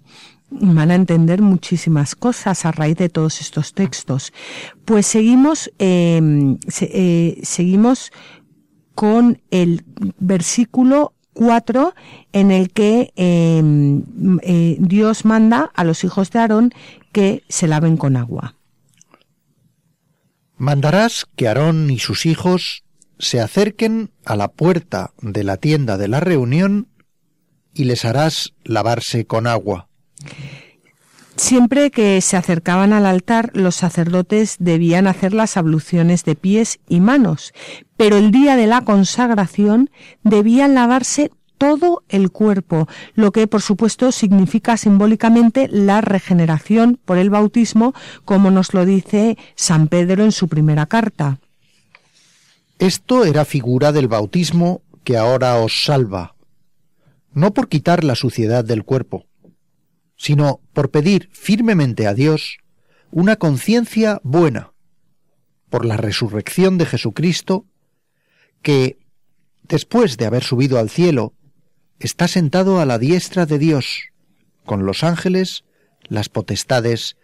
van 0.49 0.91
a 0.91 0.95
entender 0.95 1.41
muchísimas 1.41 2.15
cosas 2.15 2.65
a 2.65 2.71
raíz 2.71 2.97
de 2.97 3.09
todos 3.09 3.41
estos 3.41 3.73
textos. 3.73 4.31
Pues 4.85 5.05
seguimos, 5.05 5.71
em, 5.79 6.57
eh, 6.81 7.39
seguimos 7.43 8.11
con 8.93 9.41
el 9.51 9.83
versículo 10.19 11.13
4 11.33 11.93
en 12.31 12.51
el 12.51 12.71
que 12.71 13.11
em, 13.15 14.03
eh, 14.41 14.77
Dios 14.79 15.25
manda 15.25 15.71
a 15.75 15.83
los 15.83 16.03
hijos 16.03 16.31
de 16.31 16.39
Aarón 16.39 16.71
que 17.11 17.43
se 17.49 17.67
laven 17.67 17.97
con 17.97 18.15
agua. 18.15 18.55
Mandarás 20.57 21.27
que 21.35 21.49
Aarón 21.49 21.91
y 21.91 21.99
sus 21.99 22.25
hijos 22.25 22.85
se 23.19 23.41
acerquen 23.41 24.11
a 24.23 24.35
la 24.35 24.49
puerta 24.49 25.11
de 25.21 25.43
la 25.43 25.57
tienda 25.57 25.97
de 25.97 26.07
la 26.07 26.21
reunión 26.21 26.87
y 27.73 27.83
les 27.83 28.05
harás 28.05 28.53
lavarse 28.63 29.25
con 29.25 29.47
agua. 29.47 29.89
Siempre 31.35 31.91
que 31.91 32.21
se 32.21 32.37
acercaban 32.37 32.93
al 32.93 33.05
altar, 33.05 33.51
los 33.53 33.75
sacerdotes 33.75 34.55
debían 34.59 35.05
hacer 35.05 35.33
las 35.33 35.57
abluciones 35.57 36.23
de 36.23 36.35
pies 36.35 36.79
y 36.87 37.01
manos, 37.01 37.53
pero 37.97 38.15
el 38.17 38.31
día 38.31 38.55
de 38.55 38.67
la 38.67 38.81
consagración 38.81 39.89
debían 40.23 40.75
lavarse 40.75 41.31
todo 41.57 42.03
el 42.09 42.31
cuerpo, 42.31 42.87
lo 43.15 43.31
que 43.31 43.47
por 43.47 43.61
supuesto 43.61 44.11
significa 44.11 44.77
simbólicamente 44.77 45.67
la 45.69 46.01
regeneración 46.01 46.99
por 47.03 47.17
el 47.17 47.29
bautismo, 47.29 47.93
como 48.23 48.51
nos 48.51 48.73
lo 48.73 48.85
dice 48.85 49.37
San 49.55 49.87
Pedro 49.87 50.23
en 50.23 50.31
su 50.31 50.47
primera 50.47 50.85
carta. 50.85 51.39
Esto 52.79 53.25
era 53.25 53.45
figura 53.45 53.91
del 53.91 54.07
bautismo 54.07 54.81
que 55.03 55.17
ahora 55.17 55.57
os 55.57 55.83
salva, 55.83 56.35
no 57.33 57.53
por 57.53 57.67
quitar 57.67 58.03
la 58.03 58.15
suciedad 58.15 58.63
del 58.65 58.83
cuerpo, 58.83 59.25
sino 60.15 60.61
por 60.73 60.91
pedir 60.91 61.29
firmemente 61.31 62.07
a 62.07 62.13
Dios 62.13 62.57
una 63.11 63.35
conciencia 63.35 64.19
buena 64.23 64.73
por 65.69 65.85
la 65.85 65.97
resurrección 65.97 66.77
de 66.77 66.85
Jesucristo, 66.85 67.65
que, 68.61 68.97
después 69.63 70.17
de 70.17 70.25
haber 70.25 70.43
subido 70.43 70.79
al 70.79 70.89
cielo, 70.89 71.33
está 71.99 72.27
sentado 72.27 72.79
a 72.79 72.85
la 72.85 72.99
diestra 72.99 73.45
de 73.45 73.59
Dios, 73.59 74.09
con 74.65 74.85
los 74.85 75.03
ángeles, 75.03 75.63
las 76.03 76.29
potestades 76.29 77.17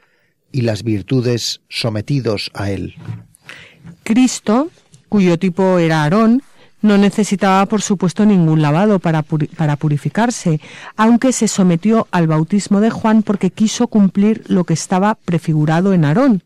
y 0.51 0.61
las 0.61 0.83
virtudes 0.83 1.61
sometidos 1.69 2.51
a 2.53 2.71
él. 2.71 2.95
Cristo, 4.03 4.69
cuyo 5.09 5.39
tipo 5.39 5.79
era 5.79 6.03
Aarón, 6.03 6.43
no 6.81 6.97
necesitaba, 6.97 7.65
por 7.65 7.81
supuesto, 7.81 8.25
ningún 8.25 8.61
lavado 8.61 8.99
para, 8.99 9.23
purificarse, 9.23 10.59
aunque 10.95 11.31
se 11.31 11.47
sometió 11.47 12.07
al 12.11 12.27
bautismo 12.27 12.81
de 12.81 12.89
Juan 12.89 13.23
porque 13.23 13.51
quiso 13.51 13.87
cumplir 13.87 14.43
lo 14.47 14.63
que 14.63 14.73
estaba 14.73 15.15
prefigurado 15.15 15.93
en 15.93 16.05
Aarón, 16.05 16.43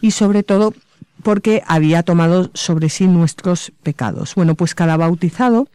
y 0.00 0.10
sobre 0.12 0.42
todo 0.42 0.74
porque 1.22 1.62
había 1.66 2.02
tomado 2.02 2.50
sobre 2.54 2.88
sí 2.88 3.06
nuestros 3.06 3.72
pecados. 3.82 4.34
Bueno, 4.34 4.54
pues 4.54 4.74
cada 4.74 4.96
bautizado 4.96 5.68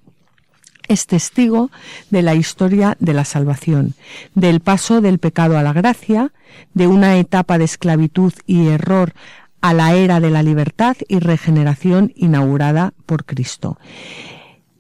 es 0.88 1.06
testigo 1.06 1.72
de 2.10 2.22
la 2.22 2.36
historia 2.36 2.98
de 3.00 3.14
la 3.14 3.26
salvación, 3.26 3.94
del 4.36 4.60
paso 4.60 5.02
del 5.02 5.20
pecado 5.20 5.58
a 5.58 5.64
la 5.64 5.74
gracia, 5.74 6.32
de 6.74 6.88
una 6.88 7.18
etapa 7.18 7.58
de 7.58 7.66
esclavitud 7.66 8.34
y 8.48 8.68
error 8.68 9.14
a 9.62 9.74
la 9.74 9.94
era 9.94 10.20
de 10.20 10.30
la 10.30 10.44
libertad 10.44 10.96
y 11.08 11.20
regeneración 11.20 12.12
inaugurada 12.16 12.94
por 13.06 13.26
Cristo. 13.26 13.78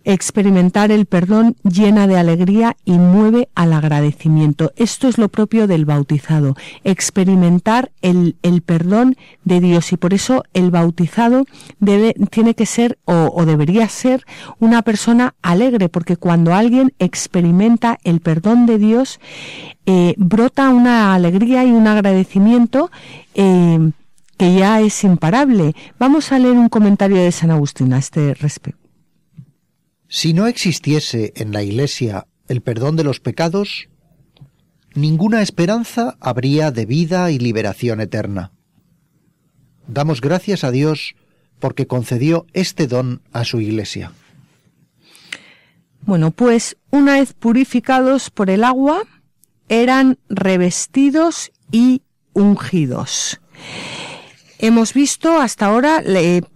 experimentar 0.05 0.91
el 0.91 1.05
perdón 1.05 1.55
llena 1.61 2.07
de 2.07 2.17
alegría 2.17 2.75
y 2.83 2.93
mueve 2.93 3.49
al 3.53 3.73
agradecimiento. 3.73 4.71
Esto 4.75 5.07
es 5.07 5.19
lo 5.19 5.29
propio 5.29 5.67
del 5.67 5.85
bautizado, 5.85 6.55
experimentar 6.83 7.91
el, 8.01 8.35
perdón 8.65 9.17
de 9.43 9.59
Dios 9.59 9.91
y 9.91 9.97
por 9.97 10.13
eso 10.13 10.45
el 10.53 10.71
bautizado 10.71 11.45
debe, 11.79 12.15
tiene 12.31 12.55
que 12.55 12.65
ser 12.65 12.97
o, 13.05 13.45
debería 13.45 13.87
ser 13.87 14.25
una 14.57 14.81
persona 14.81 15.35
alegre 15.43 15.89
porque 15.89 16.17
cuando 16.17 16.55
alguien 16.55 16.93
experimenta 16.97 17.99
el 18.03 18.21
perdón 18.21 18.65
de 18.65 18.79
Dios 18.79 19.19
eh, 19.85 20.15
brota 20.17 20.69
una 20.69 21.13
alegría 21.13 21.65
y 21.65 21.71
un 21.71 21.87
agradecimiento 21.87 22.89
eh, 23.35 23.91
que 24.39 24.55
ya 24.55 24.79
es 24.79 25.03
imparable. 25.03 25.75
Vamos 25.99 26.31
a 26.31 26.39
leer 26.39 26.53
un 26.53 26.69
comentario 26.69 27.17
de 27.17 27.31
San 27.31 27.51
Agustín 27.51 27.91
a 27.91 27.99
este 27.99 28.33
respecto. 28.33 28.79
Si 30.07 30.33
no 30.33 30.47
existiese 30.47 31.33
en 31.35 31.51
la 31.51 31.61
Iglesia 31.61 32.25
el 32.47 32.61
perdón 32.61 32.95
de 32.95 33.03
los 33.03 33.19
pecados, 33.19 33.89
ninguna 34.95 35.41
esperanza 35.41 36.15
habría 36.21 36.71
de 36.71 36.85
vida 36.85 37.29
y 37.31 37.37
liberación 37.37 37.99
eterna. 37.99 38.53
Damos 39.87 40.21
gracias 40.21 40.63
a 40.63 40.71
Dios 40.71 41.15
porque 41.59 41.85
concedió 41.85 42.45
este 42.53 42.87
don 42.87 43.21
a 43.33 43.43
su 43.43 43.59
Iglesia. 43.59 44.13
Bueno, 46.01 46.31
pues 46.31 46.77
una 46.91 47.15
vez 47.15 47.33
purificados 47.33 48.29
por 48.29 48.49
el 48.49 48.63
agua, 48.63 49.03
eran 49.67 50.17
revestidos 50.29 51.51
y 51.71 52.03
ungidos. 52.31 53.41
Hemos 54.61 54.93
visto 54.93 55.39
hasta 55.39 55.67
ahora 55.67 56.03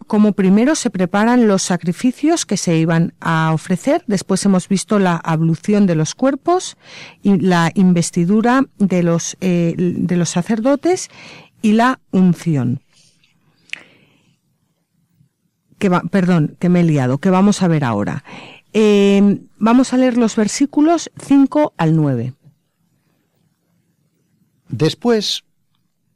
cómo 0.08 0.34
primero 0.34 0.76
se 0.76 0.89
preparan 0.89 1.47
los 1.47 1.64
sacrificios 1.64 2.45
que 2.45 2.58
se 2.58 2.78
iban 2.78 3.14
a 3.22 3.54
ofrecer, 3.54 4.04
después 4.08 4.43
hemos 4.43 4.68
visto 4.68 4.99
la 4.99 5.16
ablución 5.16 5.86
de 5.86 5.95
los 5.95 6.14
cuerpos 6.14 6.76
y 7.22 7.39
la 7.39 7.72
investidura 7.76 8.66
de 8.78 9.04
los, 9.04 9.38
eh, 9.39 9.74
de 9.78 10.18
los 10.18 10.30
sacerdotes 10.30 11.10
y 11.62 11.72
la 11.72 12.01
unción. 12.12 12.82
Perdón, 16.12 16.58
que 16.60 16.68
me 16.68 16.82
he 16.82 16.84
liado, 16.84 17.20
que 17.20 17.30
vamos 17.30 17.62
a 17.62 17.70
ver 17.70 17.86
ahora. 17.86 18.26
Eh, 18.74 19.39
vamos 19.60 19.93
a 19.93 19.97
leer 19.97 20.18
los 20.18 20.36
versículos 20.36 21.10
5 21.26 21.74
al 21.78 21.95
9. 21.95 22.34
Después, 24.68 25.45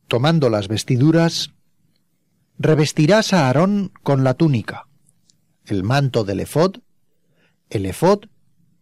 tomando 0.10 0.50
las 0.50 0.68
vestiduras, 0.68 1.54
Revestirás 2.60 3.34
a 3.34 3.48
Aarón 3.48 3.92
con 4.02 4.24
la 4.24 4.34
túnica, 4.34 4.88
el 5.66 5.84
manto 5.84 6.24
del 6.24 6.40
efod, 6.40 6.78
el 7.70 7.86
efod 7.86 8.26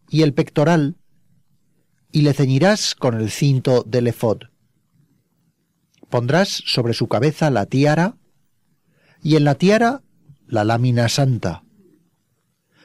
y 0.08 0.22
el 0.22 0.32
pectoral, 0.32 0.96
y 2.10 2.22
le 2.22 2.32
ceñirás 2.32 2.94
con 2.94 3.20
el 3.20 3.30
cinto 3.30 3.82
del 3.82 4.06
efod. 4.06 4.44
Pondrás 6.08 6.48
sobre 6.48 6.94
su 6.94 7.08
cabeza 7.08 7.50
la 7.50 7.66
tiara, 7.66 8.16
y 9.22 9.36
en 9.36 9.44
la 9.44 9.56
tiara 9.56 10.02
la 10.46 10.64
lámina 10.64 11.10
santa. 11.10 11.62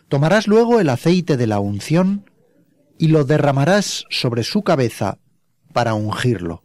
Tomarás 0.09 0.47
luego 0.47 0.81
el 0.81 0.89
aceite 0.89 1.37
de 1.37 1.47
la 1.47 1.61
unción 1.61 2.29
y 2.97 3.07
lo 3.07 3.23
derramarás 3.23 4.03
sobre 4.09 4.43
su 4.43 4.63
cabeza 4.63 5.19
para 5.71 5.93
ungirlo. 5.93 6.63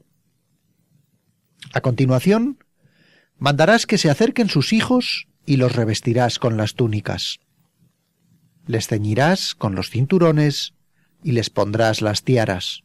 A 1.73 1.81
continuación, 1.81 2.59
Mandarás 3.39 3.87
que 3.87 3.99
se 3.99 4.11
acerquen 4.11 4.49
sus 4.49 4.73
hijos 4.73 5.29
y 5.45 5.57
los 5.57 5.75
revestirás 5.75 6.39
con 6.39 6.57
las 6.57 6.75
túnicas. 6.75 7.39
Les 8.67 8.89
ceñirás 8.89 9.55
con 9.55 9.75
los 9.75 9.91
cinturones 9.91 10.75
y 11.23 11.33
les 11.33 11.51
pondrás 11.51 12.03
las 12.03 12.23
tiaras. 12.23 12.83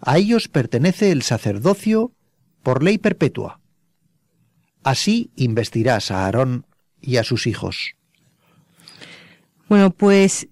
A 0.00 0.18
ellos 0.18 0.48
pertenece 0.48 1.12
el 1.12 1.22
sacerdocio 1.22 2.12
por 2.62 2.82
ley 2.82 2.98
perpetua. 2.98 3.60
Así 4.82 5.30
investirás 5.36 6.10
a 6.10 6.24
Aarón 6.24 6.66
y 7.00 7.16
a 7.16 7.24
sus 7.24 7.46
hijos. 7.46 7.94
Bueno, 9.68 9.90
pues 9.90 10.48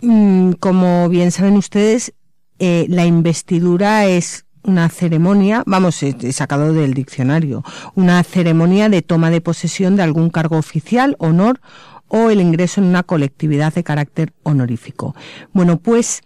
mm, 0.00 0.52
como 0.52 1.08
bien 1.08 1.32
saben 1.32 1.56
ustedes, 1.56 2.14
eh, 2.58 2.86
la 2.88 3.06
investidura 3.06 4.06
es 4.06 4.46
una 4.64 4.88
ceremonia, 4.88 5.62
vamos, 5.66 6.02
he 6.02 6.32
sacado 6.32 6.72
del 6.72 6.94
diccionario, 6.94 7.64
una 7.94 8.22
ceremonia 8.22 8.88
de 8.88 9.02
toma 9.02 9.30
de 9.30 9.40
posesión 9.40 9.96
de 9.96 10.02
algún 10.02 10.30
cargo 10.30 10.56
oficial, 10.56 11.16
honor 11.18 11.60
o 12.08 12.30
el 12.30 12.40
ingreso 12.40 12.80
en 12.80 12.88
una 12.88 13.02
colectividad 13.02 13.72
de 13.72 13.84
carácter 13.84 14.32
honorífico. 14.42 15.14
Bueno, 15.52 15.78
pues 15.78 16.22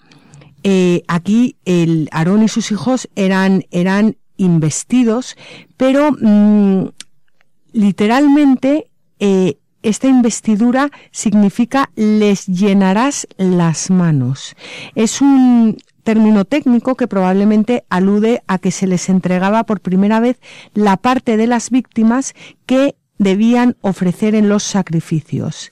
eh, 0.64 1.02
aquí 1.06 1.56
el 1.64 2.08
Aarón 2.10 2.42
y 2.42 2.48
sus 2.48 2.72
hijos 2.72 3.08
eran, 3.14 3.64
eran 3.70 4.16
investidos, 4.36 5.36
pero 5.76 6.10
mm, 6.12 6.88
literalmente 7.72 8.90
eh, 9.20 9.58
esta 9.82 10.08
investidura 10.08 10.90
significa 11.12 11.90
les 11.94 12.46
llenarás 12.46 13.28
las 13.36 13.90
manos. 13.90 14.56
Es 14.96 15.20
un, 15.20 15.76
término 16.06 16.44
técnico 16.44 16.94
que 16.94 17.08
probablemente 17.08 17.84
alude 17.90 18.44
a 18.46 18.58
que 18.58 18.70
se 18.70 18.86
les 18.86 19.08
entregaba 19.08 19.64
por 19.64 19.80
primera 19.80 20.20
vez 20.20 20.38
la 20.72 20.96
parte 20.96 21.36
de 21.36 21.48
las 21.48 21.68
víctimas 21.70 22.32
que 22.64 22.94
debían 23.18 23.76
ofrecer 23.80 24.36
en 24.36 24.48
los 24.48 24.62
sacrificios. 24.62 25.70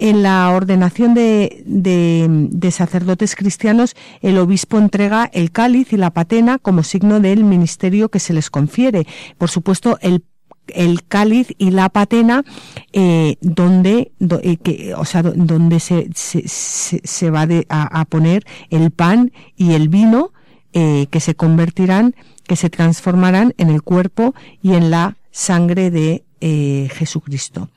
En 0.00 0.24
la 0.24 0.50
ordenación 0.50 1.14
de, 1.14 1.62
de, 1.64 2.70
sacerdotes 2.72 3.36
cristianos, 3.36 3.94
el 4.20 4.36
obispo 4.38 4.78
entrega 4.78 5.30
el 5.32 5.52
cáliz 5.52 5.92
y 5.92 5.96
la 5.96 6.10
patena 6.10 6.58
como 6.58 6.82
signo 6.82 7.20
del 7.20 7.44
ministerio 7.44 8.08
que 8.08 8.18
se 8.18 8.32
les 8.32 8.50
confiere. 8.50 9.06
Por 9.38 9.48
supuesto, 9.48 9.98
el 10.00 10.24
el 10.68 11.04
cáliz 11.04 11.48
y 11.58 11.70
la 11.70 11.88
patena 11.88 12.44
eh, 12.92 13.36
donde 13.40 14.12
eh, 14.20 14.94
o 14.96 15.04
sea 15.04 15.22
donde 15.22 15.80
se, 15.80 16.08
se, 16.14 16.46
se 16.46 17.30
va 17.30 17.46
a, 17.68 18.04
poner 18.06 18.44
el 18.70 18.90
pan 18.90 19.32
y 19.56 19.72
el 19.72 19.88
vino 19.88 20.32
eh, 20.72 21.06
que 21.10 21.20
se 21.20 21.34
convertirán 21.34 22.14
que 22.46 22.56
se 22.56 22.70
transformarán 22.70 23.54
en 23.58 23.70
el 23.70 23.82
cuerpo 23.82 24.34
y 24.62 24.74
en 24.74 24.90
la 24.90 25.16
sangre 25.30 25.90
de 25.90 26.24
Jesucristo 26.40 27.68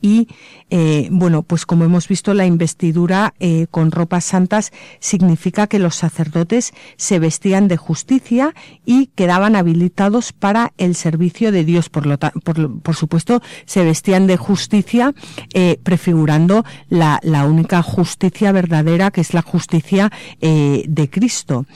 y 0.00 0.28
eh, 0.70 1.08
bueno, 1.10 1.42
pues 1.42 1.66
como 1.66 1.84
hemos 1.84 2.08
visto, 2.08 2.34
la 2.34 2.46
investidura 2.46 3.34
eh, 3.40 3.66
con 3.70 3.90
ropas 3.90 4.24
santas 4.24 4.72
significa 5.00 5.66
que 5.66 5.78
los 5.78 5.94
sacerdotes 5.94 6.72
se 6.96 7.18
vestían 7.18 7.68
de 7.68 7.76
justicia 7.76 8.54
y 8.84 9.06
quedaban 9.14 9.56
habilitados 9.56 10.32
para 10.32 10.72
el 10.78 10.94
servicio 10.94 11.52
de 11.52 11.64
Dios. 11.64 11.88
Por, 11.88 12.06
lo 12.06 12.18
por, 12.18 12.80
por 12.80 12.96
supuesto, 12.96 13.42
se 13.64 13.84
vestían 13.84 14.26
de 14.26 14.36
justicia 14.36 15.14
eh, 15.54 15.78
prefigurando 15.82 16.64
la, 16.88 17.20
la, 17.22 17.44
única 17.44 17.82
justicia 17.82 18.52
verdadera, 18.52 19.10
que 19.10 19.20
es 19.20 19.34
la 19.34 19.42
justicia 19.42 20.10
eh, 20.40 20.84
de 20.88 21.10
Cristo. 21.10 21.66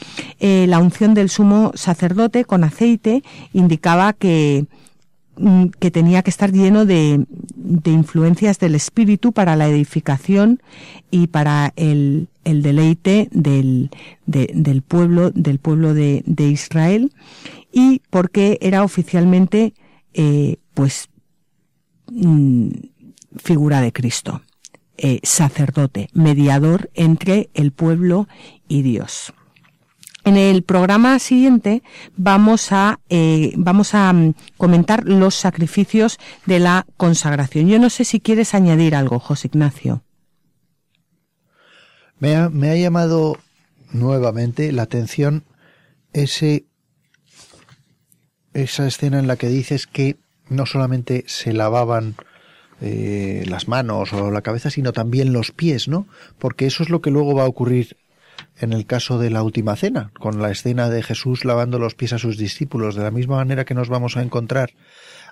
Eh, 0.41 0.67
la 0.69 0.79
unción 0.79 1.15
del 1.15 1.29
sumo 1.29 1.73
sacerdote 1.75 2.45
con 2.45 2.65
aceite 2.65 3.23
indicaba 3.53 4.13
que 4.13 4.67
que 5.81 5.91
tenía 5.91 6.23
que 6.23 6.31
estar 6.31 6.53
lleno 6.53 6.85
de, 6.85 7.25
de, 7.29 7.91
influencias 7.91 8.59
del 8.59 8.75
espíritu 8.75 9.33
para 9.33 9.57
la 9.57 9.69
edificación 9.69 10.63
y 11.11 11.29
para 11.29 11.73
el, 11.77 12.29
el 12.45 12.63
deleite 12.63 13.29
del, 13.33 13.91
del, 14.27 14.83
pueblo 14.83 15.31
del 15.31 15.59
pueblo 15.59 15.95
de, 15.95 16.23
de, 16.27 16.49
Israel. 16.49 17.13
Y 17.73 18.03
porque 18.11 18.59
era 18.61 18.85
oficialmente 18.85 19.75
eh, 20.15 20.57
pues 20.75 21.09
mm, 22.11 22.69
figura 23.37 23.81
de 23.81 23.93
Cristo 23.93 24.43
eh, 24.99 25.21
sacerdote 25.23 26.09
mediador 26.13 26.91
entre 26.95 27.51
el 27.55 27.73
pueblo 27.73 28.29
y 28.69 28.83
Dios 28.83 29.33
en 30.25 30.37
el 30.37 30.63
programa 30.63 31.19
siguiente 31.19 31.83
vamos 32.17 32.73
a, 32.73 33.01
eh, 33.09 33.53
vamos 33.57 33.95
a 33.95 34.13
mm, 34.13 34.35
comentar 34.57 35.05
los 35.05 35.35
sacrificios 35.35 36.19
de 36.47 36.59
la 36.59 36.87
consagración. 36.97 37.69
Yo 37.69 37.79
no 37.79 37.91
sé 37.91 38.05
si 38.05 38.21
quieres 38.21 38.55
añadir 38.55 38.95
algo, 38.95 39.19
José 39.19 39.49
Ignacio. 39.49 40.03
Me 42.19 42.37
ha, 42.37 42.49
me 42.49 42.71
ha 42.71 42.77
llamado 42.77 43.39
nuevamente 43.91 44.71
la 44.73 44.83
atención 44.83 45.45
ese, 46.13 46.67
esa 48.55 48.87
escena 48.87 49.19
en 49.19 49.27
la 49.27 49.37
que 49.37 49.49
dices 49.49 49.87
que 49.87 50.17
no 50.49 50.67
solamente 50.67 51.25
se 51.27 51.53
lavaban 51.53 52.15
eh, 52.81 53.45
las 53.47 53.69
manos 53.69 54.13
o 54.13 54.31
la 54.31 54.43
cabeza, 54.43 54.71
sino 54.71 54.93
también 54.93 55.33
los 55.33 55.53
pies, 55.53 55.89
¿no? 55.89 56.07
Porque 56.39 56.67
eso 56.67 56.83
es 56.83 56.91
lo 56.91 57.01
que 57.01 57.11
luego 57.11 57.35
va 57.35 57.45
a 57.45 57.49
ocurrir 57.49 57.97
en 58.59 58.73
el 58.73 58.87
caso 58.87 59.19
de 59.19 59.31
la 59.31 59.43
última 59.43 59.77
cena, 59.77 60.13
con 60.19 60.41
la 60.41 60.51
escena 60.51 60.89
de 60.89 61.03
Jesús 61.03 61.45
lavando 61.45 61.79
los 61.79 61.95
pies 61.95 62.13
a 62.13 62.19
sus 62.19 62.37
discípulos, 62.37 62.95
de 62.95 63.03
la 63.03 63.11
misma 63.11 63.37
manera 63.37 63.65
que 63.65 63.75
nos 63.75 63.89
vamos 63.89 64.17
a 64.17 64.23
encontrar 64.23 64.73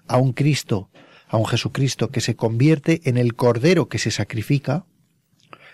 a 0.08 0.18
un 0.18 0.32
Cristo, 0.32 0.90
a 1.28 1.36
un 1.36 1.46
Jesucristo 1.46 2.08
que 2.08 2.20
se 2.20 2.34
convierte 2.36 3.00
en 3.04 3.16
el 3.16 3.34
Cordero 3.34 3.88
que 3.88 3.98
se 3.98 4.10
sacrifica, 4.10 4.84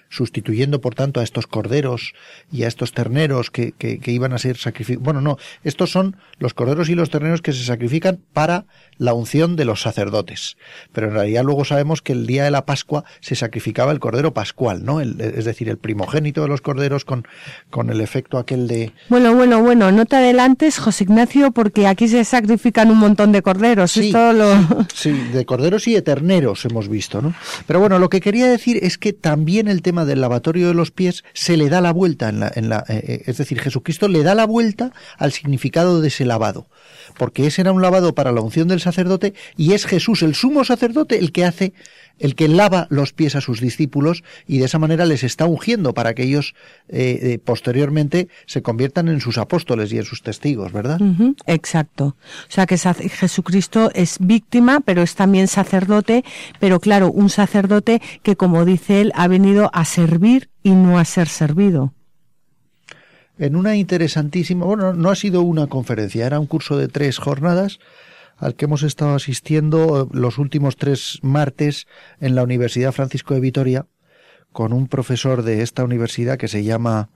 sustituyendo 0.08 0.80
por 0.80 0.94
tanto 0.94 1.20
a 1.20 1.24
estos 1.24 1.46
corderos 1.46 2.14
y 2.52 2.62
a 2.64 2.68
estos 2.68 2.92
terneros 2.92 3.50
que, 3.50 3.72
que, 3.72 4.00
iban 4.10 4.32
a 4.32 4.38
ser 4.38 4.56
sacrificados. 4.56 5.04
Bueno, 5.04 5.20
no, 5.20 5.38
estos 5.64 5.90
son 5.90 6.16
los 6.38 6.54
corderos 6.54 6.88
y 6.88 6.94
los 6.94 7.10
terneros 7.10 7.42
que 7.42 7.52
se 7.52 7.64
sacrifican 7.64 8.20
para 8.32 8.66
la 8.98 9.14
unción 9.14 9.56
de 9.56 9.64
los 9.64 9.82
sacerdotes. 9.82 10.56
Pero 10.92 11.08
en 11.08 11.14
realidad 11.14 11.44
luego 11.44 11.64
sabemos 11.64 12.02
que 12.02 12.12
el 12.12 12.26
día 12.26 12.44
de 12.44 12.50
la 12.50 12.66
Pascua 12.66 13.04
se 13.20 13.34
sacrificaba 13.34 13.92
el 13.92 14.00
cordero 14.00 14.32
pascual, 14.32 14.84
¿no? 14.84 15.00
es 15.00 15.44
decir, 15.44 15.68
el 15.68 15.78
primogénito 15.78 16.42
de 16.42 16.48
los 16.48 16.60
corderos 16.60 17.04
con, 17.04 17.26
con 17.70 17.90
el 17.90 18.00
efecto 18.00 18.38
aquel 18.38 18.68
de... 18.68 18.92
Bueno, 19.08 19.34
bueno, 19.34 19.62
bueno, 19.62 19.92
no 19.92 20.06
te 20.06 20.16
adelantes, 20.16 20.78
José 20.78 21.04
Ignacio, 21.04 21.50
porque 21.50 21.86
aquí 21.86 22.08
se 22.08 22.24
sacrifican 22.24 22.90
un 22.90 22.98
montón 22.98 23.32
de 23.32 23.42
corderos. 23.42 23.92
Sí, 23.92 24.12
sí, 24.94 25.10
de 25.32 25.44
corderos 25.44 25.86
y 25.88 25.94
de 25.94 26.02
terneros 26.02 26.64
hemos 26.64 26.88
visto, 26.88 27.22
¿no? 27.22 27.34
Pero 27.66 27.80
bueno, 27.80 27.98
lo 27.98 28.08
que 28.08 28.20
quería 28.20 28.46
decir 28.46 28.78
es 28.82 28.98
que 28.98 29.12
también 29.12 29.68
el 29.68 29.82
tema 29.82 29.95
del 30.04 30.20
lavatorio 30.20 30.68
de 30.68 30.74
los 30.74 30.90
pies 30.90 31.24
se 31.32 31.56
le 31.56 31.68
da 31.68 31.80
la 31.80 31.92
vuelta 31.92 32.28
en 32.28 32.40
la, 32.68 32.84
eh, 32.88 33.02
eh, 33.06 33.22
es 33.26 33.38
decir, 33.38 33.60
Jesucristo 33.60 34.08
le 34.08 34.22
da 34.22 34.34
la 34.34 34.46
vuelta 34.46 34.92
al 35.18 35.32
significado 35.32 36.00
de 36.00 36.08
ese 36.08 36.24
lavado, 36.24 36.66
porque 37.16 37.46
ese 37.46 37.62
era 37.62 37.72
un 37.72 37.82
lavado 37.82 38.14
para 38.14 38.32
la 38.32 38.40
unción 38.40 38.68
del 38.68 38.80
sacerdote 38.80 39.34
y 39.56 39.72
es 39.72 39.86
Jesús, 39.86 40.22
el 40.22 40.34
sumo 40.34 40.64
sacerdote, 40.64 41.18
el 41.18 41.32
que 41.32 41.44
hace 41.44 41.72
el 42.18 42.34
que 42.34 42.48
lava 42.48 42.86
los 42.90 43.12
pies 43.12 43.36
a 43.36 43.40
sus 43.40 43.60
discípulos 43.60 44.24
y 44.46 44.58
de 44.58 44.66
esa 44.66 44.78
manera 44.78 45.04
les 45.06 45.24
está 45.24 45.46
ungiendo 45.46 45.94
para 45.94 46.14
que 46.14 46.24
ellos 46.24 46.54
eh, 46.88 47.18
eh, 47.22 47.38
posteriormente 47.42 48.28
se 48.46 48.62
conviertan 48.62 49.08
en 49.08 49.20
sus 49.20 49.38
apóstoles 49.38 49.92
y 49.92 49.98
en 49.98 50.04
sus 50.04 50.22
testigos, 50.22 50.72
¿verdad? 50.72 51.00
exacto. 51.46 52.16
O 52.48 52.52
sea 52.52 52.66
que 52.66 52.78
Jesucristo 52.78 53.90
es 53.94 54.18
víctima, 54.20 54.80
pero 54.80 55.02
es 55.02 55.14
también 55.14 55.48
sacerdote, 55.48 56.24
pero 56.60 56.80
claro, 56.80 57.10
un 57.10 57.30
sacerdote 57.30 58.00
que, 58.22 58.36
como 58.36 58.64
dice 58.64 59.00
él, 59.00 59.12
ha 59.14 59.28
venido 59.28 59.70
a 59.72 59.84
servir 59.84 60.50
y 60.62 60.70
no 60.70 60.98
a 60.98 61.04
ser 61.04 61.28
servido 61.28 61.92
en 63.38 63.54
una 63.54 63.76
interesantísima, 63.76 64.64
bueno, 64.64 64.94
no 64.94 65.10
ha 65.10 65.14
sido 65.14 65.42
una 65.42 65.66
conferencia, 65.66 66.26
era 66.26 66.40
un 66.40 66.46
curso 66.46 66.78
de 66.78 66.88
tres 66.88 67.18
jornadas 67.18 67.78
al 68.36 68.54
que 68.54 68.66
hemos 68.66 68.82
estado 68.82 69.14
asistiendo 69.14 70.02
eh, 70.02 70.08
los 70.12 70.38
últimos 70.38 70.76
tres 70.76 71.18
martes 71.22 71.86
en 72.20 72.34
la 72.34 72.42
Universidad 72.42 72.92
Francisco 72.92 73.34
de 73.34 73.40
Vitoria 73.40 73.86
con 74.52 74.72
un 74.72 74.88
profesor 74.88 75.42
de 75.42 75.62
esta 75.62 75.84
universidad 75.84 76.38
que 76.38 76.48
se 76.48 76.64
llama 76.64 77.10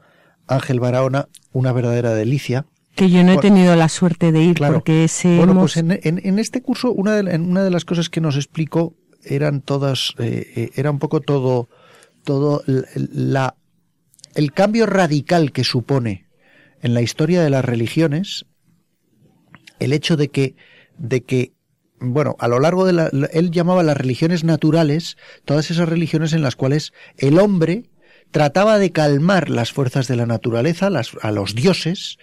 Ángel 0.47 0.81
Barahona, 0.81 1.29
una 1.53 1.73
verdadera 1.73 2.13
delicia. 2.13 2.67
Que 2.95 3.09
yo 3.09 3.23
no 3.23 3.33
he 3.33 3.39
tenido 3.39 3.77
la 3.77 3.89
suerte 3.89 4.33
de 4.33 4.43
ir 4.43 4.59
porque 4.59 5.05
ese. 5.05 5.37
Bueno, 5.37 5.59
pues 5.59 5.77
en, 5.77 6.01
en, 6.03 6.39
este 6.39 6.61
curso 6.61 6.93
una 6.93 7.15
de, 7.15 7.31
en 7.33 7.49
una 7.49 7.63
de 7.63 7.71
las 7.71 7.85
cosas 7.85 8.11
que 8.11 8.21
nos 8.21 8.37
explicó 8.37 8.95
eran 9.25 9.63
todas, 9.63 10.15
eh, 10.19 10.53
eh, 10.57 10.71
era 10.75 10.91
un 10.91 10.99
poco 10.99 11.21
todo, 11.21 11.69
todo 12.25 12.63
la, 12.67 13.57
el 14.35 14.53
cambio 14.53 14.87
radical 14.87 15.53
que 15.53 15.65
supone 15.65 16.27
en 16.83 16.95
la 16.95 17.01
historia 17.01 17.43
de 17.43 17.51
las 17.51 17.65
religiones 17.65 18.47
el 19.79 19.93
hecho 19.93 20.17
de 20.17 20.29
que 20.29 20.57
de 21.01 21.23
que 21.23 21.53
bueno, 22.03 22.35
a 22.39 22.49
lo 22.49 22.61
largo 22.61 22.87
de 22.87 22.95
la, 22.95 23.11
él 23.33 23.51
llamaba 23.51 23.83
las 23.83 23.97
religiones 23.97 24.43
naturales, 24.43 25.19
todas 25.45 25.71
esas 25.71 25.87
religiones 25.87 26.33
en 26.33 26.41
las 26.41 26.57
cuales 26.57 26.95
el 27.19 27.39
hombre 27.39 27.91
trataba 28.31 28.79
de 28.79 28.91
calmar 28.91 29.51
las 29.51 29.73
fuerzas 29.73 30.09
de 30.09 30.17
la 30.17 30.25
naturaleza, 30.25 30.89
a 30.89 31.31
los 31.31 31.55
dioses, 31.55 32.17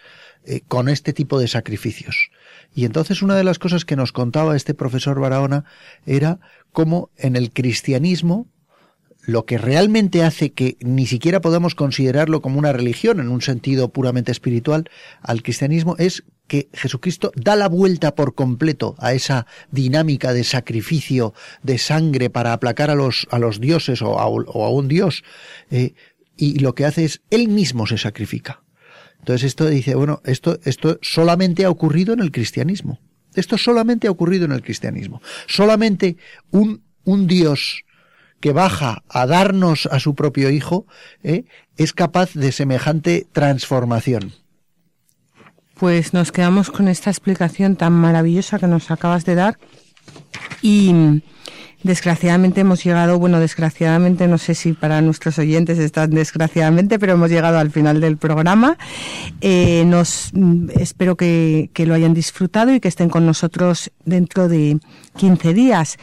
eh, 0.45 0.61
con 0.67 0.89
este 0.89 1.13
tipo 1.13 1.39
de 1.39 1.47
sacrificios. 1.47 2.31
Y 2.73 2.85
entonces 2.85 3.21
una 3.21 3.35
de 3.35 3.43
las 3.43 3.59
cosas 3.59 3.85
que 3.85 3.95
nos 3.95 4.11
contaba 4.11 4.55
este 4.55 4.73
profesor 4.73 5.19
Barahona 5.19 5.65
era 6.05 6.39
cómo 6.71 7.11
en 7.17 7.35
el 7.35 7.51
cristianismo 7.51 8.47
lo 9.21 9.45
que 9.45 9.57
realmente 9.57 10.23
hace 10.23 10.53
que 10.53 10.77
ni 10.79 11.05
siquiera 11.05 11.41
podamos 11.41 11.75
considerarlo 11.75 12.41
como 12.41 12.59
una 12.59 12.71
religión 12.71 13.19
en 13.19 13.27
un 13.27 13.41
sentido 13.41 13.89
puramente 13.89 14.31
espiritual 14.31 14.89
al 15.21 15.43
cristianismo 15.43 15.95
es 15.97 16.23
que 16.47 16.69
Jesucristo 16.73 17.31
da 17.35 17.55
la 17.55 17.67
vuelta 17.67 18.15
por 18.15 18.33
completo 18.33 18.95
a 18.99 19.13
esa 19.13 19.45
dinámica 19.69 20.33
de 20.33 20.43
sacrificio 20.43 21.33
de 21.61 21.77
sangre 21.77 22.29
para 22.29 22.53
aplacar 22.53 22.89
a 22.89 22.95
los, 22.95 23.27
a 23.31 23.39
los 23.39 23.59
dioses 23.59 24.01
o 24.01 24.19
a, 24.19 24.69
un 24.69 24.87
dios 24.87 25.23
eh, 25.69 25.93
y 26.35 26.59
lo 26.59 26.73
que 26.73 26.85
hace 26.85 27.05
es 27.05 27.21
él 27.29 27.49
mismo 27.49 27.87
se 27.87 27.97
sacrifica. 27.97 28.63
Entonces 29.19 29.47
esto 29.47 29.65
dice, 29.65 29.95
bueno, 29.95 30.21
esto, 30.23 30.59
esto 30.63 30.99
solamente 31.01 31.65
ha 31.65 31.69
ocurrido 31.69 32.13
en 32.13 32.21
el 32.21 32.31
cristianismo. 32.31 32.99
Esto 33.35 33.57
solamente 33.57 34.07
ha 34.07 34.11
ocurrido 34.11 34.45
en 34.45 34.51
el 34.51 34.61
cristianismo. 34.61 35.21
Solamente 35.47 36.17
un, 36.51 36.83
un 37.03 37.27
Dios 37.27 37.83
que 38.39 38.53
baja 38.53 39.03
a 39.09 39.25
darnos 39.25 39.87
a 39.87 39.99
su 39.99 40.15
propio 40.15 40.49
Hijo, 40.49 40.85
¿eh? 41.23 41.45
es 41.75 41.93
capaz 41.93 42.33
de 42.33 42.51
semejante 42.51 43.27
transformación. 43.31 44.33
Pues 45.79 46.13
nos 46.13 46.31
quedamos 46.31 46.71
con 46.71 46.87
esta 46.87 47.11
explicación 47.11 47.75
tan 47.75 47.93
maravillosa 47.93 48.57
que 48.57 48.67
nos 48.67 48.89
acabas 48.89 49.25
de 49.25 49.35
dar 49.35 49.57
y 50.61 51.21
desgraciadamente 51.83 52.61
hemos 52.61 52.83
llegado, 52.83 53.19
bueno, 53.19 53.39
desgraciadamente, 53.39 54.27
no 54.27 54.39
sé 54.39 54.55
si 54.55 54.73
para 54.73 55.01
nuestros 55.01 55.37
oyentes 55.37 55.77
están 55.77 56.09
desgraciadamente, 56.09 56.97
pero 56.97 57.13
hemos 57.13 57.29
llegado 57.29 57.59
al 57.59 57.69
final 57.69 58.01
del 58.01 58.17
programa. 58.17 58.77
Eh, 59.41 59.83
nos 59.85 60.31
espero 60.75 61.15
que, 61.15 61.69
que 61.73 61.85
lo 61.85 61.93
hayan 61.93 62.15
disfrutado 62.15 62.73
y 62.73 62.79
que 62.79 62.87
estén 62.87 63.09
con 63.09 63.25
nosotros 63.25 63.91
dentro 64.03 64.49
de 64.49 64.79
15 65.15 65.53
días. 65.53 65.97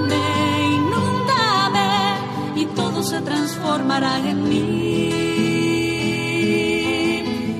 me 0.00 0.66
inundame 0.76 2.16
y 2.56 2.66
todo 2.66 3.02
se 3.02 3.20
transformará 3.20 4.18
en 4.18 4.48
mí. 4.48 5.08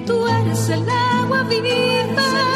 Tú 0.06 0.26
eres 0.26 0.68
el 0.68 0.88
agua 0.88 1.42
viva. 1.44 2.47